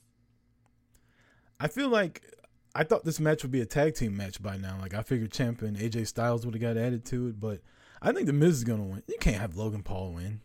I 1.59 1.67
feel 1.67 1.89
like 1.89 2.21
I 2.73 2.83
thought 2.83 3.03
this 3.03 3.19
match 3.19 3.43
would 3.43 3.51
be 3.51 3.61
a 3.61 3.65
tag 3.65 3.95
team 3.95 4.15
match 4.15 4.41
by 4.41 4.57
now. 4.57 4.77
Like 4.79 4.93
I 4.93 5.01
figured 5.03 5.31
Ciampa 5.31 5.63
and 5.63 5.77
AJ 5.77 6.07
Styles 6.07 6.45
would 6.45 6.55
have 6.55 6.61
got 6.61 6.77
added 6.77 7.05
to 7.05 7.27
it, 7.27 7.39
but 7.39 7.59
I 8.01 8.11
think 8.13 8.27
the 8.27 8.33
Miz 8.33 8.55
is 8.57 8.63
gonna 8.63 8.83
win. 8.83 9.03
You 9.07 9.17
can't 9.19 9.37
have 9.37 9.55
Logan 9.57 9.83
Paul 9.83 10.13
win. 10.13 10.41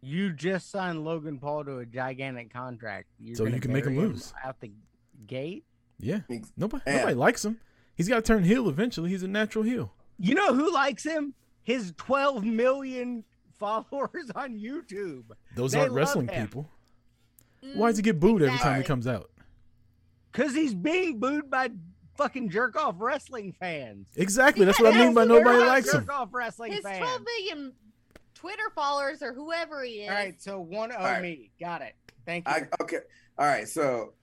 You 0.00 0.32
just 0.32 0.70
signed 0.70 1.04
Logan 1.04 1.38
Paul 1.38 1.64
to 1.64 1.78
a 1.78 1.86
gigantic 1.86 2.52
contract. 2.52 3.06
You're 3.18 3.36
So 3.36 3.46
you 3.46 3.58
can 3.60 3.72
make 3.72 3.86
him 3.86 3.94
bury 3.94 4.06
lose. 4.08 4.32
out 4.44 4.60
the 4.60 4.70
gate. 5.26 5.64
Yeah, 5.98 6.20
nobody 6.56 6.82
Yeah. 6.86 6.96
nobody 6.98 7.14
likes 7.14 7.44
him. 7.44 7.58
He's 7.96 8.08
got 8.08 8.16
to 8.16 8.22
turn 8.22 8.44
heel 8.44 8.68
eventually. 8.68 9.10
He's 9.10 9.22
a 9.22 9.28
natural 9.28 9.64
heel. 9.64 9.94
You 10.18 10.34
know 10.34 10.52
who 10.54 10.72
likes 10.72 11.04
him? 11.04 11.34
His 11.62 11.92
12 11.96 12.44
million 12.44 13.24
followers 13.58 14.30
on 14.34 14.58
YouTube. 14.58 15.24
Those 15.54 15.72
They 15.72 15.80
aren't 15.80 15.92
wrestling 15.92 16.28
him. 16.28 16.46
people. 16.46 16.68
Why 17.74 17.88
does 17.88 17.96
he 17.96 18.02
get 18.02 18.20
booed 18.20 18.42
every 18.42 18.58
time 18.58 18.78
he 18.80 18.86
comes 18.86 19.06
out? 19.06 19.30
Because 20.34 20.52
he's 20.54 20.74
being 20.74 21.20
booed 21.20 21.48
by 21.48 21.70
fucking 22.16 22.50
jerk 22.50 22.76
off 22.76 22.96
wrestling 22.98 23.54
fans. 23.58 24.06
Exactly. 24.16 24.64
That's 24.64 24.80
what 24.80 24.94
I 24.94 24.98
mean 24.98 25.14
by 25.14 25.24
nobody 25.24 25.58
likes 25.58 25.92
him. 25.92 26.00
Jerk 26.00 26.12
off 26.12 26.28
wrestling 26.32 26.72
His 26.72 26.82
fans. 26.82 26.98
12 26.98 27.22
million 27.22 27.72
Twitter 28.34 28.70
followers 28.74 29.22
or 29.22 29.32
whoever 29.32 29.84
he 29.84 30.02
is. 30.02 30.10
All 30.10 30.16
right, 30.16 30.42
so 30.42 30.60
one 30.60 30.92
O 30.92 30.96
right. 30.96 31.22
me. 31.22 31.50
Got 31.60 31.82
it. 31.82 31.94
Thank 32.26 32.48
you. 32.48 32.54
I 32.54 32.82
okay. 32.82 32.98
All 33.38 33.46
right, 33.46 33.68
so 33.68 34.14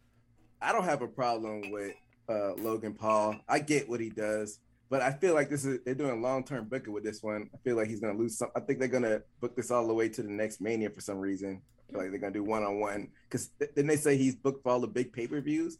I 0.61 0.71
don't 0.71 0.83
have 0.83 1.01
a 1.01 1.07
problem 1.07 1.71
with 1.71 1.95
uh 2.29 2.53
Logan 2.53 2.93
Paul. 2.93 3.37
I 3.47 3.59
get 3.59 3.89
what 3.89 3.99
he 3.99 4.09
does, 4.09 4.59
but 4.89 5.01
I 5.01 5.11
feel 5.13 5.33
like 5.33 5.49
this 5.49 5.65
is 5.65 5.79
they're 5.85 5.95
doing 5.95 6.21
long 6.21 6.43
term 6.43 6.65
booking 6.65 6.93
with 6.93 7.03
this 7.03 7.23
one. 7.23 7.49
I 7.53 7.57
feel 7.63 7.77
like 7.77 7.87
he's 7.87 8.01
gonna 8.01 8.17
lose 8.17 8.37
some. 8.37 8.49
I 8.55 8.59
think 8.59 8.79
they're 8.79 8.87
gonna 8.87 9.21
book 9.39 9.55
this 9.55 9.71
all 9.71 9.87
the 9.87 9.93
way 9.93 10.09
to 10.09 10.21
the 10.21 10.29
next 10.29 10.61
Mania 10.61 10.89
for 10.89 11.01
some 11.01 11.17
reason. 11.17 11.61
I 11.89 11.91
feel 11.91 12.01
like 12.01 12.11
they're 12.11 12.19
gonna 12.19 12.33
do 12.33 12.43
one 12.43 12.63
on 12.63 12.79
one 12.79 13.09
because 13.29 13.49
then 13.75 13.87
they 13.87 13.97
say 13.97 14.17
he's 14.17 14.35
booked 14.35 14.61
for 14.61 14.71
all 14.71 14.79
the 14.79 14.87
big 14.87 15.13
pay 15.13 15.25
per 15.25 15.41
views. 15.41 15.77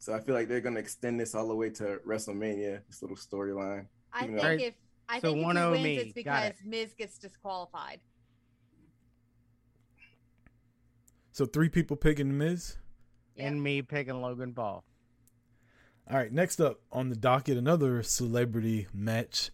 So 0.00 0.14
I 0.14 0.20
feel 0.20 0.34
like 0.34 0.48
they're 0.48 0.60
gonna 0.62 0.80
extend 0.80 1.20
this 1.20 1.34
all 1.34 1.46
the 1.46 1.54
way 1.54 1.70
to 1.70 2.00
WrestleMania. 2.06 2.80
This 2.88 3.02
little 3.02 3.16
storyline. 3.16 3.86
I 4.12 4.20
think 4.26 4.36
though- 4.40 4.42
Right. 4.48 4.60
if 4.60 4.74
I 5.08 5.20
So 5.20 5.28
think 5.28 5.38
if 5.38 5.44
one 5.44 5.56
he 5.56 5.62
O 5.62 5.70
wins, 5.72 5.84
me. 5.84 5.96
it's 5.98 6.12
because 6.14 6.50
it. 6.50 6.56
Miz 6.64 6.94
gets 6.94 7.18
disqualified. 7.18 8.00
So 11.32 11.46
three 11.46 11.68
people 11.68 11.96
picking 11.96 12.28
the 12.28 12.34
Miz. 12.34 12.76
Yep. 13.36 13.46
And 13.46 13.62
me 13.62 13.82
picking 13.82 14.20
Logan 14.20 14.52
Paul. 14.54 14.84
All 16.08 16.16
right, 16.16 16.32
next 16.32 16.60
up 16.60 16.80
on 16.90 17.08
the 17.08 17.16
docket, 17.16 17.56
another 17.56 18.02
celebrity 18.02 18.88
match: 18.92 19.50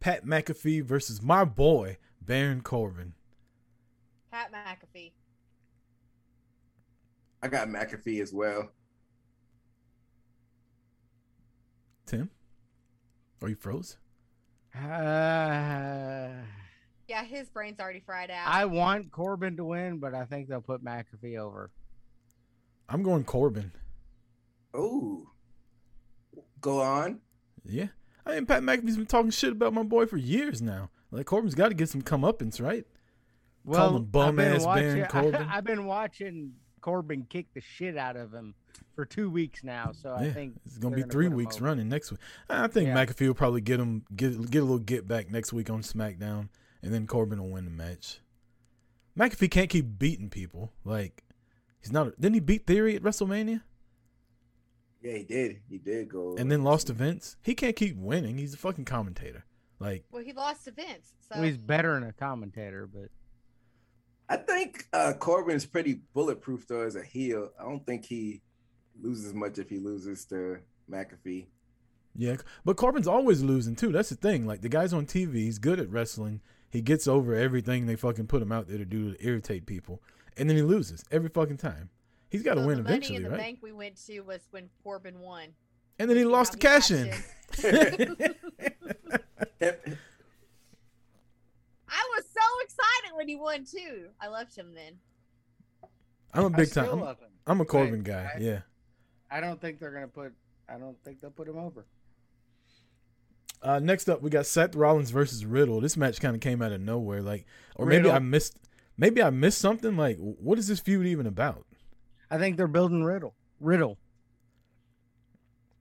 Pat 0.00 0.24
McAfee 0.24 0.82
versus 0.82 1.22
my 1.22 1.44
boy 1.44 1.98
Baron 2.20 2.62
Corbin. 2.62 3.14
Pat 4.32 4.50
McAfee. 4.52 5.12
I 7.42 7.48
got 7.48 7.68
McAfee 7.68 8.20
as 8.20 8.32
well. 8.32 8.70
Tim, 12.10 12.28
are 13.40 13.48
you 13.48 13.54
froze? 13.54 13.96
Uh, 14.74 14.80
Yeah, 17.08 17.24
his 17.24 17.48
brain's 17.50 17.78
already 17.80 18.00
fried 18.00 18.30
out. 18.30 18.46
I 18.48 18.64
want 18.66 19.10
Corbin 19.12 19.56
to 19.58 19.64
win, 19.64 19.98
but 19.98 20.14
I 20.14 20.24
think 20.24 20.48
they'll 20.48 20.60
put 20.60 20.84
McAfee 20.84 21.38
over. 21.38 21.70
I'm 22.88 23.02
going 23.04 23.22
Corbin. 23.24 23.70
Oh, 24.74 25.28
go 26.60 26.80
on. 26.80 27.18
Yeah. 27.64 27.88
I 28.26 28.34
mean, 28.34 28.46
Pat 28.46 28.62
McAfee's 28.62 28.96
been 28.96 29.06
talking 29.06 29.30
shit 29.32 29.50
about 29.52 29.72
my 29.72 29.82
boy 29.82 30.06
for 30.06 30.16
years 30.18 30.60
now. 30.62 30.90
Like 31.12 31.26
Corbin's 31.26 31.56
got 31.56 31.68
to 31.68 31.74
get 31.74 31.88
some 31.88 32.02
comeuppance, 32.02 32.60
right? 32.60 32.84
Call 33.72 33.90
him 33.90 34.02
I've 34.02 34.12
bum 34.12 34.36
been 34.36 34.52
ass 34.54 34.64
Baron 34.64 35.00
watching- 35.00 35.04
Corbin. 35.32 35.48
I've 35.50 35.64
been 35.64 35.86
watching 35.86 36.52
Corbin 36.80 37.26
kick 37.28 37.46
the 37.54 37.60
shit 37.60 37.96
out 37.96 38.16
of 38.16 38.32
him 38.32 38.54
for 38.94 39.04
two 39.04 39.30
weeks 39.30 39.62
now, 39.64 39.92
so 39.92 40.14
I 40.14 40.30
think 40.30 40.60
it's 40.66 40.78
gonna 40.78 40.96
they're 40.96 41.06
be 41.06 41.10
three 41.10 41.28
weeks 41.28 41.60
running 41.60 41.88
next 41.88 42.10
week. 42.10 42.20
I 42.48 42.66
think 42.68 42.88
Yeah. 42.88 42.94
McAfee 43.06 43.26
will 43.26 43.34
probably 43.34 43.60
get 43.60 43.80
him 43.80 44.04
get 44.14 44.50
get 44.50 44.58
a 44.58 44.64
little 44.64 44.78
get 44.78 45.06
back 45.08 45.30
next 45.30 45.52
week 45.52 45.70
on 45.70 45.82
SmackDown, 45.82 46.48
and 46.82 46.92
then 46.92 47.06
Corbin 47.06 47.40
will 47.40 47.50
win 47.50 47.64
the 47.64 47.70
match. 47.70 48.20
McAfee 49.18 49.50
can't 49.50 49.70
keep 49.70 49.98
beating 49.98 50.30
people. 50.30 50.72
Like 50.84 51.24
He's 51.80 51.92
not. 51.92 52.20
Didn't 52.20 52.34
he 52.34 52.40
beat 52.40 52.66
Theory 52.66 52.94
at 52.94 53.02
WrestleMania 53.02 53.62
Yeah, 55.02 55.12
he 55.16 55.24
did. 55.24 55.60
He 55.68 55.78
did 55.78 56.08
go. 56.08 56.36
and 56.38 56.50
then 56.52 56.62
lost 56.62 56.88
to 56.88 56.92
Vince? 56.92 57.36
He 57.42 57.54
can't 57.54 57.74
keep 57.76 57.96
winning. 57.96 58.36
He's 58.38 58.54
a 58.54 58.58
fucking 58.58 58.84
commentator. 58.84 59.44
Like 59.78 60.04
Well, 60.10 60.22
he 60.22 60.32
lost 60.32 60.64
to 60.66 60.72
Vince. 60.72 61.14
So 61.28 61.36
Well, 61.36 61.44
he's 61.44 61.56
better 61.56 61.94
than 61.94 62.04
a 62.08 62.12
commentator, 62.12 62.86
but 62.86 63.08
I 64.28 64.36
think 64.36 64.86
uh, 64.92 65.14
Corbin's 65.18 65.66
pretty 65.66 66.02
bulletproof 66.14 66.66
though 66.68 66.82
as 66.82 66.96
a 66.96 67.02
heel. 67.02 67.50
I 67.58 67.64
don't 67.64 67.84
think 67.84 68.04
he 68.04 68.42
loses 69.02 69.34
much 69.34 69.58
if 69.58 69.68
he 69.68 69.78
loses 69.78 70.24
to 70.26 70.58
McAfee. 70.90 71.46
Yeah, 72.16 72.36
but 72.64 72.76
Corbin's 72.76 73.06
always 73.06 73.42
losing 73.42 73.76
too. 73.76 73.92
That's 73.92 74.08
the 74.08 74.16
thing. 74.16 74.46
Like 74.46 74.62
the 74.62 74.68
guy's 74.68 74.92
on 74.92 75.06
TV, 75.06 75.34
he's 75.36 75.58
good 75.58 75.78
at 75.78 75.90
wrestling. 75.90 76.40
He 76.68 76.80
gets 76.80 77.08
over 77.08 77.34
everything 77.34 77.86
they 77.86 77.96
fucking 77.96 78.26
put 78.26 78.42
him 78.42 78.52
out 78.52 78.68
there 78.68 78.78
to 78.78 78.84
do 78.84 79.12
to 79.12 79.24
irritate 79.24 79.66
people, 79.66 80.02
and 80.36 80.48
then 80.48 80.56
he 80.56 80.62
loses 80.62 81.04
every 81.10 81.28
fucking 81.28 81.58
time. 81.58 81.90
He's 82.30 82.42
got 82.42 82.54
to 82.54 82.60
so 82.60 82.66
win 82.66 82.76
the 82.78 82.82
Money 82.84 82.94
eventually, 82.96 83.16
in 83.16 83.22
the 83.24 83.30
right? 83.30 83.38
bank 83.38 83.58
we 83.60 83.72
went 83.72 83.96
to 84.06 84.20
was 84.20 84.40
when 84.50 84.68
Corbin 84.84 85.18
won. 85.20 85.48
And 85.98 86.08
then 86.08 86.16
he 86.16 86.22
See 86.22 86.28
lost 86.28 86.52
the 86.52 86.58
cash 86.58 86.90
in. 86.90 87.08
I 87.62 88.28
was 92.14 92.24
so 92.24 92.46
excited 92.62 93.14
when 93.14 93.28
he 93.28 93.36
won 93.36 93.64
too. 93.64 94.08
I 94.20 94.28
loved 94.28 94.56
him 94.56 94.74
then. 94.74 94.94
I'm 96.32 96.44
a 96.44 96.50
big 96.50 96.68
still 96.68 96.84
time. 96.84 96.92
I'm, 96.94 97.00
love 97.00 97.18
him. 97.18 97.28
I'm 97.46 97.60
a 97.60 97.64
Corbin 97.64 97.94
Wait, 97.94 98.04
guy. 98.04 98.30
Yeah. 98.40 98.60
I 99.30 99.40
don't 99.40 99.60
think 99.60 99.78
they're 99.78 99.92
gonna 99.92 100.08
put. 100.08 100.32
I 100.68 100.78
don't 100.78 100.96
think 101.04 101.20
they'll 101.20 101.30
put 101.30 101.48
him 101.48 101.58
over. 101.58 101.84
Uh, 103.62 103.78
next 103.78 104.08
up, 104.08 104.22
we 104.22 104.30
got 104.30 104.46
Seth 104.46 104.74
Rollins 104.74 105.10
versus 105.10 105.44
Riddle. 105.44 105.80
This 105.80 105.96
match 105.96 106.20
kind 106.20 106.34
of 106.34 106.40
came 106.40 106.62
out 106.62 106.72
of 106.72 106.80
nowhere, 106.80 107.20
like, 107.22 107.44
or 107.76 107.84
maybe 107.84 108.10
I 108.10 108.18
missed, 108.18 108.58
maybe 108.96 109.22
I 109.22 109.30
missed 109.30 109.58
something. 109.58 109.96
Like, 109.96 110.16
what 110.18 110.58
is 110.58 110.66
this 110.66 110.80
feud 110.80 111.06
even 111.06 111.26
about? 111.26 111.66
I 112.30 112.38
think 112.38 112.56
they're 112.56 112.66
building 112.66 113.04
Riddle. 113.04 113.34
Riddle. 113.60 113.98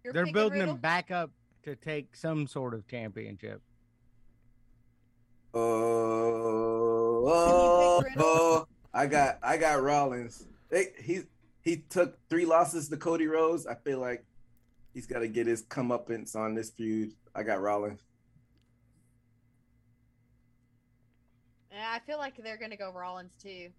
You're 0.04 0.14
they're 0.14 0.26
building 0.26 0.60
Riddle? 0.60 0.76
him 0.76 0.82
back 0.82 1.10
up 1.12 1.32
to 1.64 1.76
take 1.76 2.16
some 2.16 2.48
sort 2.48 2.74
of 2.74 2.86
championship. 2.88 3.62
Oh, 5.54 7.24
Can 7.26 7.34
oh, 7.34 7.98
you 7.98 8.04
pick 8.04 8.16
Riddle? 8.18 8.26
oh, 8.26 8.68
I 8.94 9.06
got 9.06 9.40
I 9.42 9.58
got 9.58 9.82
Rollins. 9.82 10.48
They, 10.70 10.88
he 11.02 11.22
he 11.62 11.78
took 11.78 12.18
three 12.30 12.46
losses 12.46 12.90
to 12.90 12.98
Cody 12.98 13.28
Rhodes. 13.28 13.68
I 13.68 13.76
feel 13.76 14.00
like 14.00 14.26
he's 14.94 15.06
got 15.06 15.20
to 15.20 15.28
get 15.28 15.48
his 15.48 15.64
comeuppance 15.64 16.36
on 16.36 16.56
this 16.56 16.70
feud. 16.70 17.14
I 17.36 17.44
got 17.44 17.62
Rollins. 17.62 18.02
Yeah, 21.72 21.92
I 21.94 22.00
feel 22.00 22.18
like 22.18 22.36
they're 22.44 22.58
gonna 22.58 22.76
go 22.76 22.92
Rollins 22.92 23.32
too. 23.42 23.70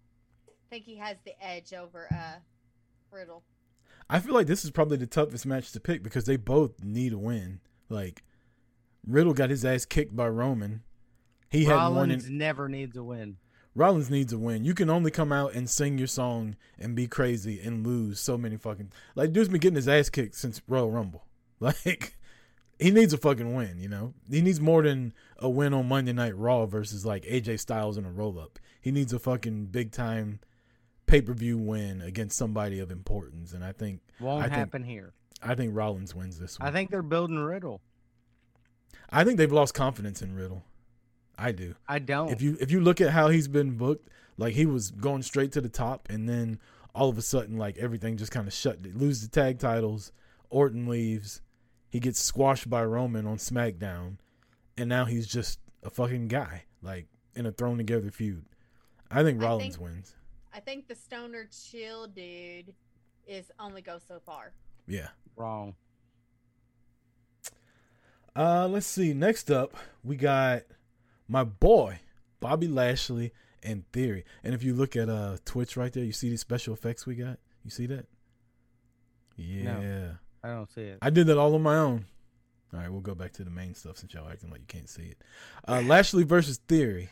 I 0.47 0.51
think 0.69 0.85
he 0.85 0.95
has 0.95 1.17
the 1.25 1.33
edge 1.43 1.73
over 1.73 2.07
uh 2.11 2.39
Riddle. 3.11 3.43
I 4.09 4.19
feel 4.19 4.33
like 4.33 4.47
this 4.47 4.63
is 4.63 4.71
probably 4.71 4.97
the 4.97 5.05
toughest 5.05 5.45
match 5.45 5.71
to 5.73 5.79
pick 5.79 6.01
because 6.01 6.25
they 6.25 6.37
both 6.37 6.83
need 6.83 7.13
a 7.13 7.17
win. 7.17 7.59
Like, 7.89 8.23
Riddle 9.05 9.33
got 9.33 9.49
his 9.49 9.63
ass 9.63 9.85
kicked 9.85 10.15
by 10.15 10.27
Roman. 10.27 10.83
He 11.49 11.65
had 11.65 11.75
one. 11.75 11.93
Rollins 11.95 12.27
In, 12.27 12.37
never 12.37 12.67
needs 12.69 12.95
a 12.97 13.03
win. 13.03 13.37
Rollins 13.75 14.09
needs 14.09 14.33
a 14.33 14.37
win. 14.37 14.65
You 14.65 14.73
can 14.73 14.89
only 14.89 15.11
come 15.11 15.31
out 15.31 15.53
and 15.53 15.69
sing 15.69 15.97
your 15.97 16.07
song 16.07 16.55
and 16.77 16.95
be 16.95 17.07
crazy 17.07 17.61
and 17.61 17.85
lose 17.87 18.19
so 18.19 18.37
many 18.37 18.57
fucking 18.57 18.91
like 19.15 19.31
dude's 19.31 19.47
been 19.49 19.59
getting 19.59 19.75
his 19.77 19.87
ass 19.87 20.09
kicked 20.09 20.35
since 20.35 20.61
Royal 20.67 20.91
Rumble. 20.91 21.25
Like 21.59 22.17
he 22.79 22.89
needs 22.89 23.13
a 23.13 23.17
fucking 23.19 23.53
win, 23.53 23.77
you 23.79 23.87
know. 23.87 24.15
He 24.27 24.41
needs 24.41 24.59
more 24.59 24.81
than 24.81 25.13
a 25.37 25.47
win 25.47 25.75
on 25.75 25.87
Monday 25.87 26.11
Night 26.13 26.35
Raw 26.35 26.65
versus 26.65 27.05
like 27.05 27.23
AJ 27.25 27.59
Styles 27.59 27.99
in 27.99 28.05
a 28.05 28.11
roll 28.11 28.39
up. 28.39 28.57
He 28.81 28.91
needs 28.91 29.13
a 29.13 29.19
fucking 29.19 29.67
big 29.67 29.91
time 29.91 30.39
pay 31.05 31.21
per 31.21 31.33
view 31.33 31.59
win 31.59 32.01
against 32.01 32.35
somebody 32.37 32.79
of 32.79 32.89
importance. 32.89 33.53
And 33.53 33.63
I 33.63 33.71
think 33.73 34.01
Won't 34.19 34.39
I 34.41 34.45
think- 34.45 34.55
happen 34.55 34.83
here. 34.83 35.13
I 35.43 35.53
think 35.53 35.75
Rollins 35.75 36.15
wins 36.15 36.39
this 36.39 36.59
one. 36.59 36.67
I 36.67 36.71
think 36.71 36.89
they're 36.89 37.03
building 37.03 37.37
Riddle. 37.37 37.79
I 39.11 39.23
think 39.23 39.37
they've 39.37 39.51
lost 39.51 39.73
confidence 39.75 40.21
in 40.23 40.33
Riddle. 40.35 40.63
I 41.37 41.51
do. 41.51 41.75
I 41.87 41.99
don't. 41.99 42.29
If 42.31 42.41
you 42.41 42.57
if 42.59 42.71
you 42.71 42.81
look 42.81 43.01
at 43.01 43.09
how 43.11 43.29
he's 43.29 43.47
been 43.47 43.77
booked, 43.77 44.09
like 44.37 44.53
he 44.53 44.65
was 44.65 44.91
going 44.91 45.21
straight 45.23 45.51
to 45.53 45.61
the 45.61 45.69
top, 45.69 46.07
and 46.09 46.27
then 46.29 46.59
all 46.93 47.09
of 47.09 47.17
a 47.17 47.21
sudden, 47.21 47.57
like 47.57 47.77
everything 47.77 48.17
just 48.17 48.31
kind 48.31 48.47
of 48.47 48.53
shut. 48.53 48.83
They 48.83 48.91
lose 48.91 49.21
the 49.21 49.27
tag 49.29 49.59
titles. 49.59 50.11
Orton 50.49 50.87
leaves. 50.87 51.41
He 51.89 51.99
gets 51.99 52.21
squashed 52.21 52.69
by 52.69 52.83
Roman 52.85 53.25
on 53.25 53.37
SmackDown, 53.37 54.17
and 54.77 54.87
now 54.89 55.05
he's 55.05 55.27
just 55.27 55.59
a 55.83 55.89
fucking 55.89 56.27
guy, 56.27 56.63
like 56.81 57.07
in 57.35 57.45
a 57.45 57.51
thrown 57.51 57.77
together 57.77 58.11
feud. 58.11 58.45
I 59.09 59.23
think 59.23 59.41
I 59.41 59.45
Rollins 59.45 59.75
think- 59.77 59.89
wins. 59.89 60.15
I 60.53 60.59
think 60.59 60.87
the 60.89 60.95
stoner 60.95 61.47
chill 61.49 62.07
dude 62.07 62.73
is 63.25 63.49
only 63.57 63.81
go 63.81 63.99
so 64.05 64.19
far. 64.25 64.51
Yeah. 64.85 65.07
Wrong. 65.37 65.75
Uh, 68.35 68.67
let's 68.67 68.85
see. 68.85 69.13
Next 69.13 69.49
up, 69.51 69.75
we 70.03 70.15
got 70.15 70.63
my 71.31 71.45
boy 71.45 71.99
Bobby 72.41 72.67
Lashley 72.67 73.31
and 73.63 73.89
Theory. 73.93 74.25
And 74.43 74.53
if 74.53 74.63
you 74.63 74.73
look 74.73 74.95
at 74.95 75.09
uh 75.09 75.37
Twitch 75.45 75.77
right 75.77 75.91
there, 75.93 76.03
you 76.03 76.11
see 76.11 76.29
the 76.29 76.37
special 76.37 76.73
effects 76.73 77.05
we 77.05 77.15
got. 77.15 77.39
You 77.63 77.71
see 77.71 77.85
that? 77.87 78.05
Yeah. 79.37 80.11
I 80.43 80.49
don't 80.49 80.71
see 80.71 80.81
it. 80.81 80.99
I 81.01 81.09
did 81.09 81.27
that 81.27 81.37
all 81.37 81.55
on 81.55 81.61
my 81.61 81.77
own. 81.77 82.05
All 82.73 82.79
right, 82.79 82.91
we'll 82.91 83.01
go 83.01 83.15
back 83.15 83.33
to 83.33 83.43
the 83.43 83.49
main 83.49 83.75
stuff 83.75 83.97
since 83.97 84.13
y'all 84.13 84.29
acting 84.29 84.49
like 84.49 84.61
you 84.61 84.67
can't 84.67 84.89
see 84.89 85.03
it. 85.03 85.17
Uh, 85.67 85.81
Lashley 85.85 86.23
versus 86.23 86.57
Theory. 86.67 87.09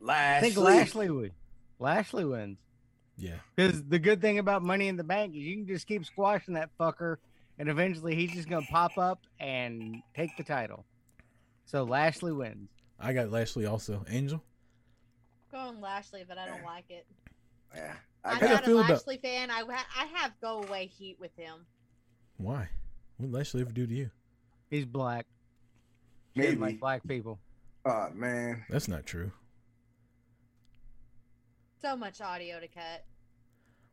Lashley. 0.00 0.48
I 0.48 0.52
think 0.52 0.64
Lashley 0.64 1.10
would. 1.10 1.32
Lashley 1.78 2.24
wins. 2.24 2.58
Yeah. 3.16 3.34
Because 3.54 3.82
the 3.84 3.98
good 3.98 4.20
thing 4.20 4.38
about 4.38 4.62
Money 4.62 4.88
in 4.88 4.96
the 4.96 5.04
Bank 5.04 5.34
is 5.34 5.42
you 5.42 5.56
can 5.56 5.66
just 5.66 5.86
keep 5.86 6.06
squashing 6.06 6.54
that 6.54 6.70
fucker, 6.78 7.16
and 7.58 7.68
eventually 7.68 8.14
he's 8.14 8.32
just 8.32 8.48
gonna 8.48 8.66
pop 8.66 8.96
up 8.96 9.20
and 9.38 10.02
take 10.14 10.36
the 10.36 10.44
title. 10.44 10.84
So 11.66 11.84
Lashley 11.84 12.32
wins. 12.32 12.68
I 13.00 13.12
got 13.12 13.30
Lashley 13.30 13.66
also. 13.66 14.04
Angel? 14.10 14.42
Going 15.50 15.80
Lashley, 15.80 16.24
but 16.28 16.38
I 16.38 16.46
don't 16.46 16.64
like 16.64 16.84
it. 16.90 17.06
Yeah, 17.74 17.94
I'm 18.24 18.36
I 18.36 18.40
do 18.40 18.44
you 18.46 18.52
not 18.52 18.62
a 18.62 18.66
feel 18.66 18.78
about- 18.80 18.90
Lashley 18.90 19.16
fan. 19.18 19.50
I 19.50 19.62
ha- 19.68 19.86
I 19.96 20.04
have 20.18 20.32
go 20.40 20.62
away 20.62 20.86
heat 20.86 21.16
with 21.18 21.34
him. 21.36 21.66
Why? 22.36 22.68
What 23.16 23.26
did 23.26 23.32
Lashley 23.32 23.60
ever 23.62 23.72
do 23.72 23.86
to 23.86 23.94
you? 23.94 24.10
He's 24.70 24.84
black. 24.86 25.26
He 26.34 26.40
maybe. 26.40 26.56
like 26.56 26.80
black 26.80 27.06
people. 27.06 27.38
Oh 27.84 28.08
man, 28.14 28.64
That's 28.68 28.88
not 28.88 29.06
true. 29.06 29.32
So 31.82 31.96
much 31.96 32.20
audio 32.20 32.60
to 32.60 32.68
cut. 32.68 33.04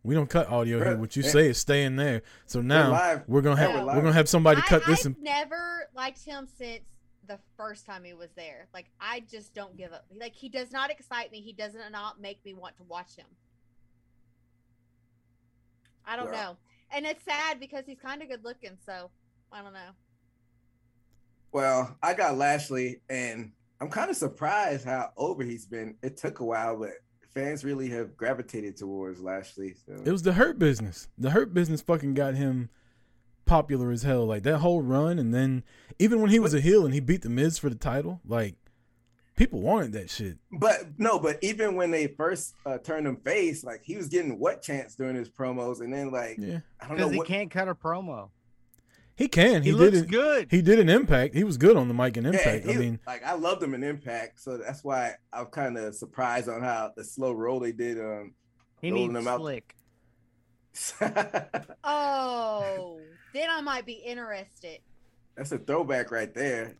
We 0.03 0.13
don't 0.13 0.29
cut 0.29 0.49
audio 0.49 0.77
here. 0.83 0.97
What 0.97 1.15
you 1.15 1.23
say 1.23 1.47
is 1.47 1.57
staying 1.57 1.95
there. 1.95 2.21
So 2.45 2.61
now 2.61 2.91
live. 2.91 3.23
we're 3.27 3.41
gonna 3.41 3.55
have 3.59 3.71
Yeah, 3.71 3.83
we're 3.83 3.95
we're 3.95 4.01
gonna 4.01 4.13
have 4.13 4.29
somebody 4.29 4.61
cut 4.61 4.83
I, 4.85 4.91
this. 4.91 5.05
I've 5.05 5.15
in- 5.17 5.23
never 5.23 5.89
liked 5.95 6.23
him 6.23 6.47
since 6.57 6.83
the 7.27 7.39
first 7.57 7.85
time 7.85 8.03
he 8.03 8.13
was 8.13 8.29
there. 8.35 8.67
Like 8.73 8.85
I 8.99 9.21
just 9.21 9.53
don't 9.53 9.77
give 9.77 9.93
up. 9.93 10.05
Like 10.15 10.33
he 10.33 10.49
does 10.49 10.71
not 10.71 10.89
excite 10.91 11.31
me. 11.31 11.41
He 11.41 11.53
does 11.53 11.73
not 11.73 11.91
not 11.91 12.21
make 12.21 12.43
me 12.45 12.53
want 12.53 12.77
to 12.77 12.83
watch 12.83 13.15
him. 13.15 13.27
I 16.05 16.15
don't 16.15 16.31
Yeah. 16.33 16.43
know. 16.43 16.57
And 16.91 17.05
it's 17.05 17.23
sad 17.23 17.59
because 17.59 17.85
he's 17.85 17.99
kind 17.99 18.21
of 18.21 18.29
good 18.29 18.43
looking, 18.43 18.77
so 18.85 19.11
I 19.51 19.61
don't 19.61 19.73
know. 19.73 19.91
Well, 21.51 21.97
I 22.01 22.13
got 22.13 22.37
Lashley, 22.37 23.01
and 23.09 23.51
I'm 23.81 23.89
kind 23.89 24.09
of 24.09 24.15
surprised 24.15 24.85
how 24.85 25.11
over 25.17 25.43
he's 25.43 25.65
been. 25.65 25.97
It 26.01 26.17
took 26.17 26.39
a 26.39 26.45
while, 26.45 26.77
but 26.77 26.91
fans 27.33 27.63
really 27.65 27.89
have 27.89 28.15
gravitated 28.15 28.77
towards 28.77 29.19
Lashley. 29.21 29.73
So 29.85 29.93
It 30.05 30.11
was 30.11 30.23
the 30.23 30.33
hurt 30.33 30.59
business. 30.59 31.09
The 31.17 31.31
hurt 31.31 31.53
business 31.53 31.81
fucking 31.81 32.13
got 32.13 32.35
him 32.35 32.69
popular 33.47 33.89
as 33.91 34.03
hell. 34.03 34.25
Like 34.25 34.43
that 34.43 34.59
whole 34.59 34.81
run, 34.81 35.17
and 35.19 35.33
then 35.33 35.63
even 35.99 36.21
when 36.21 36.29
he 36.29 36.39
was 36.39 36.53
a 36.53 36.59
heel 36.61 36.85
and 36.85 36.93
he 36.93 36.99
beat 36.99 37.21
the 37.23 37.29
Miz 37.29 37.57
for 37.57 37.69
the 37.69 37.75
title, 37.75 38.21
like 38.25 38.55
people 39.35 39.61
wanted 39.61 39.93
that 39.93 40.09
shit. 40.09 40.37
But 40.51 40.99
no, 40.99 41.17
but 41.19 41.37
even 41.41 41.75
when 41.75 41.91
they 41.91 42.07
first 42.07 42.53
uh, 42.65 42.77
turned 42.77 43.07
him 43.07 43.17
face, 43.17 43.63
like 43.63 43.81
he 43.83 43.95
was 43.97 44.07
getting 44.07 44.37
what 44.39 44.61
chance 44.61 44.95
during 44.95 45.15
his 45.15 45.29
promos, 45.29 45.79
and 45.81 45.91
then 45.93 46.11
like 46.11 46.37
Yeah, 46.39 46.59
I 46.81 46.87
don't 46.87 46.97
know 46.97 47.09
he 47.09 47.17
what. 47.17 47.27
can't 47.27 47.49
cut 47.49 47.67
a 47.67 47.75
promo. 47.75 48.29
he 49.15 49.27
can. 49.27 49.63
He, 49.63 49.69
He, 49.69 49.75
looks 49.75 49.91
did 49.91 50.03
it. 50.05 50.11
good. 50.11 50.47
He 50.51 50.61
did 50.61 50.77
an 50.79 50.89
impact. 50.89 51.33
He 51.33 51.43
was 51.43 51.57
good 51.57 51.75
on 51.77 51.87
the 51.87 51.93
mic 51.93 52.17
in 52.17 52.23
Yeah, 52.25 52.31
impact. 52.31 52.67
I 52.67 52.73
mean, 52.73 52.99
like 53.07 53.23
I 53.23 53.33
loved 53.33 53.63
him 53.63 53.73
in 53.73 53.83
Impact, 53.83 54.39
so 54.39 54.57
that's 54.57 54.83
why 54.83 55.13
I'm 55.33 55.45
kind 55.47 55.77
of 55.77 55.95
surprised 55.95 56.49
on 56.49 56.61
how 56.61 56.91
the 56.95 57.03
slow 57.03 57.31
roll 57.31 57.59
they 57.59 57.71
did. 57.71 57.99
Um, 57.99 58.33
he 58.81 58.91
rolling 58.91 59.13
needs 59.13 59.25
him 59.25 59.27
out. 59.27 59.39
slick. 59.39 59.73
Oh, 61.83 62.99
then 63.33 63.49
I 63.49 63.61
might 63.61 63.85
be 63.85 63.93
interested. 63.93 64.79
that's 65.35 65.51
a 65.51 65.57
throwback 65.57 66.11
right 66.11 66.33
there. 66.33 66.75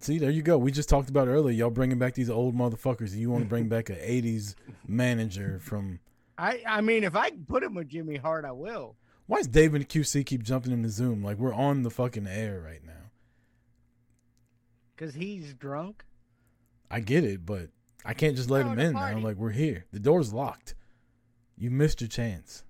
see, 0.00 0.18
there 0.18 0.30
you 0.30 0.42
go. 0.42 0.58
We 0.58 0.72
just 0.72 0.88
talked 0.88 1.08
about 1.10 1.28
earlier. 1.28 1.54
Y'all 1.54 1.70
bringing 1.70 1.98
back 1.98 2.14
these 2.14 2.30
old 2.30 2.54
motherfuckers. 2.56 3.14
You 3.14 3.30
want 3.30 3.44
to 3.44 3.48
bring 3.48 3.68
back 3.68 3.90
a 3.90 3.94
'80s 3.96 4.54
manager 4.86 5.58
from? 5.60 6.00
I 6.38 6.62
I 6.66 6.80
mean, 6.80 7.04
if 7.04 7.14
I 7.16 7.30
can 7.30 7.44
put 7.44 7.62
him 7.62 7.74
with 7.74 7.88
Jimmy 7.88 8.16
Hart, 8.16 8.44
I 8.44 8.52
will. 8.52 8.96
Why 9.26 9.38
is 9.38 9.46
Dave 9.46 9.74
and 9.74 9.88
QC 9.88 10.26
keep 10.26 10.42
jumping 10.42 10.72
in 10.72 10.82
the 10.82 10.88
Zoom? 10.88 11.22
Like 11.22 11.38
we're 11.38 11.54
on 11.54 11.82
the 11.82 11.90
fucking 11.90 12.26
air 12.26 12.60
right 12.60 12.84
now. 12.84 12.92
Because 14.96 15.14
he's 15.14 15.54
drunk. 15.54 16.04
I 16.90 17.00
get 17.00 17.24
it, 17.24 17.46
but 17.46 17.70
I 18.04 18.14
can't 18.14 18.36
just 18.36 18.50
let 18.50 18.66
him 18.66 18.78
a 18.78 18.82
in 18.82 18.92
now. 18.92 18.98
party. 19.00 19.20
Like 19.20 19.36
we're 19.36 19.50
here. 19.50 19.86
The 19.92 20.00
door's 20.00 20.32
locked. 20.32 20.74
You 21.56 21.70
missed 21.70 22.00
your 22.00 22.08
chance. 22.08 22.64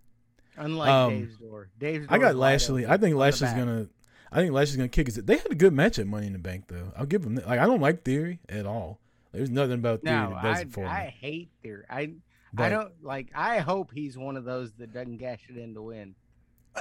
Unlike 0.56 0.90
Um, 0.90 1.10
Dave's 1.20 1.36
door. 1.38 1.68
Dave's 1.78 2.06
door 2.06 2.16
I 2.16 2.18
got 2.18 2.34
Lashley. 2.36 2.86
I 2.86 2.96
think 2.96 3.16
Lashley's 3.16 3.52
gonna. 3.52 3.88
I 4.30 4.36
think 4.36 4.52
Lashley's 4.52 4.76
gonna 4.76 4.88
kick 4.88 5.06
his. 5.08 5.16
They 5.16 5.36
had 5.36 5.50
a 5.50 5.54
good 5.54 5.72
match 5.72 5.98
at 5.98 6.06
Money 6.06 6.26
in 6.26 6.32
the 6.32 6.38
Bank 6.38 6.64
though. 6.68 6.92
I'll 6.96 7.06
give 7.06 7.22
them. 7.22 7.34
that. 7.36 7.46
Like 7.46 7.60
I 7.60 7.66
don't 7.66 7.80
like 7.80 8.02
Theory 8.04 8.40
at 8.48 8.66
all. 8.66 8.98
There's 9.32 9.50
nothing 9.50 9.74
about 9.74 10.02
Theory 10.02 10.14
No, 10.16 10.30
that 10.30 10.42
does 10.42 10.58
I, 10.58 10.60
it 10.62 10.72
for 10.72 10.84
I 10.86 11.04
me. 11.06 11.14
hate 11.20 11.50
theory. 11.62 11.84
I 11.88 12.12
But- 12.52 12.64
I 12.64 12.68
don't 12.68 12.92
like. 13.02 13.30
I 13.34 13.58
hope 13.60 13.90
he's 13.94 14.18
one 14.18 14.36
of 14.36 14.44
those 14.44 14.72
that 14.74 14.92
doesn't 14.92 15.18
cash 15.18 15.40
it 15.48 15.56
in 15.56 15.72
to 15.74 15.82
win. 15.82 16.14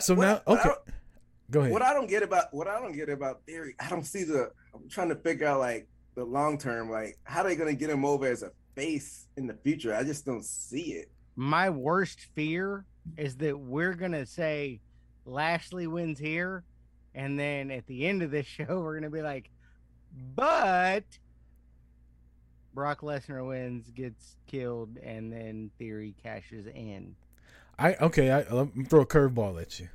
So 0.02 0.16
What- 0.16 0.46
now, 0.48 0.54
okay, 0.54 0.70
go 1.50 1.62
ahead. 1.62 1.72
What 1.72 1.82
I 1.82 1.94
don't 1.94 2.10
get 2.10 2.24
about 2.24 2.54
what 2.54 2.68
I 2.68 2.80
don't 2.80 2.92
get 2.94 3.10
about 3.10 3.46
theory, 3.46 3.76
I 3.80 3.90
don't 3.90 4.06
see 4.06 4.24
the. 4.26 4.52
I'm 4.74 4.90
trying 4.90 5.10
to 5.10 5.16
figure 5.16 5.48
out 5.48 5.60
like 5.60 5.88
the 6.16 6.26
long 6.26 6.58
term, 6.58 6.90
like 6.90 7.18
how 7.24 7.44
they 7.44 7.56
gonna 7.56 7.74
get 7.74 7.90
him 7.90 8.04
over 8.04 8.26
as 8.28 8.44
a 8.44 8.52
face 8.76 9.28
in 9.38 9.48
the 9.48 9.54
future. 9.54 9.94
I 9.96 10.04
just 10.04 10.26
don't 10.26 10.44
see 10.46 10.94
it. 10.94 11.10
My 11.38 11.70
worst 11.70 12.20
fear 12.36 12.86
is 13.18 13.36
that 13.38 13.58
we're 13.58 13.94
gonna 13.94 14.26
say 14.26 14.82
Lashley 15.26 15.88
wins 15.88 16.20
here, 16.20 16.64
and 17.16 17.40
then 17.40 17.72
at 17.72 17.86
the 17.88 18.06
end 18.08 18.22
of 18.24 18.32
this 18.32 18.46
show, 18.48 18.82
we're 18.82 18.96
gonna 18.96 19.10
be 19.10 19.22
like, 19.22 19.50
but 20.36 21.04
Brock 22.74 23.02
Lesnar 23.02 23.46
wins, 23.48 23.90
gets 23.92 24.38
killed, 24.48 24.98
and 25.04 25.32
then 25.32 25.72
Theory 25.78 26.16
cashes 26.24 26.68
in. 26.68 27.16
I 27.78 27.96
okay. 27.96 28.32
I 28.32 28.44
let 28.50 28.76
me 28.76 28.86
throw 28.86 29.02
a 29.02 29.06
curveball 29.06 29.62
at 29.62 29.80
you. 29.80 29.90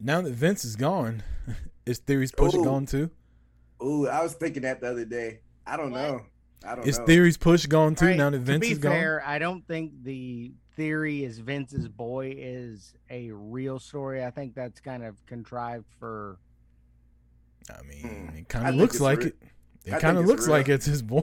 Now 0.00 0.20
that 0.20 0.32
Vince 0.32 0.64
is 0.64 0.76
gone, 0.76 1.22
is 1.86 1.98
Theory's 1.98 2.32
push 2.32 2.54
Ooh. 2.54 2.62
gone 2.64 2.86
too? 2.86 3.10
Ooh, 3.82 4.08
I 4.08 4.22
was 4.22 4.34
thinking 4.34 4.62
that 4.62 4.80
the 4.80 4.90
other 4.90 5.04
day. 5.04 5.40
I 5.66 5.76
don't 5.76 5.90
What? 5.90 6.00
know. 6.02 6.20
I 6.64 6.74
don't 6.74 6.86
Is 6.88 6.98
know. 6.98 7.06
Theory's 7.06 7.36
push 7.36 7.66
gone 7.66 7.94
too? 7.94 8.06
Right, 8.06 8.16
now 8.16 8.30
that 8.30 8.40
Vince 8.40 8.64
to 8.64 8.68
be 8.68 8.72
is 8.72 8.78
gone. 8.78 8.92
fair, 8.92 9.22
I 9.24 9.38
don't 9.38 9.66
think 9.68 9.92
the 10.02 10.52
theory 10.78 11.24
is 11.24 11.40
Vince's 11.40 11.88
boy 11.88 12.32
is 12.38 12.94
a 13.10 13.30
real 13.32 13.78
story. 13.80 14.24
I 14.24 14.30
think 14.30 14.54
that's 14.54 14.80
kind 14.80 15.04
of 15.04 15.14
contrived 15.26 15.84
for. 15.98 16.38
I 17.68 17.82
mean, 17.82 18.28
Hmm. 18.30 18.36
it 18.38 18.48
kind 18.48 18.68
of 18.68 18.76
looks 18.76 19.00
like 19.00 19.18
re- 19.18 19.26
it. 19.26 19.36
It 19.84 20.00
kind 20.00 20.16
of 20.16 20.24
looks 20.24 20.46
real. 20.46 20.56
like 20.56 20.68
it's 20.68 20.86
his 20.86 21.02
boy. 21.02 21.22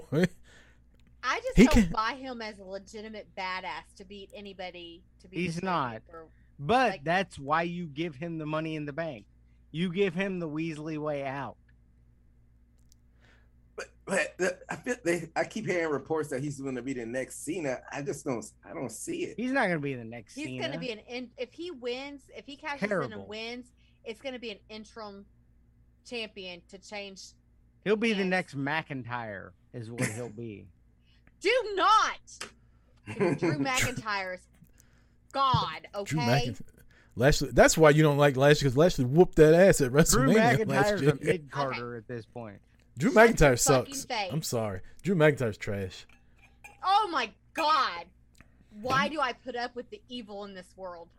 I 1.24 1.40
just 1.40 1.56
He 1.58 1.64
don't 1.64 1.74
can- 1.74 1.92
buy 1.92 2.14
him 2.14 2.42
as 2.42 2.60
a 2.60 2.64
legitimate 2.64 3.28
badass 3.36 3.96
to 3.96 4.06
beat 4.06 4.30
anybody. 4.36 5.02
To 5.22 5.28
be 5.28 5.38
He's 5.38 5.64
not. 5.64 5.94
champion 5.94 6.12
for- 6.12 6.28
But 6.60 6.90
Like- 6.92 7.04
that's 7.04 7.40
why 7.40 7.64
you 7.64 7.88
give 7.88 8.16
him 8.16 8.38
the 8.38 8.46
money 8.46 8.76
in 8.76 8.86
the 8.86 8.94
bank. 8.94 9.26
You 9.72 9.92
give 9.92 10.14
him 10.14 10.40
the 10.40 10.48
Weasley 10.48 10.98
way 10.98 11.26
out. 11.26 11.58
But, 14.06 14.36
but 14.38 14.60
I 14.70 14.76
feel 14.76 14.96
they. 15.04 15.30
I 15.36 15.46
keep 15.46 15.66
hearing 15.66 15.92
reports 15.92 16.30
that 16.30 16.44
he's 16.44 16.60
going 16.60 16.76
to 16.76 16.84
be 16.84 16.94
the 16.94 17.08
next 17.08 17.44
Cena. 17.44 17.80
I 17.92 18.04
just 18.04 18.24
don't. 18.24 18.46
I 18.64 18.74
don't 18.74 18.92
see 18.92 19.24
it. 19.24 19.36
He's 19.36 19.52
not 19.52 19.62
going 19.62 19.78
to 19.78 19.80
be 19.80 19.96
the 19.96 20.04
next. 20.04 20.36
He's 20.36 20.60
going 20.60 20.72
to 20.72 20.78
be 20.78 20.92
an 20.92 21.00
in, 21.08 21.30
if 21.38 21.52
he 21.52 21.72
wins, 21.72 22.22
if 22.36 22.46
he 22.46 22.56
cashes 22.56 22.84
in 22.92 23.14
and 23.14 23.28
wins, 23.28 23.72
it's 24.04 24.22
going 24.22 24.34
to 24.34 24.40
be 24.40 24.52
an 24.52 24.60
interim 24.70 25.26
champion 26.08 26.62
to 26.70 26.78
change. 26.78 27.22
He'll 27.84 27.96
be 27.96 28.14
the 28.14 28.26
next 28.26 28.56
McIntyre, 28.56 29.52
is 29.74 29.90
what 29.90 30.08
he'll 30.08 30.30
be. 30.30 30.68
Do 31.42 31.52
not. 31.76 33.38
Drew 33.40 33.58
McIntyre's 33.60 34.42
God. 35.32 35.88
Okay. 35.96 36.04
Drew 36.06 36.20
McIntyre. 36.20 36.62
Lashley. 37.16 37.50
That's 37.54 37.78
why 37.78 37.92
you 37.92 38.04
don't 38.04 38.18
like 38.18 38.36
Lashley 38.38 38.66
because 38.66 38.78
Lashley 38.78 39.06
whooped 39.06 39.36
that 39.38 39.54
ass 39.54 39.82
at 39.82 39.92
Drew 39.92 40.02
WrestleMania 40.02 40.68
last 40.68 40.94
McIntyre's 40.94 41.02
year. 41.02 41.12
a 41.12 41.26
mid 41.26 41.52
carder 41.52 41.96
at 41.98 42.08
this 42.08 42.26
point. 42.26 42.60
Drew 42.98 43.12
McIntyre 43.12 43.60
sucks. 43.60 44.06
face. 44.06 44.30
I'm 44.32 44.42
sorry. 44.42 44.82
Drew 45.04 45.16
McIntyre's 45.16 45.58
trash. 45.58 46.06
Oh 46.84 47.10
my 47.12 47.30
God. 47.54 48.06
Why 48.82 49.08
do 49.08 49.20
I 49.20 49.34
put 49.34 49.56
up 49.56 49.76
with 49.76 49.90
the 49.90 50.02
evil 50.10 50.44
in 50.46 50.54
this 50.54 50.74
world? 50.76 51.10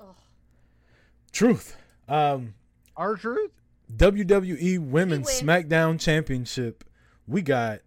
Ugh. 0.00 0.14
Truth. 1.32 1.76
Um, 2.08 2.54
Our 2.96 3.16
truth. 3.16 3.52
WWE 3.96 4.78
Women's. 4.80 5.28
SmackDown 5.28 5.98
Championship. 6.00 6.84
We 7.26 7.42
got 7.42 7.80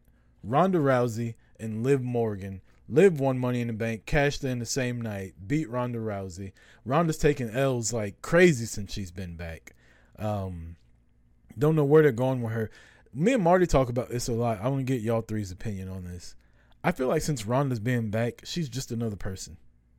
Ronda 0.43 0.79
Rousey 0.79 1.35
and 1.59 1.83
Liv 1.83 2.01
Morgan. 2.01 2.61
Liv 2.89 3.19
won 3.19 3.39
Money 3.39 3.61
in 3.61 3.67
the 3.67 3.73
Bank, 3.73 4.05
cashed 4.05 4.43
in 4.43 4.59
the 4.59 4.65
same 4.65 4.99
night, 4.99 5.33
beat 5.47 5.69
Ronda 5.69 5.99
Rousey. 5.99 6.51
Ronda's 6.85 7.17
taking 7.17 7.49
L's 7.49 7.93
like 7.93 8.21
crazy 8.21 8.65
since 8.65 8.91
she's 8.91 9.11
been 9.11 9.37
back. 9.37 9.75
Um, 10.19 10.75
don't 11.57 11.75
know 11.75 11.83
where 11.85 12.01
they're 12.03 12.11
going 12.11 12.41
with 12.41 12.53
her. 12.53 12.69
Me 13.13 13.33
and 13.33 13.43
Marty 13.43 13.67
talk 13.67 13.89
about 13.89 14.09
this 14.09 14.27
a 14.27 14.33
lot. 14.33 14.59
I 14.61 14.67
want 14.69 14.85
to 14.85 14.93
get 14.93 15.01
y'all 15.01 15.21
three's 15.21 15.51
opinion 15.51 15.89
on 15.89 16.05
this. 16.05 16.35
I 16.83 16.91
feel 16.91 17.07
like 17.07 17.21
since 17.21 17.45
Ronda's 17.45 17.79
been 17.79 18.09
back, 18.09 18.41
she's 18.45 18.69
just 18.69 18.91
another 18.91 19.15
person, 19.17 19.57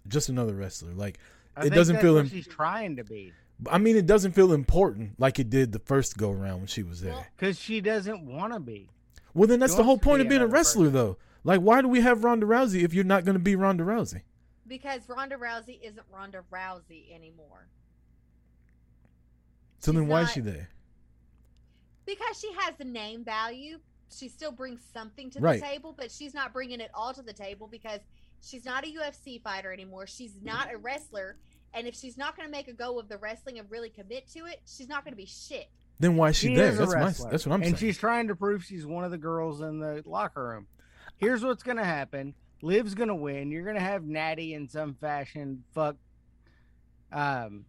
just 0.08 0.28
another 0.28 0.54
wrestler. 0.54 0.92
Like 0.94 1.18
I 1.56 1.60
It 1.60 1.62
think 1.64 1.74
doesn't 1.74 1.94
that's 1.96 2.04
feel 2.04 2.14
what 2.14 2.20
im- 2.20 2.28
she's 2.30 2.46
trying 2.46 2.96
to 2.96 3.04
be 3.04 3.32
I 3.70 3.78
mean, 3.78 3.96
it 3.96 4.06
doesn't 4.06 4.32
feel 4.32 4.52
important 4.52 5.20
like 5.20 5.38
it 5.38 5.48
did 5.48 5.70
the 5.70 5.78
first 5.78 6.16
go 6.16 6.32
around 6.32 6.58
when 6.58 6.66
she 6.66 6.82
was 6.82 7.00
there. 7.00 7.28
Because 7.36 7.56
she 7.60 7.80
doesn't 7.80 8.24
want 8.26 8.52
to 8.54 8.58
be. 8.58 8.88
Well, 9.34 9.46
then 9.46 9.60
that's 9.60 9.74
She 9.74 9.76
the 9.76 9.84
whole 9.84 9.98
point 9.98 10.18
be 10.18 10.22
of 10.22 10.28
being 10.30 10.40
a 10.42 10.46
wrestler, 10.48 10.86
person. 10.86 10.94
though. 10.94 11.16
Like, 11.44 11.60
why 11.60 11.80
do 11.80 11.86
we 11.86 12.00
have 12.00 12.24
Ronda 12.24 12.44
Rousey 12.46 12.82
if 12.82 12.92
you're 12.92 13.04
not 13.04 13.24
going 13.24 13.34
to 13.34 13.38
be 13.42 13.54
Ronda 13.54 13.84
Rousey? 13.84 14.22
because 14.66 15.02
Ronda 15.08 15.36
Rousey 15.36 15.78
isn't 15.82 16.04
Ronda 16.12 16.42
Rousey 16.52 17.14
anymore. 17.14 17.68
So 19.80 19.92
then 19.92 20.04
She's 20.04 20.10
why 20.10 20.20
is 20.22 20.26
not- 20.28 20.34
she 20.34 20.40
there? 20.40 20.68
Because 22.06 22.38
she 22.40 22.52
has 22.58 22.74
the 22.78 22.84
name 22.84 23.24
value, 23.24 23.78
she 24.10 24.28
still 24.28 24.52
brings 24.52 24.80
something 24.92 25.30
to 25.30 25.40
Right. 25.40 25.60
the 25.60 25.66
table, 25.66 25.94
but 25.96 26.10
she's 26.10 26.34
not 26.34 26.52
bringing 26.52 26.80
it 26.80 26.90
all 26.94 27.14
to 27.14 27.22
the 27.22 27.32
table 27.32 27.68
because 27.70 28.00
she's 28.42 28.64
not 28.64 28.84
a 28.84 28.88
UFC 28.88 29.40
fighter 29.42 29.72
anymore. 29.72 30.06
She's 30.06 30.34
not 30.42 30.72
a 30.72 30.76
wrestler. 30.76 31.36
And 31.74 31.86
if 31.86 31.94
she's 31.94 32.18
not 32.18 32.36
going 32.36 32.46
to 32.46 32.50
make 32.50 32.68
a 32.68 32.72
go 32.74 32.98
of 32.98 33.08
the 33.08 33.16
wrestling 33.18 33.58
and 33.58 33.70
really 33.70 33.88
commit 33.88 34.28
to 34.32 34.40
it, 34.46 34.60
she's 34.66 34.88
not 34.88 35.04
going 35.04 35.12
to 35.12 35.16
be 35.16 35.24
shit. 35.26 35.68
Then 35.98 36.16
why 36.16 36.30
is 36.30 36.36
she, 36.36 36.48
She 36.48 36.56
there? 36.56 36.70
is 36.70 36.78
That's 36.78 37.20
my. 37.20 37.30
That's 37.30 37.46
what 37.46 37.54
I'm 37.54 37.62
and 37.62 37.64
saying. 37.64 37.76
she's 37.76 37.96
trying 37.96 38.28
to 38.28 38.34
prove 38.36 38.64
she's 38.64 38.84
one 38.84 39.04
of 39.04 39.10
the 39.12 39.18
girls 39.18 39.60
in 39.60 39.78
the 39.78 40.02
locker 40.04 40.42
room. 40.48 40.66
Here's 41.16 41.44
what's 41.44 41.62
gonna 41.62 41.84
happen: 41.84 42.34
Liv's 42.60 42.94
gonna 42.94 43.14
win. 43.14 43.52
You're 43.52 43.64
gonna 43.64 43.78
have 43.78 44.02
Natty 44.04 44.54
in 44.54 44.68
some 44.68 44.94
fashion 44.94 45.62
fuck 45.72 45.96
um 47.12 47.64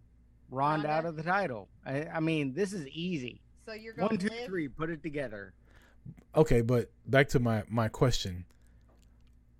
Ronda 0.49 0.87
Ronda? 0.87 0.89
out 0.89 1.05
of 1.05 1.15
the 1.15 1.23
title. 1.23 1.69
I, 1.85 2.05
I 2.05 2.19
mean, 2.21 2.53
this 2.53 2.73
is 2.73 2.87
easy. 2.87 3.41
So 3.65 3.73
you're 3.73 3.93
going 3.93 4.09
One, 4.09 4.17
two, 4.17 4.29
to 4.29 4.35
live. 4.35 4.45
three. 4.45 4.67
Put 4.67 4.89
it 4.89 5.01
together. 5.03 5.53
Okay, 6.35 6.61
but 6.61 6.91
back 7.07 7.29
to 7.29 7.39
my 7.39 7.63
my 7.69 7.87
question. 7.87 8.45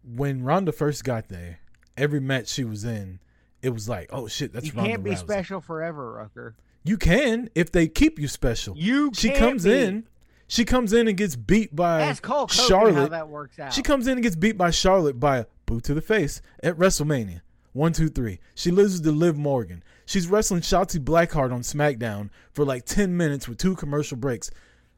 When 0.04 0.44
Ronda 0.44 0.72
first 0.74 1.04
got 1.04 1.30
there, 1.30 1.60
every 1.96 2.20
match 2.20 2.50
she 2.50 2.66
was 2.66 2.84
in, 2.84 3.20
it 3.62 3.70
was 3.70 3.88
like, 3.88 4.10
oh 4.12 4.28
shit, 4.28 4.52
that's 4.52 4.66
you 4.68 4.74
Ronda 4.74 4.90
can't 4.92 5.04
be 5.04 5.12
Rousey. 5.12 5.18
special 5.20 5.62
forever, 5.62 6.14
Rucker. 6.14 6.56
You 6.84 6.98
can 6.98 7.50
if 7.56 7.72
they 7.72 7.88
keep 7.88 8.20
you 8.20 8.28
special. 8.28 8.76
You 8.78 9.12
she 9.14 9.30
can't 9.30 9.40
comes 9.40 9.64
be. 9.64 9.74
in, 9.80 10.08
she 10.48 10.66
comes 10.66 10.92
in 10.92 11.08
and 11.08 11.16
gets 11.16 11.38
beat 11.38 11.74
by 11.74 12.02
Ask 12.02 12.26
Hulk 12.26 12.52
Hogan 12.52 12.62
how 12.62 12.68
Charlotte. 12.68 13.12
that 13.12 13.30
works 13.30 13.58
out. 13.60 13.72
She 13.72 13.82
comes 13.82 14.08
in 14.08 14.14
and 14.14 14.24
gets 14.24 14.36
beat 14.36 14.58
by 14.58 14.72
Charlotte 14.72 15.18
by 15.20 15.38
a 15.38 15.46
boot 15.66 15.86
to 15.86 15.94
the 15.94 16.02
face 16.02 16.42
at 16.62 16.76
WrestleMania. 16.78 17.40
One, 17.74 17.92
two, 17.92 18.08
three. 18.10 18.40
She 18.56 18.72
loses 18.72 19.02
to 19.02 19.12
Liv 19.12 19.36
Morgan. 19.36 19.84
She's 20.06 20.28
wrestling 20.28 20.62
Shotzi 20.62 21.04
Blackheart 21.04 21.52
on 21.52 21.62
SmackDown 21.62 22.30
for 22.52 22.64
like 22.66 22.86
10 22.86 23.18
minutes 23.18 23.48
with 23.48 23.58
two 23.58 23.76
commercial 23.76 24.16
breaks. 24.18 24.52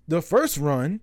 The 0.07 0.21
first 0.21 0.57
run 0.57 0.99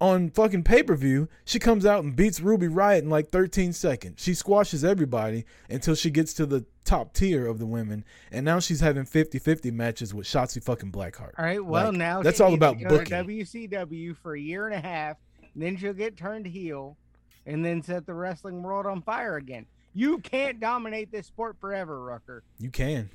on 0.00 0.30
fucking 0.30 0.62
pay 0.64 0.82
per 0.82 0.96
view, 0.96 1.28
she 1.44 1.58
comes 1.58 1.84
out 1.84 2.02
and 2.02 2.16
beats 2.16 2.40
Ruby 2.40 2.68
Riott 2.68 3.00
in 3.02 3.10
like 3.10 3.28
13 3.28 3.74
seconds. 3.74 4.22
She 4.22 4.32
squashes 4.32 4.82
everybody 4.82 5.44
until 5.68 5.94
she 5.94 6.10
gets 6.10 6.32
to 6.34 6.46
the 6.46 6.64
top 6.86 7.12
tier 7.12 7.46
of 7.46 7.58
the 7.58 7.66
women. 7.66 8.04
And 8.32 8.44
now 8.46 8.58
she's 8.58 8.80
having 8.80 9.04
50 9.04 9.38
50 9.38 9.70
matches 9.70 10.14
with 10.14 10.26
Shotzi 10.26 10.62
fucking 10.62 10.90
Blackheart. 10.90 11.32
All 11.38 11.44
right. 11.44 11.62
Well, 11.62 11.88
Like, 11.88 11.96
now 11.98 12.22
that's 12.22 12.40
all 12.40 12.54
about 12.54 12.78
booking. 12.80 13.14
WCW 13.14 14.16
for 14.16 14.34
a 14.34 14.40
year 14.40 14.66
and 14.66 14.74
a 14.74 14.80
half, 14.80 15.18
then 15.54 15.76
she'll 15.76 15.92
get 15.92 16.16
turned 16.16 16.46
heel, 16.46 16.96
and 17.44 17.62
then 17.64 17.82
set 17.82 18.06
the 18.06 18.14
wrestling 18.14 18.62
world 18.62 18.86
on 18.86 19.02
fire 19.02 19.36
again. 19.36 19.66
You 19.92 20.18
can't 20.18 20.60
dominate 20.60 21.10
this 21.10 21.26
sport 21.26 21.56
forever, 21.60 22.00
Rucker. 22.02 22.42
You 22.58 22.70
can. 22.70 23.10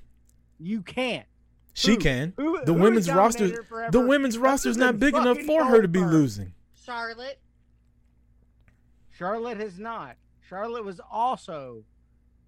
You 0.60 0.82
can't. 0.82 1.26
She 1.74 1.92
Who? 1.92 1.98
can. 1.98 2.34
Who- 2.38 2.64
The 2.66 2.74
who 2.74 2.82
women's 2.82 3.10
roster 3.12 3.40
dominated 3.40 3.62
it 3.64 3.68
forever? 3.68 3.92
the 3.92 4.02
women's 4.08 4.36
Other 4.36 4.44
roster's 4.46 4.78
not 4.78 5.00
big 5.00 5.14
enough 5.14 5.38
fucking 5.38 5.46
for 5.48 5.66
her 5.66 5.82
to 5.82 5.88
be 5.88 6.00
Goldberg. 6.00 6.14
losing. 6.22 6.54
Charlotte. 6.84 7.40
Charlotte 9.12 9.58
has 9.60 9.80
not. 9.80 10.18
Charlotte 10.48 10.84
was 10.86 11.00
also 11.12 11.84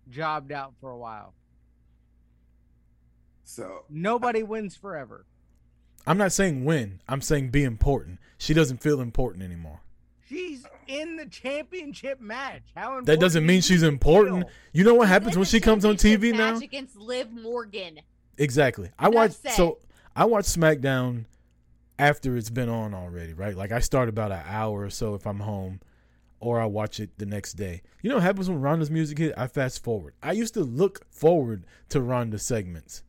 jobbed 0.09 0.51
out 0.51 0.73
for 0.79 0.91
a 0.91 0.97
while. 0.97 1.33
So 3.43 3.85
Nobody 3.89 4.43
wins 4.43 4.75
forever. 4.75 5.25
I'm 6.05 6.17
not 6.17 6.31
saying 6.31 6.63
win. 6.65 7.01
I'm 7.07 7.21
saying 7.21 7.49
be 7.49 7.63
important. 7.63 8.19
She 8.37 8.53
doesn't 8.53 8.81
feel 8.81 9.01
important 9.01 9.43
anymore. 9.43 9.81
She's 10.29 10.65
in 10.87 11.15
the 11.15 11.25
championship 11.25 12.19
match. 12.19 12.63
How 12.75 12.89
important 12.89 13.05
That 13.07 13.19
doesn't 13.19 13.45
mean 13.45 13.57
you 13.57 13.61
she's 13.61 13.79
feel? 13.81 13.89
important. 13.89 14.45
You 14.73 14.83
know 14.83 14.93
what 14.95 15.07
happens 15.07 15.35
when 15.37 15.45
she 15.45 15.59
comes 15.59 15.85
on 15.85 15.95
championship 15.97 16.21
TV 16.21 16.37
now? 16.37 16.53
match 16.53 16.63
against 16.63 16.97
Liv 16.97 17.31
Morgan. 17.31 17.99
Exactly. 18.37 18.91
I 18.99 19.05
Enough 19.07 19.15
watch 19.15 19.31
so 19.55 19.79
I 20.15 20.25
watch 20.25 20.45
SmackDown 20.45 21.25
after 21.99 22.35
it's 22.37 22.49
been 22.49 22.69
on 22.69 22.93
already, 22.93 23.33
right? 23.33 23.55
Like 23.55 23.71
I 23.71 23.79
start 23.79 24.09
about 24.09 24.31
an 24.31 24.43
hour 24.45 24.81
or 24.81 24.89
so 24.89 25.15
if 25.15 25.25
I'm 25.25 25.39
home 25.39 25.79
or 26.39 26.59
I 26.61 26.65
watch 26.65 26.99
it 26.99 27.17
the 27.17 27.25
next 27.25 27.53
day. 27.53 27.81
You 28.01 28.09
know 28.09 28.17
what 28.17 28.23
happens 28.23 28.49
when 28.49 28.61
Ronda's 28.61 28.91
music 28.91 29.17
hit? 29.17 29.33
I 29.37 29.47
fast 29.47 29.83
forward. 29.83 30.13
I 30.21 30.33
used 30.33 30.53
to 30.55 30.61
look 30.61 31.05
forward 31.09 31.65
to 31.89 32.01
Ronda 32.01 32.37
segments, 32.37 33.01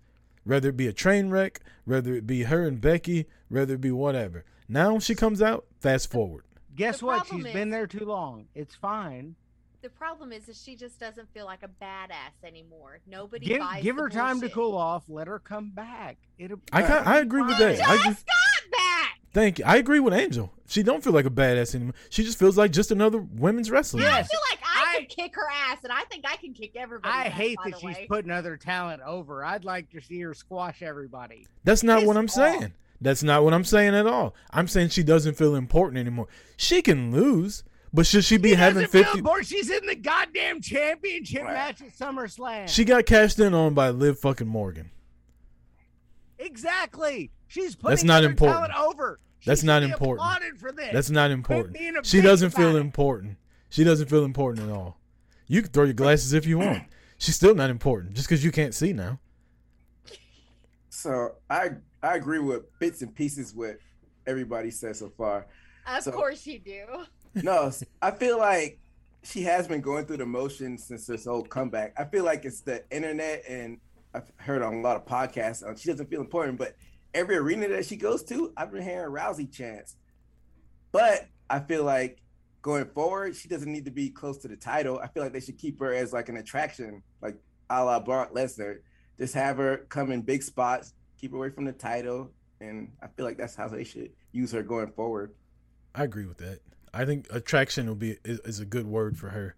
whether 0.44 0.70
it 0.70 0.76
be 0.76 0.86
a 0.86 0.92
train 0.92 1.28
wreck, 1.30 1.60
whether 1.84 2.14
it 2.14 2.26
be 2.26 2.44
her 2.44 2.66
and 2.66 2.80
Becky, 2.80 3.26
whether 3.48 3.74
it 3.74 3.80
be 3.82 3.90
whatever. 3.90 4.44
Now 4.68 4.98
she 4.98 5.14
comes 5.14 5.42
out, 5.42 5.66
fast 5.80 6.10
forward. 6.10 6.44
Guess 6.78 7.00
The 7.00 7.06
what? 7.06 7.18
problem 7.26 7.44
She's 7.44 7.52
been 7.52 7.70
there 7.70 7.86
too 7.86 8.04
long. 8.06 8.46
It's 8.54 8.74
fine. 8.74 9.34
The 9.82 9.90
problem 9.90 10.32
is, 10.32 10.48
is 10.48 10.60
she 10.60 10.74
just 10.74 10.98
doesn't 10.98 11.32
feel 11.32 11.44
like 11.46 11.62
a 11.62 11.68
badass 11.84 12.42
anymore. 12.44 12.98
Nobody 13.06 13.46
Give 13.46 13.60
buys 13.60 13.82
give 13.82 13.94
the 13.96 14.02
her 14.02 14.08
time 14.08 14.40
to 14.40 14.48
cool 14.48 14.76
off. 14.76 15.04
Let 15.08 15.28
her 15.28 15.38
come 15.38 15.70
back. 15.70 16.16
It'll. 16.38 16.56
Uh, 16.72 16.76
I 16.78 16.82
ca- 16.82 17.02
I 17.06 17.18
agree 17.18 17.42
with 17.42 17.58
that. 17.58 17.80
I 17.80 17.94
agree, 17.94 18.04
Just 18.08 18.26
got 18.26 18.70
back. 18.72 19.20
thank 19.32 19.58
you. 19.60 19.64
I 19.64 19.76
agree 19.76 20.00
with 20.00 20.14
Angel. 20.14 20.52
She 20.66 20.82
don't 20.82 21.02
feel 21.04 21.12
like 21.12 21.26
a 21.26 21.30
badass 21.30 21.74
anymore. 21.76 21.94
She 22.10 22.24
just 22.24 22.38
feels 22.40 22.58
like 22.58 22.72
just 22.72 22.90
another 22.90 23.18
women's 23.18 23.70
wrestler. 23.70 24.02
I 24.02 24.22
feel 24.24 24.40
like 24.50 24.58
I, 24.64 24.94
I- 24.96 24.98
could 24.98 25.08
kick 25.10 25.36
her 25.36 25.48
ass, 25.68 25.78
and 25.84 25.92
I 25.92 26.02
think 26.10 26.24
I 26.28 26.34
can 26.36 26.54
kick 26.54 26.72
everybody. 26.74 27.14
I 27.14 27.24
ass, 27.26 27.32
hate 27.34 27.56
by 27.58 27.70
that 27.70 27.74
the 27.74 27.78
she's 27.78 27.96
way. 27.98 28.06
putting 28.08 28.32
other 28.32 28.56
talent 28.56 29.00
over. 29.02 29.44
I'd 29.44 29.64
like 29.64 29.90
to 29.90 30.00
see 30.00 30.20
her 30.22 30.34
squash 30.34 30.82
everybody. 30.82 31.46
That's 31.62 31.84
not 31.84 32.04
what 32.04 32.16
I'm 32.16 32.24
off. 32.24 32.30
saying. 32.30 32.72
That's 33.00 33.22
not 33.22 33.44
what 33.44 33.54
I'm 33.54 33.64
saying 33.64 33.94
at 33.94 34.06
all. 34.06 34.34
I'm 34.50 34.66
saying 34.68 34.88
she 34.90 35.02
doesn't 35.04 35.34
feel 35.34 35.54
important 35.54 35.98
anymore. 35.98 36.26
She 36.56 36.82
can 36.82 37.12
lose, 37.12 37.62
but 37.92 38.06
should 38.06 38.24
she 38.24 38.36
be 38.38 38.50
She 38.50 38.54
having 38.56 38.82
doesn't 38.82 38.90
feel 38.90 39.04
50? 39.04 39.18
important. 39.20 39.46
She's 39.48 39.70
in 39.70 39.86
the 39.86 39.94
goddamn 39.94 40.60
championship 40.60 41.42
Right. 41.44 41.52
match 41.54 41.80
at 41.82 41.96
SummerSlam. 41.96 42.68
She 42.68 42.84
got 42.84 43.06
cashed 43.06 43.38
in 43.38 43.54
on 43.54 43.74
by 43.74 43.90
Liv 43.90 44.18
fucking 44.18 44.48
Morgan. 44.48 44.90
exactly. 46.38 47.30
She's 47.46 47.74
putting 47.76 47.92
That's 47.92 48.04
not 48.04 48.24
important. 48.24 48.72
talent 48.72 48.88
over. 48.94 49.20
She 49.40 49.48
That's 49.50 49.62
not 49.62 49.82
important. 49.82 50.18
applauded 50.20 50.58
for 50.58 50.72
this. 50.72 50.90
That's 50.92 51.10
not 51.10 51.30
important. 51.30 51.76
She 52.04 52.20
doesn't 52.20 52.50
feel 52.50 52.76
it. 52.76 52.80
important. 52.80 53.36
She 53.70 53.84
doesn't 53.84 54.08
feel 54.10 54.24
important 54.24 54.68
at 54.68 54.74
all. 54.74 54.98
You 55.46 55.62
can 55.62 55.70
throw 55.70 55.84
your 55.84 55.94
glasses 55.94 56.32
if 56.32 56.46
you 56.46 56.58
want. 56.58 56.82
She's 57.18 57.36
still 57.36 57.54
not 57.54 57.70
important 57.70 58.14
just 58.14 58.28
because 58.28 58.44
you 58.44 58.50
can't 58.52 58.74
see 58.74 58.92
now. 58.92 59.18
So 60.90 61.36
I 61.48 61.70
I 62.02 62.16
agree 62.16 62.38
with 62.38 62.62
bits 62.78 63.02
and 63.02 63.14
pieces 63.14 63.54
what 63.54 63.78
everybody 64.26 64.70
said 64.70 64.96
so 64.96 65.10
far. 65.16 65.46
Of 65.86 66.04
So- 66.04 66.12
course 66.12 66.46
you 66.46 66.58
do. 66.58 66.84
No, 67.34 67.70
I 68.02 68.10
feel 68.10 68.38
like 68.38 68.78
she 69.22 69.42
has 69.42 69.66
been 69.66 69.80
going 69.80 70.06
through 70.06 70.18
the 70.18 70.26
motions 70.26 70.84
since 70.84 71.06
this 71.06 71.24
whole 71.24 71.42
comeback. 71.42 71.92
I 71.98 72.04
feel 72.04 72.24
like 72.24 72.44
it's 72.44 72.60
the 72.60 72.84
internet, 72.94 73.44
and 73.48 73.78
I've 74.14 74.30
heard 74.36 74.62
on 74.62 74.74
a 74.74 74.80
lot 74.80 74.96
of 74.96 75.04
podcasts. 75.06 75.62
uh, 75.62 75.74
She 75.76 75.88
doesn't 75.90 76.08
feel 76.08 76.20
important, 76.20 76.56
but 76.58 76.76
every 77.14 77.36
arena 77.36 77.68
that 77.68 77.84
she 77.84 77.96
goes 77.96 78.22
to, 78.24 78.52
I've 78.56 78.70
been 78.72 78.82
hearing 78.82 79.12
Rousey 79.12 79.50
chants. 79.52 79.96
But 80.92 81.26
I 81.50 81.60
feel 81.60 81.84
like 81.84 82.22
going 82.62 82.86
forward, 82.86 83.36
she 83.36 83.48
doesn't 83.48 83.70
need 83.70 83.84
to 83.86 83.90
be 83.90 84.08
close 84.10 84.38
to 84.38 84.48
the 84.48 84.56
title. 84.56 84.98
I 85.02 85.08
feel 85.08 85.22
like 85.22 85.32
they 85.32 85.40
should 85.40 85.58
keep 85.58 85.78
her 85.80 85.92
as 85.92 86.12
like 86.12 86.28
an 86.28 86.36
attraction, 86.36 87.02
like 87.20 87.36
a 87.70 87.84
la 87.84 88.00
Brock 88.00 88.32
Lesnar. 88.34 88.78
Just 89.18 89.34
have 89.34 89.56
her 89.56 89.78
come 89.88 90.12
in 90.12 90.22
big 90.22 90.42
spots, 90.42 90.94
keep 91.18 91.32
her 91.32 91.36
away 91.36 91.50
from 91.50 91.64
the 91.64 91.72
title, 91.72 92.30
and 92.60 92.90
I 93.02 93.06
feel 93.08 93.24
like 93.26 93.36
that's 93.36 93.54
how 93.54 93.68
they 93.68 93.84
should 93.84 94.10
use 94.32 94.52
her 94.52 94.62
going 94.62 94.92
forward. 94.92 95.34
I 95.94 96.04
agree 96.04 96.26
with 96.26 96.38
that. 96.38 96.60
I 96.92 97.04
think 97.04 97.26
attraction 97.30 97.86
will 97.86 97.94
be 97.94 98.16
is, 98.24 98.40
is 98.40 98.60
a 98.60 98.64
good 98.64 98.86
word 98.86 99.18
for 99.18 99.30
her, 99.30 99.56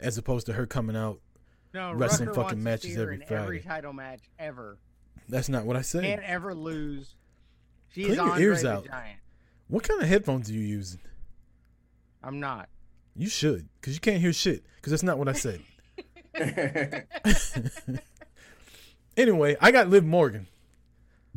as 0.00 0.16
opposed 0.18 0.46
to 0.46 0.54
her 0.54 0.66
coming 0.66 0.96
out. 0.96 1.20
no, 1.74 1.92
wrestling 1.92 2.28
Rucker 2.28 2.42
fucking 2.42 2.62
matches 2.62 2.96
every 2.96 3.16
in 3.16 3.32
every 3.32 3.60
title 3.60 3.92
match 3.92 4.22
ever. 4.38 4.78
That's 5.28 5.48
not 5.48 5.64
what 5.64 5.76
I 5.76 5.82
said. 5.82 6.02
Can't 6.04 6.22
ever 6.22 6.54
lose. 6.54 7.14
She 7.90 8.04
Clean 8.04 8.12
is 8.12 8.16
your 8.16 8.30
Andre 8.30 8.42
ears 8.42 8.62
the 8.62 8.72
out. 8.72 8.86
Giant. 8.86 9.18
What 9.68 9.82
kind 9.84 10.02
of 10.02 10.08
headphones 10.08 10.50
are 10.50 10.54
you 10.54 10.60
using? 10.60 11.00
I'm 12.22 12.40
not. 12.40 12.68
You 13.14 13.28
should, 13.28 13.68
because 13.80 13.94
you 13.94 14.00
can't 14.00 14.20
hear 14.20 14.32
shit. 14.32 14.64
Because 14.76 14.90
that's 14.92 15.02
not 15.02 15.18
what 15.18 15.28
I 15.28 15.32
said. 15.32 15.60
anyway, 19.16 19.56
I 19.60 19.70
got 19.70 19.88
Liv 19.88 20.04
Morgan. 20.04 20.46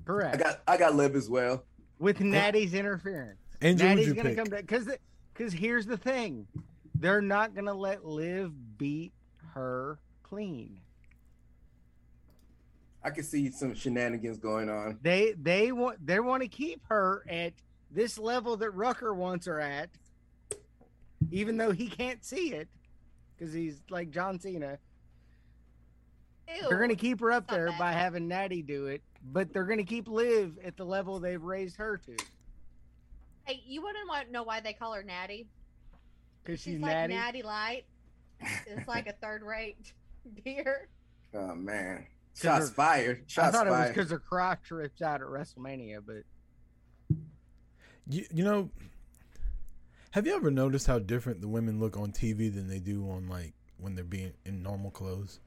Correct. 0.05 0.35
I 0.35 0.37
got 0.37 0.61
I 0.67 0.77
got 0.77 0.95
Liv 0.95 1.15
as 1.15 1.29
well. 1.29 1.63
With 1.99 2.19
Natty's 2.21 2.73
interference. 2.73 3.39
Angel, 3.61 3.87
Natty's 3.87 4.13
gonna 4.13 4.29
pick? 4.29 4.37
come 4.37 4.47
to 4.47 4.57
because 4.57 4.89
because 5.33 5.53
here's 5.53 5.85
the 5.85 5.97
thing, 5.97 6.47
they're 6.95 7.21
not 7.21 7.55
gonna 7.55 7.73
let 7.73 8.05
Liv 8.05 8.51
beat 8.77 9.13
her 9.53 9.99
clean. 10.23 10.79
I 13.03 13.11
can 13.11 13.23
see 13.23 13.51
some 13.51 13.75
shenanigans 13.75 14.37
going 14.37 14.69
on. 14.69 14.99
They 15.01 15.33
they 15.33 15.71
want 15.71 16.05
they 16.05 16.19
want 16.19 16.41
to 16.43 16.47
keep 16.47 16.81
her 16.89 17.23
at 17.29 17.53
this 17.91 18.17
level 18.17 18.57
that 18.57 18.71
Rucker 18.71 19.13
wants 19.13 19.45
her 19.45 19.59
at, 19.59 19.89
even 21.31 21.57
though 21.57 21.71
he 21.71 21.87
can't 21.87 22.23
see 22.25 22.51
it 22.53 22.67
because 23.37 23.53
he's 23.53 23.81
like 23.89 24.09
John 24.09 24.39
Cena. 24.39 24.79
Ew. 26.47 26.67
They're 26.69 26.79
gonna 26.79 26.95
keep 26.95 27.19
her 27.21 27.31
up 27.31 27.47
there 27.47 27.67
bad. 27.67 27.79
by 27.79 27.91
having 27.91 28.27
Natty 28.27 28.61
do 28.61 28.87
it, 28.87 29.01
but 29.31 29.51
they're 29.53 29.65
gonna 29.65 29.83
keep 29.83 30.07
Liv 30.07 30.57
at 30.63 30.77
the 30.77 30.85
level 30.85 31.19
they've 31.19 31.41
raised 31.41 31.75
her 31.77 31.97
to 31.97 32.15
Hey, 33.45 33.61
you 33.65 33.81
wouldn't 33.83 34.07
want 34.07 34.25
to 34.27 34.31
know 34.31 34.41
why 34.43 34.59
they 34.59 34.73
call 34.73 34.93
her 34.93 35.03
Natty? 35.03 35.47
because 36.43 36.59
She's 36.59 36.73
she's 36.73 36.81
like 36.81 36.91
Natty. 36.91 37.13
Natty 37.13 37.43
Light. 37.43 37.85
It's 38.67 38.87
like 38.87 39.07
a 39.07 39.13
third-rate 39.21 39.93
beer. 40.43 40.87
Oh 41.33 41.53
man, 41.55 42.05
Shots 42.35 42.69
her- 42.69 42.73
fired. 42.73 43.17
I 43.19 43.23
Shots 43.27 43.55
thought 43.55 43.67
it 43.67 43.71
was 43.71 43.89
because 43.89 44.09
her 44.11 44.19
crotch 44.19 44.71
ripped 44.71 45.01
out 45.01 45.21
at 45.21 45.27
WrestleMania, 45.27 45.99
but 46.05 46.23
You, 48.09 48.25
you 48.33 48.43
know, 48.43 48.69
have 50.11 50.25
you 50.25 50.35
ever 50.35 50.49
noticed 50.51 50.87
how 50.87 50.99
different 50.99 51.41
the 51.41 51.47
women 51.47 51.79
look 51.79 51.97
on 51.97 52.11
TV 52.11 52.53
than 52.53 52.67
they 52.67 52.79
do 52.79 53.09
on 53.09 53.27
like 53.27 53.53
when 53.77 53.95
they're 53.95 54.03
being 54.03 54.33
in 54.45 54.63
normal 54.63 54.91
clothes? 54.91 55.39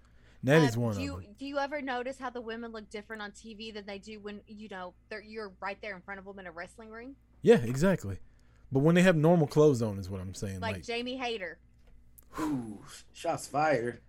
That 0.45 0.63
is 0.63 0.77
Um, 0.77 0.83
one 0.83 0.93
do 0.95 0.99
of 0.99 1.05
you, 1.05 1.13
them. 1.13 1.35
Do 1.39 1.47
you 1.47 1.59
ever 1.59 1.83
notice 1.83 2.19
how 2.19 2.31
the 2.31 2.41
women 2.41 2.71
look 2.73 2.89
different 2.91 3.23
on 3.23 3.33
TV 3.33 3.73
than 3.75 3.87
they 3.87 3.99
do 3.99 4.21
when 4.21 4.41
you 4.47 4.69
know 4.69 4.95
they're 5.09 5.21
you're 5.23 5.53
right 5.61 5.79
there 5.83 5.97
in 5.97 6.03
front 6.03 6.19
of 6.21 6.25
them 6.27 6.39
in 6.39 6.47
a 6.47 6.53
wrestling 6.53 6.91
ring? 6.91 7.17
Yeah, 7.43 7.57
exactly. 7.57 8.19
But 8.71 8.81
when 8.81 8.95
they 8.95 9.03
have 9.03 9.17
normal 9.17 9.47
clothes 9.47 9.83
on, 9.83 9.99
is 9.99 10.09
what 10.11 10.21
I'm 10.21 10.35
saying. 10.35 10.61
Like, 10.61 10.77
Like, 10.77 10.85
Jamie 10.85 11.17
Hayter. 11.17 11.59
Ooh, 12.39 12.79
shots 13.13 13.47
fired. 13.49 14.01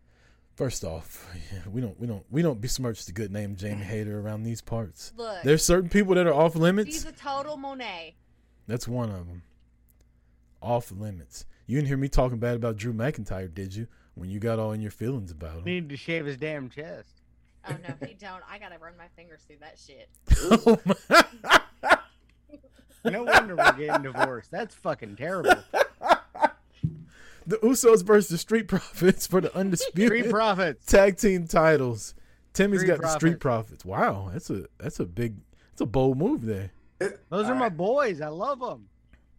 first 0.55 0.83
off, 0.83 1.33
yeah, 1.53 1.61
we 1.71 1.79
don't, 1.81 1.97
we 1.99 2.05
don't, 2.05 2.25
we 2.29 2.41
don't 2.41 2.59
besmirch 2.59 3.05
the 3.05 3.11
good 3.13 3.31
name 3.31 3.55
Jamie 3.55 3.83
Hayter 3.85 4.19
around 4.19 4.43
these 4.43 4.61
parts. 4.61 5.13
Look, 5.17 5.43
There's 5.43 5.63
certain 5.63 5.89
people 5.89 6.15
that 6.15 6.27
are 6.27 6.33
off 6.33 6.55
limits. 6.55 6.91
she's 6.91 7.05
a 7.05 7.11
total 7.13 7.55
Monet. 7.57 8.15
That's 8.67 8.87
one 8.87 9.09
of 9.09 9.27
them. 9.27 9.43
Off 10.61 10.91
limits. 10.91 11.45
You 11.65 11.77
didn't 11.77 11.87
hear 11.87 11.97
me 11.97 12.09
talking 12.09 12.39
bad 12.39 12.55
about 12.55 12.75
Drew 12.75 12.93
McIntyre, 12.93 13.51
did 13.53 13.73
you? 13.73 13.87
When 14.19 14.29
you 14.29 14.39
got 14.39 14.59
all 14.59 14.73
in 14.73 14.81
your 14.81 14.91
feelings 14.91 15.31
about 15.31 15.57
him. 15.59 15.63
needed 15.63 15.89
to 15.89 15.97
shave 15.97 16.25
his 16.25 16.37
damn 16.37 16.69
chest. 16.69 17.21
Oh 17.67 17.75
no, 17.87 18.07
he 18.07 18.13
don't. 18.13 18.43
I 18.49 18.57
gotta 18.59 18.77
run 18.77 18.93
my 18.97 19.07
fingers 19.15 19.41
through 19.47 19.57
that 19.61 19.77
shit. 19.79 20.09
Oh 20.65 20.79
my- 20.85 21.99
No 23.05 23.23
wonder 23.23 23.55
we're 23.55 23.71
getting 23.73 24.01
divorced. 24.03 24.51
That's 24.51 24.75
fucking 24.75 25.15
terrible. 25.15 25.55
the 27.47 27.57
Usos 27.57 28.03
versus 28.03 28.29
the 28.29 28.37
Street 28.37 28.67
Profits 28.67 29.25
for 29.25 29.39
the 29.39 29.55
undisputed 29.55 30.19
Street 30.19 30.29
Profits. 30.31 30.85
tag 30.85 31.17
team 31.17 31.47
titles. 31.47 32.13
Timmy's 32.53 32.81
Street 32.81 32.89
got 32.89 33.01
the 33.01 33.07
Street 33.09 33.39
Profits. 33.39 33.85
Wow, 33.85 34.29
that's 34.33 34.49
a 34.49 34.65
that's 34.77 34.99
a 34.99 35.05
big 35.05 35.35
that's 35.71 35.81
a 35.81 35.85
bold 35.85 36.17
move 36.17 36.45
there. 36.45 36.71
Those 36.99 37.47
are 37.47 37.53
All 37.53 37.59
my 37.59 37.69
boys. 37.69 38.19
I 38.19 38.27
love 38.27 38.59
them. 38.59 38.89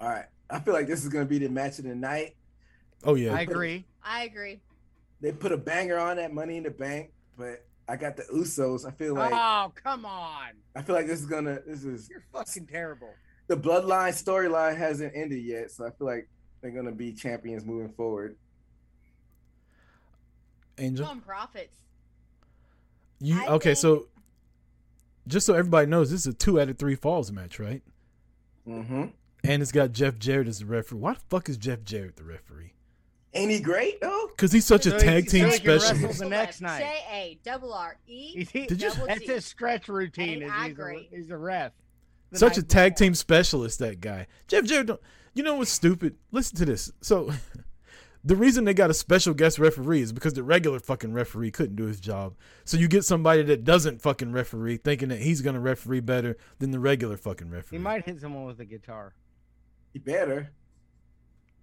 All 0.01 0.09
right. 0.09 0.25
I 0.49 0.59
feel 0.61 0.73
like 0.73 0.87
this 0.87 1.03
is 1.05 1.11
gonna 1.11 1.27
be 1.27 1.39
the 1.39 1.49
match 1.51 1.79
of 1.79 1.85
the 1.85 1.95
night. 1.95 2.37
Oh 3.05 3.15
yeah, 3.15 3.35
I 3.35 3.43
agree. 3.43 3.85
I 4.03 4.25
agree. 4.25 4.61
They 5.21 5.33
put 5.33 5.53
a 5.53 5.57
banger 5.57 5.99
on 5.99 6.17
that 6.17 6.33
Money 6.33 6.57
in 6.57 6.63
the 6.63 6.71
Bank, 6.71 7.11
but 7.37 7.65
I 7.89 7.97
got 7.97 8.17
the 8.17 8.23
Usos. 8.25 8.87
I 8.87 8.91
feel 8.93 9.15
like 9.15 9.33
oh, 9.35 9.73
come 9.83 10.05
on. 10.07 10.51
I 10.75 10.83
feel 10.83 10.95
like 10.95 11.07
this 11.07 11.21
is 11.21 11.27
gonna 11.27 11.61
this 11.67 11.85
is 11.85 12.09
You're 12.09 12.25
fucking 12.33 12.67
terrible. 12.67 13.11
the 13.49 13.57
bloodline 13.57 14.13
storyline 14.13 14.77
hasn't 14.77 15.13
ended 15.15 15.43
yet, 15.45 15.71
so 15.71 15.87
I 15.87 15.91
feel 15.91 16.07
like 16.07 16.29
they're 16.63 16.71
gonna 16.71 16.93
be 16.93 17.13
champions 17.13 17.65
moving 17.65 17.93
forward. 17.93 18.37
Angel. 20.79 21.07
Come 21.07 21.19
on, 21.19 21.23
profits. 21.23 21.77
You 23.21 23.41
I 23.41 23.47
okay? 23.49 23.71
think- 23.71 23.79
So 23.79 24.07
just 25.29 25.47
so 25.47 25.55
everybody 25.55 25.87
knows, 25.87 26.11
this 26.11 26.21
is 26.21 26.27
a 26.29 26.33
two 26.35 26.61
out 26.61 26.69
of 26.71 26.79
three 26.79 26.95
falls 26.95 27.31
match, 27.31 27.59
right? 27.59 27.83
Mm-hmm. 28.67 29.05
And 29.45 29.63
it's 29.63 29.73
got 29.73 29.93
Jeff 29.93 30.19
Jarrett 30.19 30.49
as 30.49 30.61
the 30.61 30.67
referee. 30.67 30.99
Why 30.99 31.15
the 31.15 31.21
fuck 31.29 31.49
is 31.49 31.57
Jeff 31.57 31.83
Jarrett 31.85 32.17
the 32.17 32.25
referee? 32.25 32.73
Ain't 33.33 33.51
he 33.51 33.61
great 33.61 34.01
though? 34.01 34.27
Because 34.29 34.51
he's 34.51 34.67
such 34.67 34.87
a 34.87 34.91
So 34.91 34.99
tag 34.99 35.29
team 35.29 35.45
so 35.47 35.53
he 35.53 35.59
can 35.61 35.69
wrestle 35.69 35.89
specialist. 35.91 36.19
the 36.21 36.29
next 36.29 36.61
night. 36.61 36.81
J 36.81 37.05
A 37.13 37.39
double 37.45 37.73
R 37.73 37.97
E. 38.09 38.45
Did 38.53 38.71
you- 38.83 38.91
double 38.91 39.07
That's 39.07 39.23
his 39.25 39.45
stretch 39.45 39.89
routine. 39.89 40.43
Is 40.43 40.51
I 40.51 40.69
he's, 40.69 40.79
a, 40.79 40.83
agree. 40.83 41.09
he's 41.13 41.31
a 41.31 41.37
ref. 41.37 41.73
The 42.31 42.39
Such 42.39 42.59
a 42.59 42.63
tag 42.63 42.95
before. 42.95 43.07
team 43.07 43.15
specialist, 43.15 43.79
that 43.81 44.01
guy. 44.01 44.27
Jeff 44.49 44.65
Jarrett. 44.65 44.87
Don't, 44.89 45.01
you 45.35 45.43
know 45.45 45.55
what's 45.55 45.71
stupid? 45.71 46.17
Listen 46.33 46.57
to 46.59 46.65
this. 46.65 46.91
So, 47.01 47.31
the 48.25 48.35
reason 48.37 48.65
they 48.65 48.75
got 48.75 48.91
a 48.91 48.95
special 48.95 49.33
guest 49.33 49.59
referee 49.61 50.01
is 50.03 50.13
because 50.13 50.35
the 50.35 50.43
regular 50.43 50.81
fucking 50.81 51.13
referee 51.13 51.53
couldn't 51.53 51.77
do 51.77 51.85
his 51.87 52.01
job. 52.01 52.35
So 52.65 52.77
you 52.77 52.89
get 52.89 53.05
somebody 53.05 53.43
that 53.45 53.63
doesn't 53.65 54.03
fucking 54.03 54.33
referee, 54.33 54.79
thinking 54.79 55.09
that 55.11 55.21
he's 55.21 55.41
gonna 55.41 55.61
referee 55.61 56.01
better 56.01 56.37
than 56.59 56.73
the 56.73 56.81
regular 56.81 57.17
fucking 57.17 57.49
referee. 57.49 57.79
He 57.79 57.83
might 57.83 58.05
hit 58.05 58.21
someone 58.21 58.45
with 58.45 58.59
a 58.59 58.65
guitar. 58.65 59.15
He 59.93 59.99
better. 60.01 60.51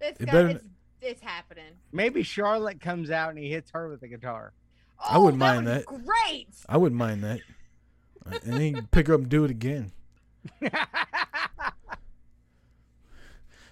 It's 0.00 0.18
It 0.20 0.26
got, 0.26 0.32
better- 0.32 0.60
it's 1.00 1.12
it's 1.12 1.22
happening. 1.22 1.72
Maybe 1.92 2.22
Charlotte 2.22 2.80
comes 2.80 3.10
out 3.10 3.30
and 3.30 3.38
he 3.38 3.50
hits 3.50 3.70
her 3.72 3.88
with 3.88 4.00
the 4.00 4.08
guitar. 4.08 4.52
Oh, 5.00 5.06
I 5.08 5.18
wouldn't 5.18 5.40
that 5.40 5.54
mind 5.54 5.66
that. 5.66 5.86
Great. 5.86 6.48
I 6.68 6.76
wouldn't 6.76 6.98
mind 6.98 7.24
that. 7.24 7.40
Uh, 8.26 8.38
and 8.44 8.54
then 8.54 8.88
pick 8.90 9.06
her 9.06 9.14
up 9.14 9.20
and 9.20 9.28
do 9.28 9.44
it 9.44 9.50
again. 9.50 9.92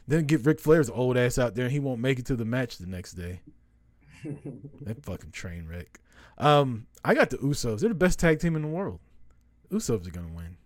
Then 0.09 0.25
get 0.25 0.45
Ric 0.45 0.61
Flair's 0.61 0.89
old 0.89 1.17
ass 1.17 1.39
out 1.39 1.55
there 1.55 1.65
and 1.65 1.73
he 1.73 1.81
won't 1.81 2.01
make 2.01 2.19
it 2.19 2.27
to 2.27 2.37
the 2.37 2.45
match 2.45 2.79
the 2.79 2.87
next 2.87 3.13
day. 3.13 3.41
That 4.81 5.05
fucking 5.05 5.31
train 5.31 5.69
wreck. 5.69 6.01
Um, 6.37 6.87
I 7.05 7.15
got 7.15 7.31
the 7.31 7.37
Usos. 7.39 7.81
They're 7.81 7.89
the 7.89 7.95
best 7.95 8.19
tag 8.19 8.41
team 8.41 8.57
in 8.57 8.63
the 8.63 8.69
world. 8.69 8.99
Usos 9.71 10.05
are 10.07 10.11
gonna 10.11 10.33
win. 10.35 10.57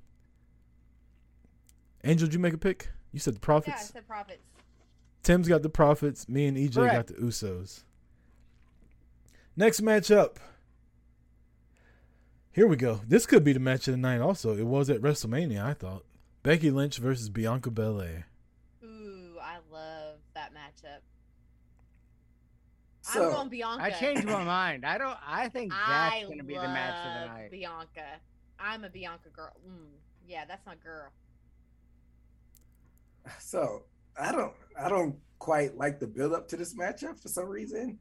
Angel, 2.04 2.26
did 2.26 2.32
you 2.34 2.40
make 2.40 2.54
a 2.54 2.58
pick? 2.58 2.88
You 3.12 3.18
said 3.18 3.34
the 3.34 3.40
Profits? 3.40 3.76
Yeah, 3.76 3.82
I 3.82 3.84
said 3.84 4.06
profits. 4.06 4.42
Tim's 5.22 5.48
got 5.48 5.62
the 5.62 5.68
Profits. 5.68 6.28
Me 6.28 6.46
and 6.46 6.56
EJ 6.56 6.74
got 6.92 7.06
the 7.08 7.14
Usos. 7.14 7.82
Next 9.56 9.80
matchup. 9.80 10.36
Here 12.52 12.66
we 12.66 12.76
go. 12.76 13.00
This 13.06 13.26
could 13.26 13.44
be 13.44 13.52
the 13.52 13.60
match 13.60 13.86
of 13.88 13.92
the 13.92 13.98
night. 13.98 14.20
Also, 14.20 14.56
it 14.56 14.66
was 14.66 14.90
at 14.90 15.00
WrestleMania. 15.00 15.64
I 15.64 15.74
thought 15.74 16.04
Becky 16.42 16.70
Lynch 16.70 16.98
versus 16.98 17.28
Bianca 17.28 17.70
Belair. 17.70 18.26
Ooh, 18.82 19.34
I 19.40 19.58
love 19.72 20.16
that 20.34 20.52
matchup. 20.52 21.00
So- 23.02 23.28
I'm 23.28 23.34
going 23.34 23.48
Bianca. 23.50 23.84
I 23.84 23.90
changed 23.90 24.24
my 24.24 24.42
mind. 24.44 24.84
I 24.84 24.98
don't. 24.98 25.16
I 25.26 25.48
think 25.48 25.72
that's 25.72 26.24
going 26.24 26.38
to 26.38 26.44
be 26.44 26.54
the 26.54 26.62
match 26.62 27.06
of 27.06 27.12
the 27.28 27.34
night. 27.34 27.50
Bianca. 27.50 28.04
I'm 28.58 28.84
a 28.84 28.90
Bianca 28.90 29.28
girl. 29.34 29.52
Mm, 29.68 29.86
yeah, 30.28 30.44
that's 30.46 30.64
my 30.66 30.74
girl. 30.76 31.10
So 33.38 33.82
I 34.20 34.32
don't 34.32 34.52
I 34.78 34.88
don't 34.88 35.16
quite 35.38 35.76
like 35.76 35.98
the 36.00 36.06
build 36.06 36.32
up 36.34 36.48
to 36.48 36.56
this 36.56 36.74
matchup 36.74 37.20
for 37.20 37.28
some 37.28 37.46
reason. 37.48 37.98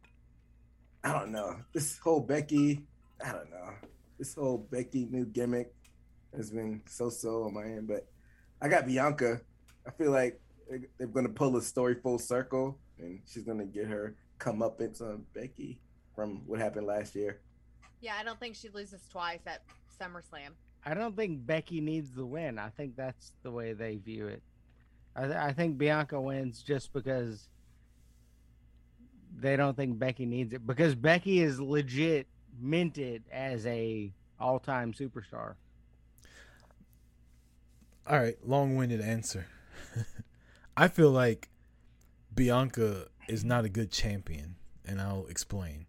I 1.04 1.14
don't 1.14 1.32
know. 1.32 1.56
This 1.74 1.98
whole 1.98 2.20
Becky, 2.20 2.86
I 3.26 3.32
don't 3.32 3.50
know. 3.50 3.70
This 4.18 4.36
whole 4.36 4.58
Becky 4.58 5.08
new 5.10 5.26
gimmick 5.26 5.74
has 6.36 6.52
been 6.52 6.82
so 6.88 7.10
so 7.10 7.44
on 7.44 7.54
my 7.54 7.64
end, 7.64 7.88
but 7.88 8.08
I 8.62 8.68
got 8.68 8.86
Bianca. 8.86 9.40
I 9.88 9.92
feel 9.92 10.12
like 10.12 10.40
they- 10.70 10.88
they're 10.98 11.08
gonna 11.08 11.30
pull 11.30 11.52
the 11.52 11.62
story 11.62 11.96
full 11.96 12.20
circle 12.20 12.78
and 12.98 13.22
she's 13.26 13.44
gonna 13.44 13.66
get 13.66 13.88
her 13.88 14.16
come 14.38 14.62
up 14.62 14.82
into 14.82 15.18
Becky 15.34 15.80
from 16.14 16.46
what 16.48 16.60
happened 16.60 16.86
last 16.88 17.16
year. 17.16 17.40
Yeah, 18.02 18.16
I 18.18 18.24
don't 18.24 18.40
think 18.40 18.56
she 18.56 18.70
loses 18.70 19.08
twice 19.08 19.42
at 19.48 19.64
SummerSlam. 20.00 20.52
I 20.86 20.94
don't 20.94 21.16
think 21.16 21.46
Becky 21.46 21.82
needs 21.82 22.12
the 22.12 22.26
win. 22.26 22.58
I 22.60 22.70
think 22.70 22.96
that's 22.96 23.34
the 23.44 23.52
way 23.52 23.74
they 23.74 23.98
view 23.98 24.28
it. 24.28 24.42
I, 25.16 25.24
th- 25.26 25.36
I 25.36 25.52
think 25.54 25.78
Bianca 25.78 26.20
wins 26.20 26.62
just 26.64 26.94
because 26.94 27.48
they 29.38 29.56
don't 29.56 29.76
think 29.76 29.98
Becky 30.00 30.26
needs 30.26 30.54
it 30.54 30.66
because 30.66 30.96
Becky 30.96 31.40
is 31.42 31.60
legit 31.60 32.28
minted 32.60 33.24
as 33.32 33.66
a 33.66 34.12
all-time 34.40 34.94
superstar. 34.94 35.56
All 38.08 38.18
right, 38.20 38.38
long-winded 38.46 39.02
answer. 39.02 39.46
I 40.78 40.88
feel 40.88 41.12
like 41.12 41.50
Bianca 42.34 43.08
is 43.28 43.44
not 43.44 43.66
a 43.66 43.70
good 43.70 43.92
champion, 43.92 44.56
and 44.86 45.00
I'll 45.00 45.28
explain. 45.28 45.86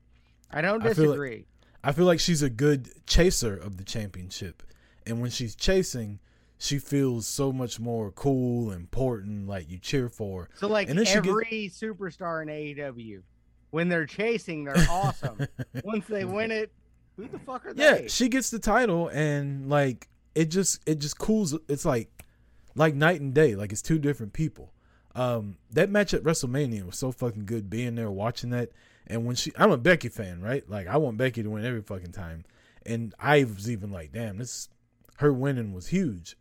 I 0.51 0.61
don't 0.61 0.83
I 0.83 0.93
feel 0.93 1.05
like- 1.05 1.09
disagree. 1.13 1.47
I 1.83 1.93
feel 1.93 2.05
like 2.05 2.21
she's 2.21 2.43
a 2.43 2.51
good 2.51 2.91
chaser 3.07 3.57
of 3.57 3.79
the 3.79 3.85
championship. 3.85 4.63
And 5.07 5.23
when 5.23 5.31
she's 5.31 5.55
chasing, 5.55 6.19
she 6.63 6.79
feels 6.79 7.27
so 7.27 7.51
much 7.53 7.81
more 7.81 8.11
cool, 8.11 8.71
important, 8.71 9.49
like 9.49 9.71
you 9.71 9.79
cheer 9.79 10.11
for. 10.11 10.43
her. 10.43 10.49
so 10.57 10.69
like 10.69 10.91
and 10.91 10.99
then 10.99 11.07
she 11.07 11.15
gets- 11.15 11.29
every 11.29 11.71
superstar 11.73 12.43
in 12.43 12.49
AEW, 12.49 13.23
when 13.71 13.89
they're 13.89 14.05
chasing, 14.05 14.65
they're 14.65 14.87
awesome. 14.91 15.47
Once 15.85 16.07
they 16.07 16.27
win 16.27 16.51
it, 16.51 16.71
who 17.17 17.29
the 17.29 17.39
fuck 17.39 17.65
are 17.65 17.73
yeah, 17.75 17.95
they? 17.95 18.09
she 18.09 18.29
gets 18.29 18.51
the 18.51 18.59
title 18.59 19.09
and 19.09 19.71
like 19.71 20.09
it 20.35 20.47
just 20.47 20.81
it 20.87 20.97
just 20.97 21.19
cools 21.19 21.57
it's 21.67 21.87
like 21.87 22.11
like 22.75 22.95
night 22.95 23.23
and 23.23 23.33
day. 23.33 23.55
Like 23.55 23.73
it's 23.73 23.83
two 23.83 23.99
different 23.99 24.35
people. 24.35 24.75
Um 25.15 25.57
that 25.71 25.89
match 25.89 26.13
at 26.13 26.23
WrestleMania 26.23 26.85
was 26.85 26.99
so 26.99 27.11
fucking 27.11 27.47
good 27.47 27.71
being 27.71 27.95
there 27.95 28.11
watching 28.11 28.51
that. 28.51 28.69
And 29.07 29.25
when 29.25 29.35
she 29.35 29.51
I'm 29.57 29.71
a 29.71 29.79
Becky 29.79 30.11
fan, 30.11 30.43
right? 30.43 30.69
Like 30.69 30.89
I 30.89 30.99
want 30.99 31.17
Becky 31.17 31.43
to 31.43 31.49
win 31.49 31.65
every 31.65 31.81
fucking 31.83 32.13
time. 32.13 32.45
And 32.85 33.15
I 33.19 33.45
was 33.45 33.71
even 33.71 33.91
like, 33.91 34.13
damn, 34.13 34.37
this 34.37 34.69
her 35.17 35.33
winning 35.33 35.73
was 35.73 35.87
huge. 35.89 36.37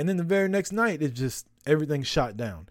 And 0.00 0.08
then 0.08 0.16
the 0.16 0.24
very 0.24 0.48
next 0.48 0.72
night 0.72 1.02
it 1.02 1.12
just 1.12 1.46
everything 1.66 2.02
shot 2.02 2.34
down. 2.34 2.70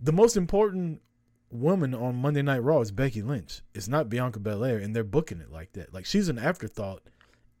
The 0.00 0.10
most 0.10 0.36
important 0.36 1.00
woman 1.48 1.94
on 1.94 2.16
Monday 2.16 2.42
Night 2.42 2.64
Raw 2.64 2.80
is 2.80 2.90
Becky 2.90 3.22
Lynch. 3.22 3.62
It's 3.72 3.86
not 3.86 4.08
Bianca 4.08 4.40
Belair, 4.40 4.78
and 4.78 4.96
they're 4.96 5.04
booking 5.04 5.40
it 5.40 5.52
like 5.52 5.74
that. 5.74 5.94
Like 5.94 6.04
she's 6.04 6.28
an 6.28 6.40
afterthought 6.40 7.02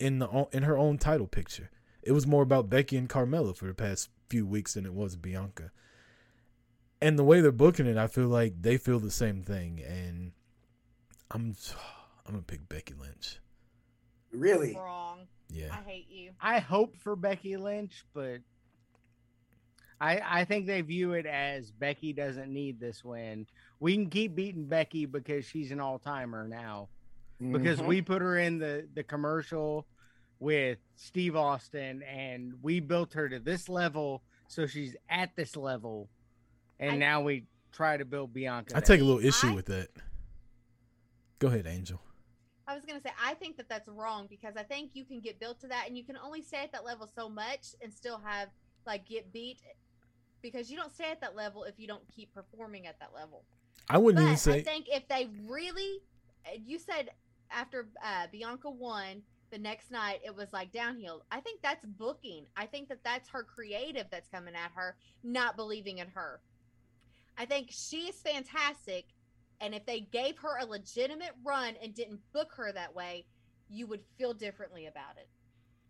in 0.00 0.18
the 0.18 0.48
in 0.50 0.64
her 0.64 0.76
own 0.76 0.98
title 0.98 1.28
picture. 1.28 1.70
It 2.02 2.10
was 2.10 2.26
more 2.26 2.42
about 2.42 2.68
Becky 2.68 2.96
and 2.96 3.08
Carmella 3.08 3.54
for 3.54 3.66
the 3.68 3.74
past 3.74 4.10
few 4.28 4.44
weeks 4.44 4.74
than 4.74 4.86
it 4.86 4.92
was 4.92 5.14
Bianca. 5.14 5.70
And 7.00 7.16
the 7.16 7.22
way 7.22 7.40
they're 7.40 7.52
booking 7.52 7.86
it, 7.86 7.96
I 7.96 8.08
feel 8.08 8.26
like 8.26 8.60
they 8.60 8.76
feel 8.76 8.98
the 8.98 9.12
same 9.12 9.44
thing. 9.44 9.84
And 9.86 10.32
I'm 11.30 11.54
I'm 12.26 12.32
gonna 12.32 12.42
pick 12.42 12.68
Becky 12.68 12.94
Lynch. 12.94 13.38
Really? 14.32 14.74
Wrong. 14.74 15.28
Yeah, 15.48 15.68
I 15.70 15.88
hate 15.88 16.10
you. 16.10 16.32
I 16.40 16.58
hope 16.58 16.96
for 16.96 17.14
Becky 17.14 17.56
Lynch, 17.56 18.04
but 18.12 18.40
I 20.04 20.40
I 20.40 20.44
think 20.44 20.66
they 20.66 20.80
view 20.82 21.14
it 21.14 21.24
as 21.26 21.70
Becky 21.70 22.12
doesn't 22.12 22.52
need 22.52 22.78
this 22.78 23.02
win. 23.04 23.46
We 23.80 23.94
can 23.94 24.10
keep 24.10 24.34
beating 24.34 24.66
Becky 24.66 25.06
because 25.06 25.44
she's 25.46 25.70
an 25.70 25.80
all 25.80 25.98
timer 25.98 26.46
now. 26.46 26.88
Because 27.40 27.80
Mhm. 27.80 27.86
we 27.86 28.02
put 28.02 28.20
her 28.22 28.38
in 28.38 28.58
the 28.58 28.86
the 28.94 29.02
commercial 29.02 29.86
with 30.40 30.78
Steve 30.96 31.36
Austin 31.36 32.02
and 32.02 32.62
we 32.62 32.80
built 32.80 33.14
her 33.14 33.28
to 33.28 33.38
this 33.38 33.68
level, 33.68 34.22
so 34.46 34.66
she's 34.66 34.94
at 35.08 35.34
this 35.36 35.56
level, 35.56 36.10
and 36.78 36.92
I- 36.92 36.96
now 36.96 37.22
we 37.22 37.46
try 37.72 37.96
to 37.96 38.04
build 38.04 38.32
Bianca. 38.34 38.76
I 38.76 38.80
take 38.80 39.00
a 39.00 39.04
little 39.04 39.24
issue 39.24 39.48
I- 39.48 39.54
with 39.54 39.66
that. 39.66 39.88
Go 41.38 41.48
ahead, 41.48 41.66
Angel. 41.66 42.00
I 42.66 42.74
was 42.74 42.84
gonna 42.84 43.00
say 43.00 43.10
I 43.18 43.34
think 43.34 43.56
that 43.56 43.68
that's 43.68 43.88
wrong 43.88 44.26
because 44.28 44.56
I 44.56 44.62
think 44.62 44.90
you 44.94 45.04
can 45.04 45.20
get 45.20 45.38
built 45.38 45.60
to 45.60 45.68
that, 45.68 45.86
and 45.88 45.96
you 45.96 46.04
can 46.04 46.16
only 46.16 46.42
stay 46.42 46.62
at 46.62 46.72
that 46.72 46.84
level 46.84 47.06
so 47.06 47.28
much 47.28 47.74
and 47.82 47.92
still 47.92 48.18
have 48.18 48.50
like 48.86 49.06
get 49.06 49.32
beat 49.32 49.60
because 50.44 50.70
you 50.70 50.76
don't 50.76 50.92
stay 50.92 51.10
at 51.10 51.22
that 51.22 51.34
level 51.34 51.64
if 51.64 51.80
you 51.80 51.88
don't 51.88 52.06
keep 52.14 52.32
performing 52.34 52.86
at 52.86 53.00
that 53.00 53.12
level. 53.14 53.44
I 53.88 53.96
wouldn't 53.96 54.22
But 54.22 54.26
even 54.26 54.36
say. 54.36 54.58
I 54.58 54.62
think 54.62 54.86
if 54.90 55.08
they 55.08 55.26
really, 55.48 56.02
you 56.62 56.78
said 56.78 57.08
after 57.50 57.88
uh, 58.04 58.26
Bianca 58.30 58.68
won 58.68 59.22
the 59.50 59.58
next 59.58 59.90
night, 59.90 60.20
it 60.22 60.36
was 60.36 60.52
like 60.52 60.70
downhill. 60.70 61.24
I 61.32 61.40
think 61.40 61.62
that's 61.62 61.86
booking. 61.86 62.44
I 62.58 62.66
think 62.66 62.90
that 62.90 63.02
that's 63.02 63.30
her 63.30 63.42
creative 63.42 64.04
that's 64.10 64.28
coming 64.28 64.54
at 64.54 64.70
her, 64.74 64.96
not 65.22 65.56
believing 65.56 65.98
in 65.98 66.08
her. 66.08 66.42
I 67.38 67.46
think 67.46 67.68
she 67.70 68.08
is 68.08 68.16
fantastic, 68.16 69.06
and 69.62 69.74
if 69.74 69.86
they 69.86 70.00
gave 70.00 70.36
her 70.38 70.58
a 70.60 70.66
legitimate 70.66 71.32
run 71.42 71.74
and 71.82 71.94
didn't 71.94 72.20
book 72.34 72.52
her 72.56 72.70
that 72.70 72.94
way, 72.94 73.24
you 73.70 73.86
would 73.86 74.02
feel 74.18 74.34
differently 74.34 74.86
about 74.86 75.16
it. 75.16 75.28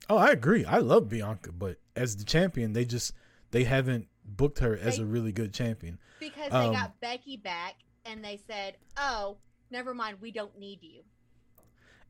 Oh, 0.09 0.17
I 0.17 0.31
agree. 0.31 0.65
I 0.65 0.79
love 0.79 1.09
Bianca, 1.09 1.51
but 1.51 1.79
as 1.97 2.17
the 2.17 2.25
champion, 2.25 2.73
they 2.73 2.85
just 2.85 3.13
they 3.51 3.65
haven't 3.65 4.07
booked 4.25 4.59
her 4.61 4.77
as 4.77 4.97
They- 4.97 5.03
a 5.03 5.07
really 5.07 5.33
good 5.33 5.53
champion. 5.53 5.99
Because 6.21 6.53
Um, 6.53 6.69
they 6.69 6.73
got 6.79 7.01
Becky 7.01 7.37
back 7.37 7.75
and 8.05 8.25
they 8.25 8.39
said, 8.47 8.77
"Oh, 8.97 9.39
never 9.71 9.95
mind, 9.95 10.19
we 10.21 10.31
don't 10.31 10.59
need 10.59 10.83
you." 10.83 11.03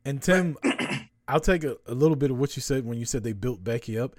And 0.03 0.21
Tim, 0.21 0.57
I'll 1.27 1.39
take 1.39 1.63
a, 1.63 1.77
a 1.87 1.93
little 1.93 2.15
bit 2.15 2.31
of 2.31 2.37
what 2.37 2.55
you 2.55 2.61
said 2.61 2.85
when 2.85 2.97
you 2.99 3.05
said 3.05 3.23
they 3.23 3.33
built 3.33 3.63
Becky 3.63 3.97
up. 3.97 4.15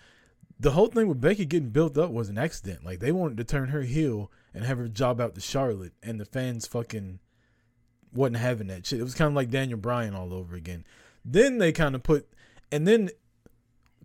The 0.59 0.73
whole 0.73 0.87
thing 0.89 1.07
with 1.07 1.21
Becky 1.21 1.45
getting 1.45 1.69
built 1.71 1.97
up 1.99 2.11
was 2.11 2.29
an 2.29 2.39
accident. 2.39 2.85
Like 2.85 3.01
they 3.01 3.13
wanted 3.13 3.37
to 3.39 3.45
turn 3.45 3.69
her 3.69 3.83
heel 3.83 4.31
and 4.55 4.65
have 4.65 4.79
her 4.79 4.89
job 4.89 5.21
out 5.21 5.35
to 5.35 5.41
Charlotte, 5.41 5.93
and 6.03 6.19
the 6.21 6.25
fans 6.25 6.67
fucking 6.67 7.21
wasn't 8.13 8.39
having 8.39 8.67
that 8.69 8.87
shit. 8.87 9.01
It 9.01 9.05
was 9.05 9.15
kind 9.15 9.29
of 9.29 9.35
like 9.35 9.51
Daniel 9.51 9.79
Bryan 9.79 10.15
all 10.15 10.33
over 10.33 10.57
again. 10.57 10.85
Then 11.25 11.59
they 11.59 11.73
kind 11.73 11.95
of 11.95 12.03
put, 12.03 12.29
and 12.73 12.87
then 12.89 13.11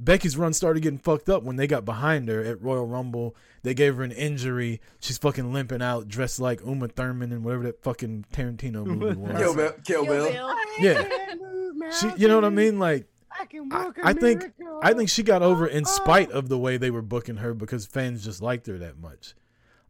Becky's 0.03 0.35
run 0.35 0.51
started 0.51 0.81
getting 0.81 0.97
fucked 0.97 1.29
up 1.29 1.43
when 1.43 1.57
they 1.57 1.67
got 1.67 1.85
behind 1.85 2.27
her 2.27 2.43
at 2.43 2.59
Royal 2.59 2.87
Rumble. 2.87 3.35
They 3.61 3.75
gave 3.75 3.97
her 3.97 4.03
an 4.03 4.11
injury. 4.11 4.81
She's 4.99 5.19
fucking 5.19 5.53
limping 5.53 5.83
out, 5.83 6.07
dressed 6.07 6.39
like 6.39 6.59
Uma 6.65 6.87
Thurman 6.87 7.31
and 7.31 7.43
whatever 7.43 7.63
that 7.63 7.83
fucking 7.83 8.25
Tarantino 8.33 8.83
movie 8.85 9.15
was. 9.15 9.37
Kill 9.37 9.55
Bill. 9.55 9.71
Kill 9.83 10.03
Kill 10.03 10.05
Bill. 10.05 10.31
Bill. 10.31 10.55
Yeah. 10.79 11.07
She, 11.99 12.11
you 12.17 12.27
know 12.27 12.35
what 12.35 12.45
I 12.45 12.49
mean? 12.49 12.79
Like 12.79 13.05
I 13.39 13.45
can 13.45 13.71
I, 13.71 13.85
work 13.85 13.99
a 13.99 14.07
I 14.07 14.13
think. 14.13 14.51
I 14.81 14.93
think 14.93 15.09
she 15.09 15.21
got 15.21 15.43
over 15.43 15.67
in 15.67 15.85
spite 15.85 16.31
of 16.31 16.49
the 16.49 16.57
way 16.57 16.77
they 16.77 16.89
were 16.89 17.03
booking 17.03 17.37
her 17.37 17.53
because 17.53 17.85
fans 17.85 18.23
just 18.23 18.41
liked 18.41 18.65
her 18.65 18.79
that 18.79 18.97
much. 18.97 19.35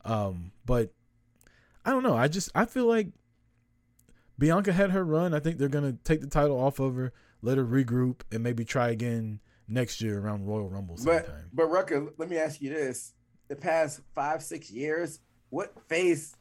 Um, 0.03 0.51
but 0.65 0.91
I 1.85 1.91
don't 1.91 2.03
know. 2.03 2.17
I 2.17 2.27
just 2.27 2.49
I 2.53 2.65
feel 2.65 2.85
like 2.85 3.07
Bianca 4.37 4.73
had 4.73 4.91
her 4.91 5.05
run. 5.05 5.33
I 5.33 5.39
think 5.39 5.57
they're 5.57 5.69
gonna 5.69 5.95
take 6.03 6.19
the 6.19 6.27
title 6.27 6.59
off 6.59 6.79
of 6.79 6.95
her, 6.95 7.13
let 7.41 7.57
her 7.57 7.65
regroup, 7.65 8.21
and 8.29 8.43
maybe 8.43 8.65
try 8.65 8.89
again 8.89 9.39
next 9.71 10.01
year 10.01 10.19
around 10.19 10.45
Royal 10.45 10.69
Rumble 10.69 10.95
But 11.03 11.25
sometime. 11.25 11.49
but 11.53 11.65
Rucker, 11.67 12.07
let 12.17 12.29
me 12.29 12.37
ask 12.37 12.61
you 12.61 12.69
this: 12.69 13.13
the 13.47 13.55
past 13.55 14.01
five 14.13 14.43
six 14.43 14.69
years, 14.69 15.19
what 15.49 15.73
face 15.87 16.35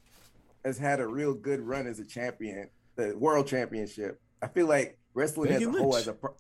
has 0.64 0.76
had 0.78 1.00
a 1.00 1.06
real 1.06 1.32
good 1.34 1.60
run 1.60 1.86
as 1.86 1.98
a 2.00 2.04
champion, 2.04 2.68
the 2.96 3.16
world 3.16 3.46
championship. 3.46 4.20
I 4.42 4.48
feel 4.48 4.66
like 4.66 4.98
wrestling 5.14 5.50
Becky 5.50 5.64
as 5.64 5.74
a 5.74 5.78
whole 5.78 5.96
as 5.96 6.08
a 6.08 6.12
pro- 6.12 6.34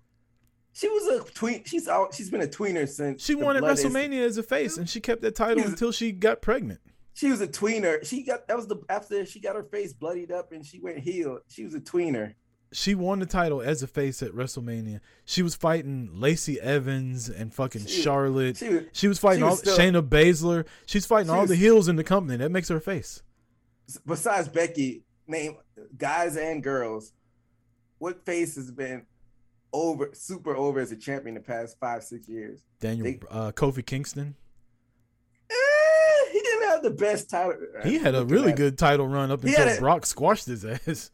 she 0.72 0.88
was 0.88 1.06
a 1.08 1.24
tween. 1.32 1.64
She's 1.64 1.88
out. 1.88 2.14
She's 2.14 2.30
been 2.30 2.42
a 2.42 2.46
tweener 2.46 2.88
since 2.88 3.24
She 3.24 3.34
won 3.34 3.56
at 3.56 3.60
Blood 3.60 3.78
is- 3.78 3.84
WrestleMania 3.84 4.24
as 4.24 4.38
a 4.38 4.42
face, 4.42 4.76
and 4.76 4.88
she 4.88 5.00
kept 5.00 5.22
that 5.22 5.34
title 5.34 5.62
was- 5.64 5.72
until 5.72 5.92
she 5.92 6.12
got 6.12 6.42
pregnant. 6.42 6.80
She 7.12 7.28
was 7.28 7.40
a 7.40 7.48
tweener. 7.48 8.04
She 8.06 8.22
got 8.22 8.46
that 8.48 8.56
was 8.56 8.66
the 8.68 8.76
after 8.88 9.26
she 9.26 9.40
got 9.40 9.56
her 9.56 9.64
face 9.64 9.92
bloodied 9.92 10.30
up 10.30 10.52
and 10.52 10.64
she 10.64 10.78
went 10.80 10.98
heel. 10.98 11.40
She 11.48 11.64
was 11.64 11.74
a 11.74 11.80
tweener. 11.80 12.34
She 12.72 12.94
won 12.94 13.18
the 13.18 13.26
title 13.26 13.60
as 13.60 13.82
a 13.82 13.88
face 13.88 14.22
at 14.22 14.30
WrestleMania. 14.30 15.00
She 15.24 15.42
was 15.42 15.56
fighting 15.56 16.10
Lacey 16.14 16.60
Evans 16.60 17.28
and 17.28 17.52
fucking 17.52 17.86
She- 17.86 18.02
Charlotte. 18.02 18.58
She 18.58 18.68
was 18.68 18.82
She 18.92 19.08
was 19.08 19.18
fighting 19.18 19.40
she 19.40 19.44
was 19.44 19.66
all 19.66 19.74
still- 19.74 19.76
Shayna 20.02 20.08
Baszler. 20.08 20.66
She's 20.86 21.04
fighting 21.04 21.30
all 21.30 21.40
was- 21.42 21.50
the 21.50 21.56
heels 21.56 21.88
in 21.88 21.96
the 21.96 22.04
company. 22.04 22.36
That 22.38 22.50
makes 22.50 22.68
her 22.68 22.76
a 22.76 22.80
face. 22.80 23.22
besides 24.06 24.46
Becky, 24.48 25.02
name 25.26 25.56
guys 25.98 26.36
and 26.36 26.62
girls. 26.62 27.12
What 27.98 28.24
face 28.24 28.54
has 28.54 28.70
been 28.70 29.04
over 29.72 30.10
super 30.12 30.54
over 30.54 30.78
as 30.78 30.92
a 30.92 30.96
champion 30.96 31.34
the 31.34 31.40
past 31.40 31.76
five 31.80 32.04
six 32.04 32.28
years? 32.28 32.60
Daniel 32.78 33.04
They- 33.04 33.20
uh, 33.30 33.50
Kofi 33.50 33.84
Kingston. 33.84 34.36
Eh, 35.50 35.54
he 36.32 36.40
didn't 36.40 36.68
have 36.68 36.82
the 36.84 36.90
best 36.90 37.28
title. 37.28 37.54
He 37.82 37.98
had 37.98 38.14
a 38.14 38.24
really 38.24 38.52
good 38.52 38.78
title 38.78 39.08
run 39.08 39.32
up 39.32 39.42
until 39.42 39.68
a- 39.68 39.78
Brock 39.80 40.06
squashed 40.06 40.46
his 40.46 40.64
ass. 40.64 41.10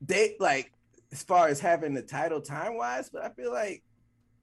They 0.00 0.36
like 0.40 0.72
as 1.12 1.22
far 1.22 1.48
as 1.48 1.60
having 1.60 1.94
the 1.94 2.02
title 2.02 2.40
time 2.40 2.76
wise, 2.76 3.08
but 3.08 3.22
I 3.24 3.30
feel 3.30 3.52
like 3.52 3.82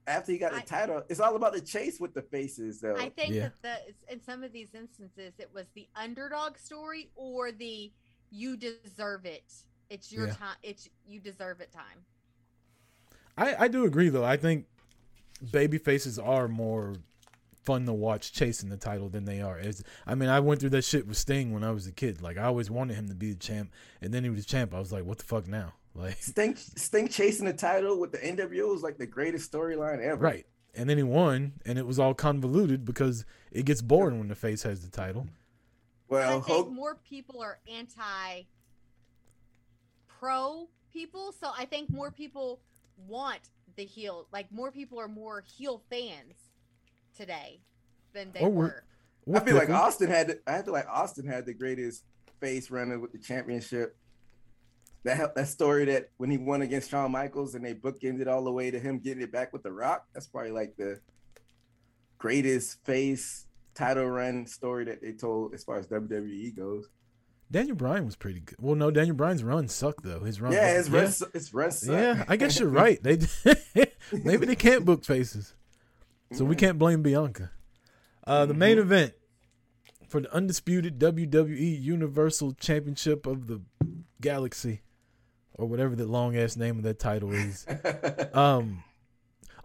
after 0.08 0.32
he 0.32 0.38
got 0.38 0.52
the 0.52 0.58
I- 0.60 0.62
title, 0.62 1.04
it's 1.10 1.20
all 1.20 1.36
about 1.36 1.54
the 1.54 1.62
chase 1.62 2.00
with 2.00 2.14
the 2.14 2.22
faces 2.22 2.80
though. 2.82 2.96
I 2.96 3.10
think 3.10 3.34
Yeah. 3.34 3.50
that 3.62 3.86
the 4.08 4.14
in 4.14 4.22
some 4.22 4.44
of 4.44 4.52
these 4.52 4.74
instances 4.74 5.34
it 5.40 5.50
was 5.54 5.66
the 5.76 5.88
underdog 5.96 6.58
story 6.58 7.10
or 7.16 7.52
the 7.52 7.92
you 8.32 8.58
deserve 8.58 9.26
it. 9.26 9.44
It's 9.90 10.12
your 10.12 10.28
Yeah. 10.28 10.34
time. 10.34 10.56
It's 10.64 10.90
you 11.08 11.20
deserve 11.20 11.62
it 11.62 11.72
time. 11.72 12.06
I, 13.38 13.66
I 13.66 13.68
do 13.68 13.86
agree 13.86 14.10
though. 14.10 14.24
I 14.24 14.38
think 14.38 14.66
baby 15.52 15.78
faces 15.78 16.18
are 16.18 16.48
more 16.48 16.96
fun 17.64 17.86
to 17.88 17.94
watch 17.94 18.32
chasing 18.32 18.70
the 18.70 18.78
title 18.78 19.10
than 19.10 19.26
they 19.26 19.42
are 19.42 19.58
as 19.58 19.84
I 20.06 20.14
mean 20.16 20.30
I 20.30 20.40
went 20.40 20.60
through 20.62 20.70
that 20.72 20.84
shit 20.84 21.08
with 21.08 21.18
Sting 21.18 21.52
when 21.52 21.64
I 21.64 21.72
was 21.72 21.88
a 21.88 21.92
kid. 21.92 22.22
Like 22.22 22.38
I 22.38 22.44
always 22.44 22.70
wanted 22.70 22.96
him 22.96 23.08
to 23.10 23.16
be 23.16 23.32
the 23.32 23.40
champ 23.40 23.72
and 24.02 24.14
then 24.14 24.24
he 24.24 24.30
was 24.30 24.46
champ. 24.46 24.74
I 24.74 24.80
was 24.80 24.92
like, 24.92 25.04
what 25.04 25.18
the 25.18 25.24
fuck 25.26 25.48
now? 25.48 25.74
Like 25.96 26.22
Sting 26.22 26.56
Sting 26.56 27.08
chasing 27.08 27.46
the 27.46 27.54
title 27.54 28.00
with 28.00 28.12
the 28.12 28.18
NWO 28.18 28.72
was 28.74 28.84
like 28.84 28.98
the 28.98 29.06
greatest 29.08 29.52
storyline 29.52 30.02
ever. 30.02 30.22
right. 30.22 30.46
And 30.78 30.90
then 30.90 30.98
he 30.98 31.04
won 31.04 31.54
and 31.66 31.80
it 31.80 31.86
was 31.88 32.00
all 32.00 32.14
convoluted 32.14 32.84
because 32.84 33.26
it 33.52 33.64
gets 33.66 33.82
boring 33.82 34.20
when 34.20 34.28
the 34.28 34.36
face 34.36 34.64
has 34.64 34.82
the 34.84 34.92
title. 34.92 35.28
Well, 36.10 36.30
I 36.30 36.34
think 36.34 36.46
Hulk, 36.48 36.70
more 36.72 36.96
people 37.08 37.42
are 37.42 37.60
anti 37.74 38.44
pro 40.08 40.68
people, 40.92 41.34
so 41.40 41.52
I 41.58 41.66
think 41.66 41.90
more 41.90 42.12
people 42.12 42.60
want 43.08 43.40
the 43.76 43.86
heel. 43.86 44.28
Like 44.32 44.52
more 44.52 44.72
people 44.72 45.00
are 45.00 45.08
more 45.08 45.44
heel 45.58 45.82
fans 45.90 46.36
today 47.16 47.62
than 48.14 48.32
they 48.34 48.42
oh, 48.42 48.46
Or 48.46 48.50
we're- 48.50 48.72
were. 49.26 49.38
I 49.38 49.40
feel 49.44 49.56
like 49.56 49.72
Austin 49.72 50.08
had. 50.10 50.28
The, 50.28 50.40
I 50.46 50.62
feel 50.62 50.74
like 50.74 50.88
Austin 50.88 51.26
had 51.26 51.48
the 51.48 51.54
greatest 51.54 52.04
face 52.40 52.70
runner 52.70 53.00
with 53.00 53.12
the 53.12 53.18
championship. 53.18 53.98
That 55.06 55.36
that 55.36 55.48
story 55.48 55.86
that 55.86 56.10
when 56.18 56.30
he 56.30 56.38
won 56.38 56.62
against 56.62 56.90
Shawn 56.90 57.12
Michaels 57.12 57.56
and 57.56 57.64
they 57.64 57.74
bookended 57.74 58.22
it 58.22 58.28
all 58.28 58.44
the 58.44 58.52
way 58.52 58.72
to 58.72 58.80
him 58.80 59.00
getting 59.00 59.24
it 59.24 59.32
back 59.32 59.54
with 59.54 59.64
The 59.64 59.72
Rock. 59.72 60.06
That's 60.14 60.28
probably 60.28 60.52
like 60.52 60.76
the 60.78 61.00
greatest 62.18 62.84
face 62.86 63.46
title 63.76 64.08
run 64.08 64.48
story 64.48 64.86
that 64.86 65.02
they 65.02 65.12
told 65.12 65.54
as 65.54 65.64
far 65.64 65.78
as 65.78 65.88
WWE 65.88 66.56
goes. 66.56 66.90
Daniel 67.52 67.76
Bryan 67.76 68.06
was 68.06 68.16
pretty 68.16 68.40
good. 68.40 68.58
Well, 68.60 68.76
no, 68.76 68.90
Daniel 68.90 69.16
Bryan's 69.16 69.44
run 69.44 69.68
sucked 69.68 70.04
though. 70.04 70.22
His 70.22 70.42
run, 70.42 70.52
yeah, 70.52 70.74
his 70.74 70.90
yeah, 70.90 71.00
run, 71.02 71.14
his 71.34 71.54
run. 71.54 71.72
sucked. 71.72 71.92
yeah. 71.92 72.26
I 72.28 72.36
guess 72.36 72.60
you're 72.60 72.70
right. 72.84 73.02
They 73.02 73.20
maybe 74.12 74.48
they 74.48 74.56
can't 74.56 74.86
book 74.86 75.06
faces, 75.06 75.54
so 76.34 76.44
we 76.44 76.56
can't 76.56 76.80
blame 76.80 77.04
Bianca. 77.04 77.52
Uh, 78.26 78.48
the 78.48 78.56
main 78.56 78.80
event 78.80 79.14
for 80.08 80.22
the 80.22 80.34
undisputed 80.34 80.98
WWE 80.98 81.80
Universal 81.82 82.54
Championship 82.54 83.28
of 83.28 83.46
the 83.46 83.62
Galaxy, 84.20 84.82
or 85.56 85.66
whatever 85.68 85.96
the 85.96 86.06
long 86.06 86.38
ass 86.38 86.56
name 86.56 86.78
of 86.78 86.84
that 86.84 87.00
title 87.00 87.32
is. 87.34 87.66
Um, 88.34 88.84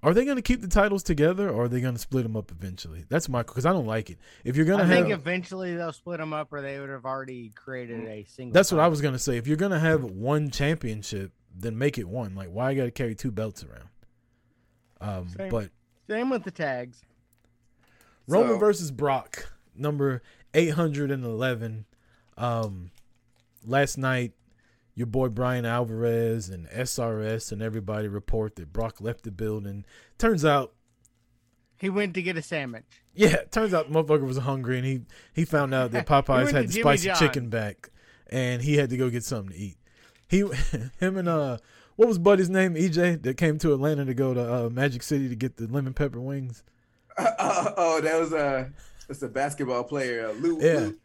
are 0.02 0.14
they 0.14 0.24
going 0.24 0.36
to 0.36 0.42
keep 0.42 0.62
the 0.62 0.68
titles 0.68 1.02
together, 1.02 1.50
or 1.50 1.64
are 1.64 1.68
they 1.68 1.80
going 1.82 1.92
to 1.94 2.00
split 2.00 2.22
them 2.22 2.34
up 2.36 2.50
eventually? 2.50 3.04
That's 3.10 3.28
my 3.28 3.42
because 3.42 3.66
I 3.66 3.72
don't 3.72 3.84
like 3.86 4.08
it. 4.08 4.18
If 4.44 4.56
you're 4.56 4.64
going 4.64 4.80
I 4.80 4.84
to 4.84 4.88
have, 4.88 5.04
think 5.06 5.12
eventually 5.12 5.76
they'll 5.76 5.92
split 5.92 6.18
them 6.18 6.32
up, 6.32 6.52
or 6.52 6.62
they 6.62 6.78
would 6.80 6.88
have 6.88 7.04
already 7.04 7.50
created 7.50 8.06
a 8.08 8.24
single. 8.24 8.54
That's 8.54 8.72
what 8.72 8.80
I 8.80 8.88
was 8.88 9.00
gonna 9.02 9.18
say. 9.18 9.36
If 9.36 9.46
you're 9.46 9.58
gonna 9.58 9.78
have 9.80 10.02
one 10.04 10.50
championship, 10.50 11.32
then 11.54 11.76
make 11.76 11.98
it 11.98 12.08
one. 12.08 12.34
Like, 12.34 12.48
why 12.48 12.70
I 12.70 12.74
got 12.74 12.84
to 12.84 12.90
carry 12.90 13.14
two 13.14 13.30
belts 13.30 13.62
around? 13.64 13.88
Um, 15.02 15.28
Same. 15.28 15.50
but 15.50 15.70
Same 16.08 16.30
with 16.30 16.44
the 16.44 16.50
tags. 16.50 17.02
Roman 18.26 18.52
So- 18.54 18.58
versus 18.58 18.90
Brock, 18.90 19.52
number 19.76 20.22
eight 20.54 20.70
hundred 20.70 21.10
and 21.10 21.24
eleven. 21.24 21.84
Um, 22.38 22.90
last 23.66 23.98
night, 23.98 24.32
your 25.00 25.06
boy 25.06 25.28
Bryan 25.28 25.64
Alvarez 25.64 26.50
and 26.50 26.68
SRS 26.68 27.52
and 27.52 27.62
everybody 27.62 28.06
report 28.06 28.56
that 28.56 28.70
Brock 28.70 29.00
left 29.00 29.22
the 29.24 29.30
building. 29.30 29.86
Turns 30.18 30.44
out, 30.44 30.74
He 31.78 31.88
went 31.88 32.12
to 32.14 32.22
get 32.22 32.36
a 32.36 32.42
sandwich. 32.42 32.84
yeah, 33.14 33.36
turns 33.50 33.72
out 33.72 33.90
the 33.90 33.94
motherfucker 33.94 34.26
was 34.26 34.36
hungry 34.36 34.76
and 34.76 34.86
he 34.86 35.00
he 35.32 35.46
found 35.46 35.72
out 35.72 35.92
that 35.92 36.06
Popeyes 36.06 36.52
had 36.52 36.68
the 36.68 36.72
Jimmy 36.72 36.82
spicy 36.82 37.06
John's. 37.06 37.18
chicken 37.18 37.48
back, 37.48 37.88
and 38.28 38.60
he 38.60 38.74
had 38.76 38.90
to 38.90 38.98
go 38.98 39.08
get 39.08 39.24
something 39.24 39.52
to 39.54 39.58
eat. 39.58 39.76
He, 40.28 40.40
him 41.00 41.16
and 41.16 41.28
uh, 41.28 41.56
what 41.96 42.06
was 42.06 42.18
Buddy's 42.18 42.50
name? 42.50 42.74
EJ 42.74 43.22
that 43.22 43.38
came 43.38 43.56
to 43.60 43.72
Atlanta 43.72 44.04
to 44.04 44.12
go 44.14 44.34
to 44.34 44.66
uh, 44.66 44.68
Magic 44.68 45.02
City 45.02 45.30
to 45.30 45.34
get 45.34 45.56
the 45.56 45.66
lemon 45.66 45.94
pepper 45.94 46.20
wings. 46.20 46.62
Uh, 47.16 47.30
oh, 47.78 48.00
that 48.02 48.20
was 48.20 48.32
a 48.34 48.70
that's 49.08 49.22
a 49.22 49.28
basketball 49.28 49.82
player, 49.84 50.28
uh, 50.28 50.32
Lou, 50.34 50.60
Yeah. 50.60 50.78
Lou. 50.80 50.98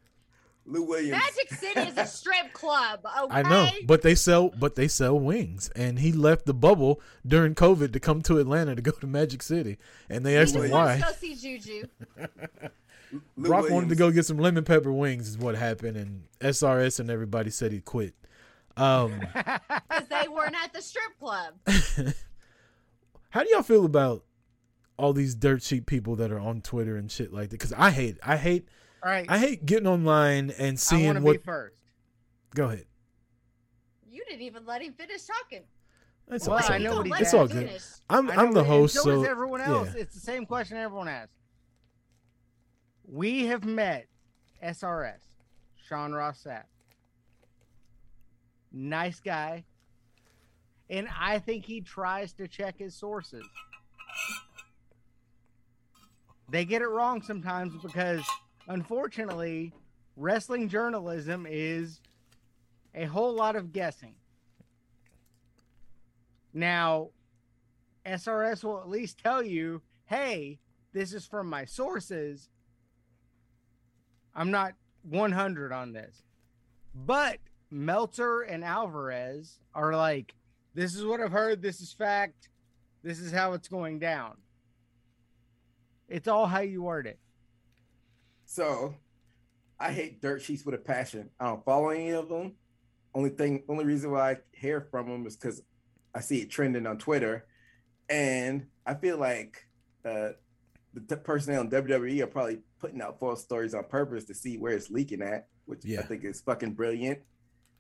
Lou 0.66 0.84
Williams. 0.84 1.22
Magic 1.22 1.53
City 1.53 1.89
is 1.89 1.97
a 1.97 2.05
strip 2.07 2.53
club. 2.53 3.05
Okay. 3.05 3.36
I 3.36 3.41
know, 3.43 3.70
but 3.86 4.01
they 4.01 4.16
sell, 4.16 4.49
but 4.49 4.76
they 4.76 4.88
sell 4.88 5.20
wings, 5.20 5.70
and 5.76 5.99
he 5.99 6.11
left 6.11 6.45
the 6.45 6.53
bubble 6.53 7.01
during 7.26 7.53
COVID 7.55 7.93
to 7.93 7.99
come 7.99 8.22
to 8.24 8.39
Atlanta 8.39 8.76
to 8.76 8.82
go 8.82 8.91
to 8.91 9.07
Magic 9.07 9.43
City, 9.43 9.78
and 10.09 10.26
they 10.26 10.38
asked 10.38 10.55
him 10.55 10.70
why. 10.72 10.99
wants 10.99 11.20
to 11.20 11.28
go 11.28 11.36
see 11.36 11.59
Juju. 11.59 11.88
Lou 13.38 13.47
Brock 13.47 13.70
wanted 13.70 13.89
to 13.89 13.95
go 13.95 14.11
get 14.11 14.26
some 14.26 14.38
lemon 14.38 14.63
pepper 14.63 14.91
wings, 14.91 15.30
is 15.30 15.38
what 15.38 15.55
happened, 15.55 15.97
and 15.97 16.24
SRS 16.39 16.99
and 16.99 17.09
everybody 17.09 17.49
said 17.51 17.72
he 17.72 17.80
quit. 17.80 18.13
Um, 18.78 19.20
because 19.34 20.07
they 20.09 20.28
weren't 20.28 20.55
at 20.61 20.74
the 20.74 20.82
strip 20.82 21.18
club. 21.20 21.53
how 23.30 23.43
do 23.43 23.49
y'all 23.49 23.61
feel 23.61 23.86
about 23.86 24.24
all 24.97 25.13
these 25.13 25.36
dirt 25.36 25.61
cheap 25.61 25.86
people 25.86 26.16
that 26.18 26.32
are 26.32 26.39
on 26.39 26.61
Twitter 26.61 26.97
and 26.97 27.09
shit 27.11 27.32
like 27.32 27.49
that? 27.49 27.59
Because 27.59 27.74
I 27.74 27.91
hate, 27.91 28.18
I 28.24 28.38
hate, 28.38 28.68
All 29.06 29.12
right. 29.12 29.26
I 29.30 29.38
hate 29.38 29.66
getting 29.68 29.86
online 29.88 30.49
and 30.49 30.62
I 30.62 30.66
want 30.66 30.80
seeing 30.80 31.14
to 31.14 31.22
what. 31.22 31.34
be 31.34 31.38
first. 31.43 31.76
Go 32.56 32.66
ahead. 32.66 32.86
You 34.10 34.24
didn't 34.28 34.41
even 34.41 34.66
let 34.66 34.82
him 34.82 34.93
finish 34.93 35.22
talking. 35.26 35.62
It's, 36.32 36.47
Well, 36.47 36.53
all- 36.53 36.60
it's 36.60 36.70
I 36.72 36.78
all 36.78 36.80
know 36.80 37.03
good. 37.03 37.10
what 37.12 37.20
he's 37.20 37.28
It's 37.28 37.34
all 37.36 37.47
good. 37.47 37.68
Finish. 37.68 37.84
I'm, 38.10 38.32
I 38.32 38.36
I'm 38.38 38.51
the 38.51 38.64
host, 38.64 38.95
so, 38.95 39.03
so 39.03 39.24
everyone 39.24 39.62
else. 39.62 39.89
yeah. 39.93 40.01
It's 40.01 40.16
the 40.16 40.20
same 40.22 40.45
question 40.47 40.78
everyone 40.78 41.08
asks. 41.08 41.32
We 43.08 43.45
have 43.45 43.64
met 43.64 44.08
SRS, 44.64 45.20
Sean 45.88 46.12
Ross 46.14 46.43
Sapp. 46.43 46.64
Nice 48.72 49.20
guy. 49.20 49.66
And 50.89 51.08
I 51.20 51.38
think 51.38 51.66
he 51.66 51.82
tries 51.82 52.34
to 52.34 52.47
check 52.47 52.76
his 52.80 52.95
sources. 52.95 53.45
They 56.49 56.66
get 56.66 56.82
it 56.82 56.88
wrong 56.88 57.22
sometimes 57.22 57.74
because, 57.84 58.24
unfortunately, 58.68 59.74
wrestling 60.16 60.70
journalism 60.70 61.45
is 61.49 62.01
a 62.93 63.05
whole 63.05 63.34
lot 63.34 63.55
of 63.55 63.72
guessing. 63.72 64.16
Now, 66.53 67.09
SRS 68.05 68.63
will 68.63 68.80
at 68.80 68.89
least 68.89 69.18
tell 69.18 69.43
you, 69.43 69.82
hey, 70.05 70.59
this 70.93 71.13
is 71.13 71.26
from 71.26 71.49
my 71.49 71.66
sources. 71.66 72.49
I'm 74.34 74.51
not 74.51 74.74
100 75.03 75.72
on 75.72 75.91
this. 75.91 76.24
But 76.93 77.39
Meltzer 77.70 78.41
and 78.41 78.63
Alvarez 78.63 79.59
are 79.74 79.95
like, 79.95 80.34
this 80.74 80.95
is 80.95 81.03
what 81.03 81.20
I've 81.20 81.32
heard. 81.32 81.61
This 81.61 81.82
is 81.82 81.91
fact. 81.91 82.49
This 83.03 83.20
is 83.20 83.32
how 83.32 83.53
it's 83.53 83.68
going 83.68 83.99
down. 83.99 84.38
It's 86.07 86.28
all 86.28 86.45
how 86.45 86.61
you 86.61 86.84
word 86.84 87.07
it. 87.07 87.20
So, 88.46 88.96
I 89.80 89.91
hate 89.91 90.22
dirt 90.22 90.41
sheets 90.41 90.66
with 90.66 90.76
a 90.76 90.80
passion. 90.80 91.30
I 91.39 91.46
don't 91.48 91.66
follow 91.66 91.89
any 91.89 92.12
of 92.12 92.30
them. 92.30 92.56
Only 93.14 93.30
thing, 93.30 93.64
only 93.70 93.86
reason 93.86 94.12
why 94.12 94.32
I 94.32 94.38
hear 94.54 94.82
from 94.91 95.10
them 95.10 95.26
is 95.26 95.36
because 95.36 95.62
I 96.14 96.22
see 96.22 96.41
it 96.41 96.50
trending 96.50 96.86
on 96.88 96.98
Twitter, 96.98 97.46
and 98.10 98.68
I 98.86 98.93
feel 98.93 99.18
like 99.18 99.66
uh, 100.06 100.30
the 100.93 101.02
t- 101.08 101.16
personnel 101.16 101.62
in 101.62 101.70
WWE 101.70 102.22
are 102.22 102.28
probably 102.28 102.60
putting 102.80 103.02
out 103.02 103.20
false 103.20 103.41
stories 103.43 103.74
on 103.74 103.84
purpose 103.86 104.26
to 104.26 104.34
see 104.34 104.58
where 104.58 104.74
it's 104.74 104.89
leaking 104.89 105.22
at, 105.22 105.48
which 105.66 105.84
Yeah. 105.84 106.02
I 106.02 106.04
think 106.04 106.24
is 106.24 106.41
fucking 106.41 106.74
brilliant. 106.74 107.20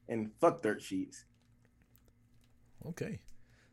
And 0.07 0.31
fuck 0.39 0.61
dirt 0.61 0.81
sheets. 0.81 1.25
Okay. 2.87 3.19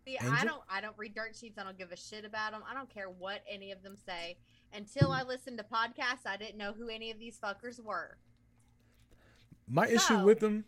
See, 0.06 0.18
I 0.18 0.44
don't 0.44 0.62
I 0.68 0.80
don't 0.80 0.96
read 0.96 1.14
dirt 1.14 1.36
sheets. 1.36 1.58
I 1.58 1.64
don't 1.64 1.78
give 1.78 1.92
a 1.92 1.96
shit 1.96 2.24
about 2.24 2.52
them. 2.52 2.62
I 2.68 2.74
don't 2.74 2.92
care 2.92 3.08
what 3.08 3.42
any 3.48 3.70
of 3.70 3.82
them 3.82 3.96
say. 3.96 4.38
Until 4.74 5.12
I 5.12 5.22
listened 5.22 5.58
to 5.58 5.64
podcasts, 5.64 6.26
I 6.26 6.36
didn't 6.36 6.56
know 6.56 6.72
who 6.72 6.88
any 6.88 7.10
of 7.10 7.18
these 7.18 7.38
fuckers 7.38 7.82
were. 7.82 8.16
My 9.68 9.86
issue 9.86 10.18
with 10.24 10.40
them. 10.40 10.64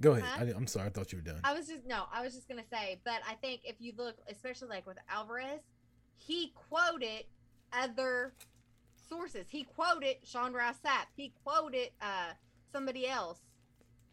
Go 0.00 0.12
ahead. 0.12 0.24
Huh? 0.24 0.44
I, 0.54 0.56
am 0.56 0.66
sorry. 0.66 0.86
I 0.86 0.90
thought 0.90 1.12
you 1.12 1.18
were 1.18 1.24
done. 1.24 1.40
I 1.42 1.54
was 1.54 1.68
just 1.68 1.86
no, 1.86 2.04
I 2.12 2.22
was 2.22 2.34
just 2.34 2.48
gonna 2.48 2.66
say, 2.70 3.00
but 3.04 3.20
I 3.28 3.34
think 3.34 3.62
if 3.64 3.76
you 3.78 3.92
look, 3.96 4.16
especially 4.30 4.68
like 4.68 4.86
with 4.86 4.98
Alvarez, 5.08 5.60
he 6.16 6.52
quoted 6.68 7.24
other 7.72 8.34
sources. 9.08 9.46
He 9.48 9.64
quoted 9.64 10.16
Sean 10.22 10.52
Sapp. 10.52 11.06
He 11.16 11.32
quoted 11.44 11.90
uh 12.02 12.32
somebody 12.72 13.08
else 13.08 13.38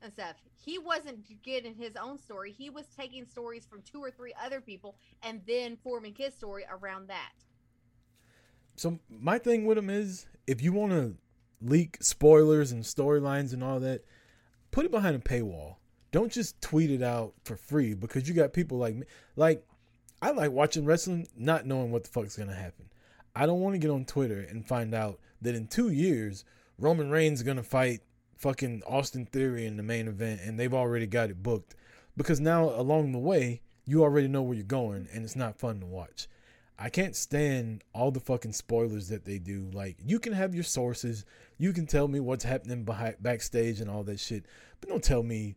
and 0.01 0.13
stuff. 0.13 0.35
He 0.55 0.77
wasn't 0.77 1.25
getting 1.43 1.75
his 1.75 1.95
own 1.95 2.17
story. 2.17 2.51
He 2.51 2.69
was 2.69 2.85
taking 2.97 3.25
stories 3.25 3.65
from 3.65 3.81
two 3.81 3.99
or 3.99 4.11
three 4.11 4.33
other 4.41 4.61
people 4.61 4.95
and 5.21 5.41
then 5.47 5.77
forming 5.83 6.15
his 6.15 6.33
story 6.33 6.63
around 6.71 7.09
that. 7.09 7.33
So 8.75 8.99
my 9.09 9.37
thing 9.37 9.65
with 9.65 9.77
them 9.77 9.89
is, 9.89 10.25
if 10.47 10.61
you 10.61 10.73
want 10.73 10.91
to 10.91 11.15
leak 11.61 11.97
spoilers 12.01 12.71
and 12.71 12.83
storylines 12.83 13.53
and 13.53 13.63
all 13.63 13.79
that, 13.79 14.03
put 14.71 14.85
it 14.85 14.91
behind 14.91 15.15
a 15.15 15.19
paywall. 15.19 15.75
Don't 16.11 16.31
just 16.31 16.61
tweet 16.61 16.91
it 16.91 17.01
out 17.01 17.33
for 17.43 17.55
free 17.55 17.93
because 17.93 18.27
you 18.27 18.33
got 18.33 18.53
people 18.53 18.77
like 18.77 18.95
me. 18.95 19.05
Like, 19.35 19.65
I 20.21 20.31
like 20.31 20.51
watching 20.51 20.85
wrestling, 20.85 21.27
not 21.35 21.65
knowing 21.65 21.91
what 21.91 22.03
the 22.03 22.09
fuck's 22.09 22.37
gonna 22.37 22.53
happen. 22.53 22.89
I 23.35 23.45
don't 23.45 23.61
want 23.61 23.73
to 23.73 23.79
get 23.79 23.89
on 23.89 24.05
Twitter 24.05 24.39
and 24.39 24.67
find 24.67 24.93
out 24.93 25.19
that 25.41 25.55
in 25.55 25.67
two 25.67 25.89
years 25.89 26.45
Roman 26.77 27.09
Reigns 27.09 27.39
is 27.39 27.43
gonna 27.43 27.63
fight 27.63 28.01
fucking 28.37 28.83
Austin 28.85 29.25
Theory 29.25 29.65
in 29.65 29.77
the 29.77 29.83
main 29.83 30.07
event, 30.07 30.41
and 30.43 30.59
they've 30.59 30.73
already 30.73 31.07
got 31.07 31.29
it 31.29 31.41
booked. 31.41 31.75
Because 32.15 32.39
now 32.39 32.69
along 32.69 33.11
the 33.11 33.19
way, 33.19 33.61
you 33.85 34.03
already 34.03 34.27
know 34.27 34.41
where 34.41 34.55
you're 34.55 34.63
going, 34.63 35.07
and 35.11 35.23
it's 35.23 35.35
not 35.35 35.59
fun 35.59 35.79
to 35.79 35.85
watch. 35.85 36.27
I 36.77 36.89
can't 36.89 37.15
stand 37.15 37.83
all 37.93 38.11
the 38.11 38.19
fucking 38.19 38.53
spoilers 38.53 39.07
that 39.09 39.25
they 39.25 39.37
do. 39.37 39.69
Like, 39.73 39.97
you 40.03 40.19
can 40.19 40.33
have 40.33 40.55
your 40.55 40.63
sources, 40.63 41.25
you 41.57 41.71
can 41.71 41.85
tell 41.85 42.07
me 42.07 42.19
what's 42.19 42.43
happening 42.43 42.83
behind 42.83 43.17
backstage 43.19 43.79
and 43.79 43.89
all 43.89 44.03
that 44.03 44.19
shit, 44.19 44.45
but 44.79 44.89
don't 44.89 45.03
tell 45.03 45.23
me 45.23 45.55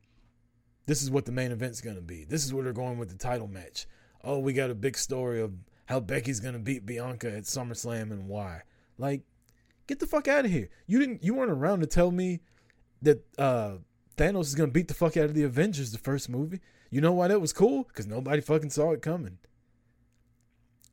this 0.87 1.03
is 1.03 1.11
what 1.11 1.25
the 1.25 1.33
main 1.33 1.53
event's 1.53 1.81
gonna 1.81 2.01
be. 2.01 2.25
This 2.25 2.45
is 2.45 2.55
where 2.55 2.65
they're 2.65 2.73
going 2.73 2.99
with 2.99 3.09
the 3.09 3.17
title 3.17 3.49
match. 3.49 3.87
Oh, 4.23 4.39
we 4.39 4.53
got 4.53 4.71
a 4.71 4.75
big 4.75 4.97
story 4.97 5.41
of 5.41 5.53
how 5.87 6.01
Becky's 6.01 6.41
gonna 6.41 6.59
beat 6.59 6.87
Bianca 6.87 7.33
at 7.33 7.45
SummerSlam 7.45 8.11
and 8.13 8.29
why. 8.29 8.63
Like, 8.99 9.23
get 9.87 9.99
the 9.99 10.07
fuck 10.07 10.29
out 10.29 10.45
of 10.45 10.51
here. 10.51 10.69
You 10.87 10.99
didn't. 10.99 11.25
You 11.25 11.35
weren't 11.35 11.51
around 11.51 11.81
to 11.81 11.87
tell 11.87 12.11
me 12.11 12.41
that 13.03 13.25
uh, 13.39 13.77
Thanos 14.17 14.43
is 14.43 14.55
gonna 14.55 14.71
beat 14.71 14.89
the 14.89 14.95
fuck 14.95 15.17
out 15.17 15.25
of 15.25 15.35
the 15.35 15.43
Avengers 15.43 15.93
the 15.93 15.99
first 15.99 16.29
movie. 16.29 16.61
You 16.91 17.01
know 17.01 17.13
why 17.13 17.29
that 17.29 17.41
was 17.41 17.53
cool? 17.53 17.85
Because 17.85 18.07
nobody 18.07 18.41
fucking 18.41 18.71
saw 18.71 18.93
it 18.93 19.03
coming. 19.03 19.39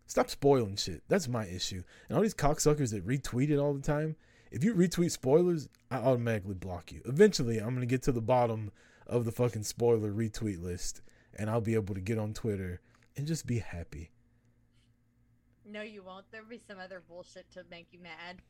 Stop 0.06 0.30
spoiling 0.30 0.76
shit. 0.76 1.02
That's 1.08 1.28
my 1.28 1.46
issue. 1.46 1.84
And 2.08 2.16
all 2.16 2.24
these 2.24 2.34
cocksuckers 2.34 2.92
that 2.92 3.08
retweet 3.08 3.50
it 3.50 3.58
all 3.58 3.74
the 3.74 3.82
time. 3.82 4.16
If 4.52 4.64
you 4.64 4.76
retweet 4.76 5.12
spoilers, 5.12 5.68
I 5.90 5.98
automatically 5.98 6.54
block 6.54 6.92
you. 6.92 7.02
Eventually, 7.06 7.58
I'm 7.58 7.74
gonna 7.74 7.86
get 7.86 8.04
to 8.04 8.12
the 8.12 8.22
bottom 8.22 8.72
of 9.08 9.26
the 9.26 9.32
fucking 9.32 9.64
spoiler 9.64 10.12
retweet 10.12 10.62
list, 10.62 11.02
and 11.36 11.50
I'll 11.50 11.62
be 11.62 11.74
able 11.74 11.96
to 11.96 12.02
get 12.02 12.20
on 12.20 12.34
Twitter 12.34 12.80
and 13.18 13.26
just 13.28 13.48
be 13.48 13.60
happy. 13.60 14.12
No, 15.66 15.82
you 15.82 16.04
won't. 16.04 16.26
There'll 16.32 16.48
be 16.48 16.62
some 16.68 16.78
other 16.78 17.02
bullshit 17.08 17.50
to 17.54 17.64
make 17.72 17.88
you 17.92 18.00
mad. 18.00 18.42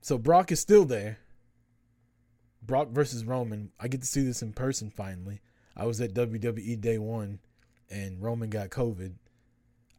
So 0.00 0.16
Brock 0.16 0.50
is 0.50 0.60
still 0.60 0.84
there. 0.84 1.18
Brock 2.62 2.90
versus 2.90 3.24
Roman. 3.24 3.72
I 3.78 3.88
get 3.88 4.00
to 4.00 4.06
see 4.06 4.22
this 4.22 4.42
in 4.42 4.52
person 4.52 4.90
finally. 4.90 5.40
I 5.76 5.84
was 5.84 6.00
at 6.00 6.14
WWE 6.14 6.80
Day 6.80 6.98
One, 6.98 7.40
and 7.90 8.22
Roman 8.22 8.50
got 8.50 8.70
COVID. 8.70 9.14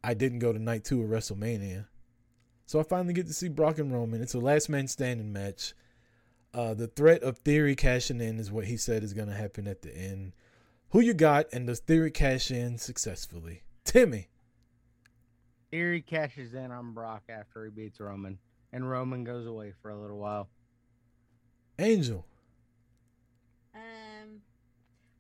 I 0.04 0.14
didn't 0.14 0.40
go 0.40 0.52
to 0.52 0.60
night 0.60 0.84
two 0.84 1.02
of 1.02 1.10
WrestleMania, 1.10 1.88
so 2.66 2.80
I 2.80 2.84
finally 2.84 3.14
get 3.14 3.28
to 3.28 3.34
see 3.34 3.50
Brock 3.50 3.78
and 3.78 3.94
Roman. 3.94 4.22
It's 4.22 4.34
a 4.34 4.40
last 4.40 4.70
man 4.70 4.88
standing 4.88 5.32
match. 5.32 5.74
Uh, 6.54 6.74
the 6.74 6.88
threat 6.88 7.24
of 7.24 7.38
Theory 7.40 7.76
cashing 7.76 8.22
in 8.22 8.40
is 8.40 8.52
what 8.52 8.66
he 8.66 8.78
said 8.78 9.04
is 9.04 9.14
going 9.14 9.30
to 9.30 9.34
happen 9.34 9.68
at 9.68 9.82
the 9.82 9.96
end. 9.96 10.34
Who 10.90 11.00
you 11.00 11.14
got, 11.14 11.48
and 11.52 11.66
does 11.66 11.80
Theory 11.80 12.12
cash 12.12 12.52
in 12.52 12.78
successfully? 12.78 13.64
Timmy. 13.84 14.28
Theory 15.72 16.02
cashes 16.02 16.54
in 16.54 16.72
on 16.72 16.94
Brock 16.94 17.24
after 17.30 17.66
he 17.66 17.72
beats 17.72 18.00
Roman, 18.00 18.38
and 18.72 18.88
Roman 18.88 19.24
goes 19.24 19.48
away 19.48 19.74
for 19.82 19.90
a 19.90 20.00
little 20.00 20.20
while. 20.20 20.50
Angel. 21.80 22.24
Um, 23.74 24.42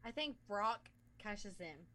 I 0.05 0.11
think 0.11 0.36
Brock 0.47 0.89
cashes 1.17 1.59
in. 1.59 1.88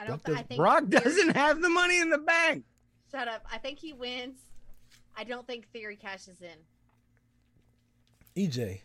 I 0.00 0.06
don't. 0.06 0.24
Th- 0.24 0.36
I 0.36 0.40
does- 0.40 0.48
think 0.48 0.58
Brock 0.58 0.84
Theory- 0.88 1.02
doesn't 1.02 1.36
have 1.36 1.60
the 1.60 1.68
money 1.68 2.00
in 2.00 2.08
the 2.10 2.18
bank. 2.18 2.64
Shut 3.10 3.28
up. 3.28 3.44
I 3.52 3.58
think 3.58 3.78
he 3.78 3.92
wins. 3.92 4.38
I 5.16 5.24
don't 5.24 5.46
think 5.46 5.68
Theory 5.72 5.96
cashes 5.96 6.40
in. 6.40 6.56
EJ. 8.36 8.80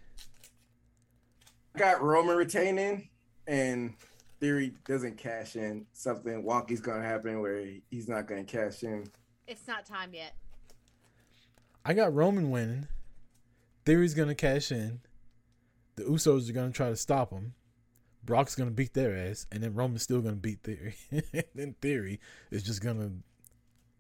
I 1.76 1.80
got 1.80 2.02
Roman 2.02 2.36
retaining, 2.36 3.10
and 3.48 3.94
Theory 4.40 4.74
doesn't 4.88 5.18
cash 5.18 5.56
in. 5.56 5.86
Something 5.94 6.44
wonky's 6.44 6.82
gonna 6.82 7.04
happen 7.04 7.40
where 7.42 7.66
he's 7.90 8.10
not 8.10 8.28
gonna 8.28 8.44
cash 8.44 8.84
in. 8.84 9.10
It's 9.48 9.68
not 9.68 9.86
time 9.86 10.14
yet. 10.14 10.34
I 11.86 11.94
got 11.94 12.14
Roman 12.14 12.50
winning. 12.50 12.88
Theory's 13.86 14.14
gonna 14.16 14.36
cash 14.36 14.72
in. 14.72 15.02
The 15.96 16.04
Usos 16.04 16.50
are 16.50 16.54
gonna 16.54 16.72
try 16.72 16.90
to 16.90 16.96
stop 16.96 17.32
him. 17.32 17.54
Brock's 18.26 18.56
gonna 18.56 18.72
beat 18.72 18.94
their 18.94 19.16
ass, 19.16 19.46
and 19.52 19.62
then 19.62 19.74
Roman's 19.76 20.02
still 20.04 20.22
gonna 20.22 20.36
beat 20.36 20.62
Theory. 20.64 20.96
then 21.54 21.76
Theory 21.82 22.20
is 22.52 22.64
just 22.64 22.82
gonna 22.82 23.12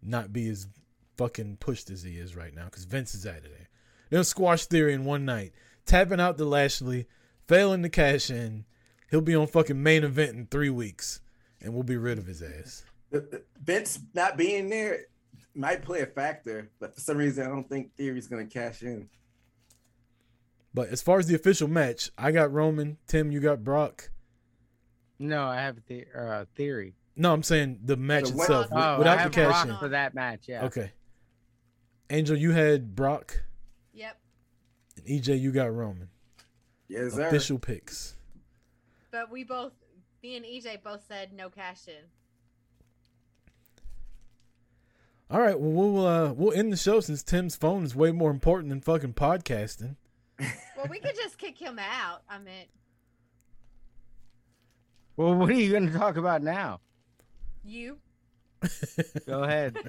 not 0.01 0.33
be 0.33 0.47
as 0.49 0.67
fucking 1.17 1.57
pushed 1.59 1.89
as 1.89 2.03
he 2.03 2.17
is 2.17 2.35
right 2.35 2.53
now 2.53 2.65
because 2.65 2.85
Vince 2.85 3.15
is 3.15 3.25
out 3.25 3.37
of 3.37 3.43
there. 3.43 3.69
They'll 4.09 4.23
squash 4.23 4.65
Theory 4.65 4.93
in 4.93 5.05
one 5.05 5.25
night, 5.25 5.53
tapping 5.85 6.19
out 6.19 6.37
to 6.37 6.45
Lashley, 6.45 7.07
failing 7.47 7.83
to 7.83 7.89
cash 7.89 8.29
in. 8.29 8.65
He'll 9.11 9.21
be 9.21 9.35
on 9.35 9.47
fucking 9.47 9.81
main 9.81 10.03
event 10.03 10.35
in 10.35 10.47
three 10.47 10.69
weeks, 10.69 11.21
and 11.61 11.73
we'll 11.73 11.83
be 11.83 11.97
rid 11.97 12.17
of 12.17 12.25
his 12.27 12.41
ass. 12.41 12.83
The- 13.11 13.19
the- 13.21 13.43
Vince 13.63 13.99
not 14.13 14.37
being 14.37 14.69
there 14.69 15.01
might 15.53 15.83
play 15.83 16.01
a 16.01 16.05
factor, 16.07 16.69
but 16.79 16.93
for 16.95 16.99
some 17.01 17.17
reason 17.17 17.45
I 17.45 17.49
don't 17.49 17.69
think 17.69 17.95
Theory's 17.95 18.27
gonna 18.27 18.45
cash 18.45 18.81
in. 18.83 19.09
But 20.73 20.89
as 20.89 21.01
far 21.01 21.19
as 21.19 21.27
the 21.27 21.35
official 21.35 21.67
match, 21.69 22.11
I 22.17 22.31
got 22.31 22.51
Roman. 22.51 22.97
Tim, 23.07 23.31
you 23.31 23.39
got 23.39 23.63
Brock. 23.63 24.09
No, 25.19 25.45
I 25.45 25.55
have 25.57 25.77
the 25.87 26.05
uh, 26.17 26.45
theory. 26.55 26.93
No, 27.15 27.31
I'm 27.31 27.43
saying 27.43 27.79
the 27.85 27.95
match 27.95 28.25
The 28.29 28.35
what- 28.35 28.43
itself 28.43 28.65
Oh, 28.71 28.75
wi- 28.75 28.95
Oh, 28.95 28.97
without 28.99 29.13
I 29.13 29.15
the 29.15 29.21
have 29.23 29.31
cash 29.31 29.45
Brock 29.47 29.67
in. 29.67 29.77
for 29.77 29.89
that 29.89 30.13
match. 30.13 30.47
Yeah. 30.47 30.65
Okay. 30.65 30.91
Angel, 32.09 32.37
you 32.37 32.51
had 32.51 32.95
Brock, 32.95 33.43
Yep. 33.93 34.17
and 34.97 35.05
EJ, 35.07 35.39
you 35.39 35.51
got 35.51 35.73
Roman. 35.73 36.09
Yes, 36.87 37.13
sir. 37.13 37.25
Official 37.27 37.57
picks. 37.57 38.15
But 39.11 39.31
we 39.31 39.43
both, 39.43 39.71
me 40.21 40.35
and 40.35 40.45
EJ 40.45 40.83
both 40.83 41.03
said 41.07 41.33
no 41.33 41.49
cash 41.49 41.87
in. 41.87 42.03
All 45.31 45.39
right, 45.39 45.59
well 45.59 45.71
we'll 45.71 46.05
uh, 46.05 46.33
we'll 46.33 46.53
end 46.53 46.71
the 46.71 46.77
show 46.77 46.99
since 46.99 47.23
Tim's 47.23 47.55
phone 47.55 47.83
is 47.83 47.95
way 47.95 48.11
more 48.11 48.29
important 48.29 48.69
than 48.69 48.81
fucking 48.81 49.13
podcasting. 49.13 49.95
Well, 50.39 50.85
we 50.89 50.99
could 50.99 51.15
just 51.15 51.37
kick 51.39 51.57
him 51.57 51.79
out. 51.79 52.21
I 52.29 52.37
meant 52.37 52.67
Well, 55.17 55.33
what 55.35 55.49
are 55.49 55.53
you 55.53 55.71
going 55.71 55.91
to 55.91 55.97
talk 55.97 56.17
about 56.17 56.41
now? 56.43 56.79
you. 57.63 57.97
Go 59.27 59.43
ahead. 59.43 59.77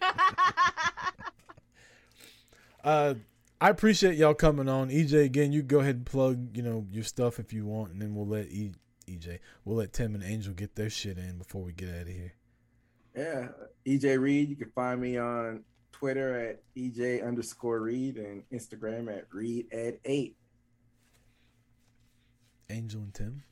Uh, 2.85 3.14
I 3.61 3.70
appreciate 3.70 4.14
y'all 4.16 4.33
coming 4.33 4.68
on. 4.68 4.91
EJ, 4.91 5.24
again, 5.24 5.51
you 5.53 5.61
go 5.62 5.81
ahead 5.81 5.97
and 5.97 6.07
plug 6.07 6.57
you 6.57 6.62
know 6.62 6.87
your 6.89 7.03
stuff 7.03 7.41
if 7.41 7.53
you 7.53 7.66
want, 7.66 7.91
and 7.91 8.01
then 8.01 8.14
we'll 8.14 8.29
let 8.29 8.47
e- 8.47 8.74
EJ, 9.09 9.41
we'll 9.64 9.79
let 9.79 9.93
Tim 9.93 10.14
and 10.14 10.22
Angel 10.22 10.55
get 10.55 10.77
their 10.77 10.89
shit 10.89 11.18
in 11.18 11.37
before 11.37 11.62
we 11.62 11.72
get 11.72 11.89
out 11.89 12.03
of 12.03 12.07
here. 12.07 12.35
Yeah, 13.16 13.49
EJ 13.85 14.20
Reed. 14.20 14.51
You 14.51 14.55
can 14.55 14.70
find 14.70 15.01
me 15.01 15.16
on 15.16 15.64
Twitter 15.91 16.39
at 16.39 16.62
EJ 16.77 17.27
underscore 17.27 17.81
Reed 17.81 18.18
and 18.18 18.45
Instagram 18.53 19.12
at 19.12 19.27
Reed 19.33 19.66
at 19.72 19.99
eight. 20.05 20.37
Angel 22.70 23.01
and 23.01 23.12
Tim. 23.12 23.43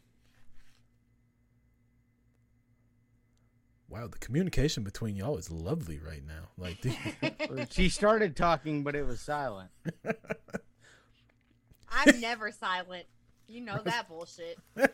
Wow, 3.94 4.08
the 4.08 4.18
communication 4.18 4.82
between 4.82 5.14
y'all 5.14 5.36
is 5.38 5.52
lovely 5.52 6.00
right 6.00 6.22
now. 6.26 6.48
Like, 6.58 6.80
the- 6.80 7.68
she 7.70 7.88
started 7.88 8.34
talking, 8.34 8.82
but 8.82 8.96
it 8.96 9.06
was 9.06 9.20
silent. 9.20 9.70
I'm 11.88 12.20
never 12.20 12.50
silent. 12.50 13.04
You 13.46 13.60
know 13.60 13.80
that 13.84 14.08
bullshit. 14.08 14.58
I'm 14.76 14.88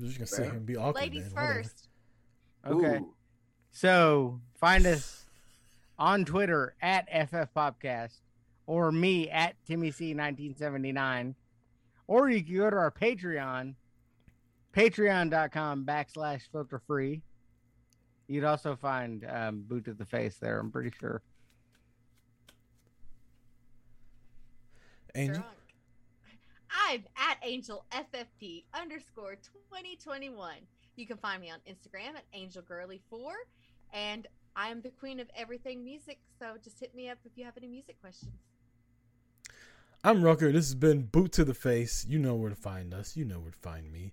just 0.00 0.18
gonna 0.18 0.26
sit 0.26 0.44
here 0.44 0.52
and 0.52 0.66
be 0.66 0.76
awkward. 0.76 0.96
Ladies 1.00 1.32
man. 1.34 1.46
First. 1.46 1.88
Okay. 2.66 2.98
Ooh, 2.98 3.14
So 3.70 4.40
find 4.56 4.84
us 4.84 5.24
on 5.98 6.26
Twitter 6.26 6.74
at 6.82 7.08
FF 7.30 7.54
Popcast 7.56 8.18
or 8.66 8.92
me 8.92 9.30
at 9.30 9.54
Timmy 9.66 9.90
C1979. 9.90 11.34
Or 12.06 12.28
you 12.28 12.44
can 12.44 12.56
go 12.56 12.68
to 12.68 12.76
our 12.76 12.90
Patreon, 12.90 13.76
patreon.com 14.74 15.84
backslash 15.84 16.42
filter 16.50 16.80
free. 16.86 17.22
You'd 18.26 18.44
also 18.44 18.74
find 18.74 19.26
um, 19.30 19.64
Boot 19.68 19.84
to 19.84 19.94
the 19.94 20.04
Face 20.04 20.36
there, 20.40 20.58
I'm 20.58 20.70
pretty 20.70 20.92
sure. 20.98 21.22
Angel. 25.14 25.36
Drunk. 25.36 25.56
I'm 26.88 27.04
at 27.16 27.38
Angel 27.42 27.84
FFP 27.92 28.64
underscore 28.74 29.36
2021. 29.36 30.54
You 30.96 31.06
can 31.06 31.16
find 31.18 31.40
me 31.40 31.50
on 31.50 31.58
Instagram 31.68 32.16
at 32.16 32.24
AngelGirly4. 32.36 33.32
And 33.92 34.26
I'm 34.56 34.82
the 34.82 34.90
queen 34.90 35.20
of 35.20 35.28
everything 35.36 35.84
music, 35.84 36.18
so 36.38 36.56
just 36.62 36.80
hit 36.80 36.94
me 36.94 37.08
up 37.08 37.18
if 37.24 37.32
you 37.36 37.44
have 37.44 37.56
any 37.56 37.68
music 37.68 38.00
questions. 38.00 38.32
I'm 40.02 40.22
Rucker. 40.22 40.52
This 40.52 40.66
has 40.66 40.74
been 40.74 41.02
Boot 41.02 41.32
to 41.32 41.44
the 41.44 41.54
Face. 41.54 42.04
You 42.08 42.18
know 42.18 42.34
where 42.34 42.50
to 42.50 42.56
find 42.56 42.92
us. 42.92 43.16
You 43.16 43.24
know 43.24 43.38
where 43.40 43.52
to 43.52 43.58
find 43.58 43.90
me. 43.90 44.12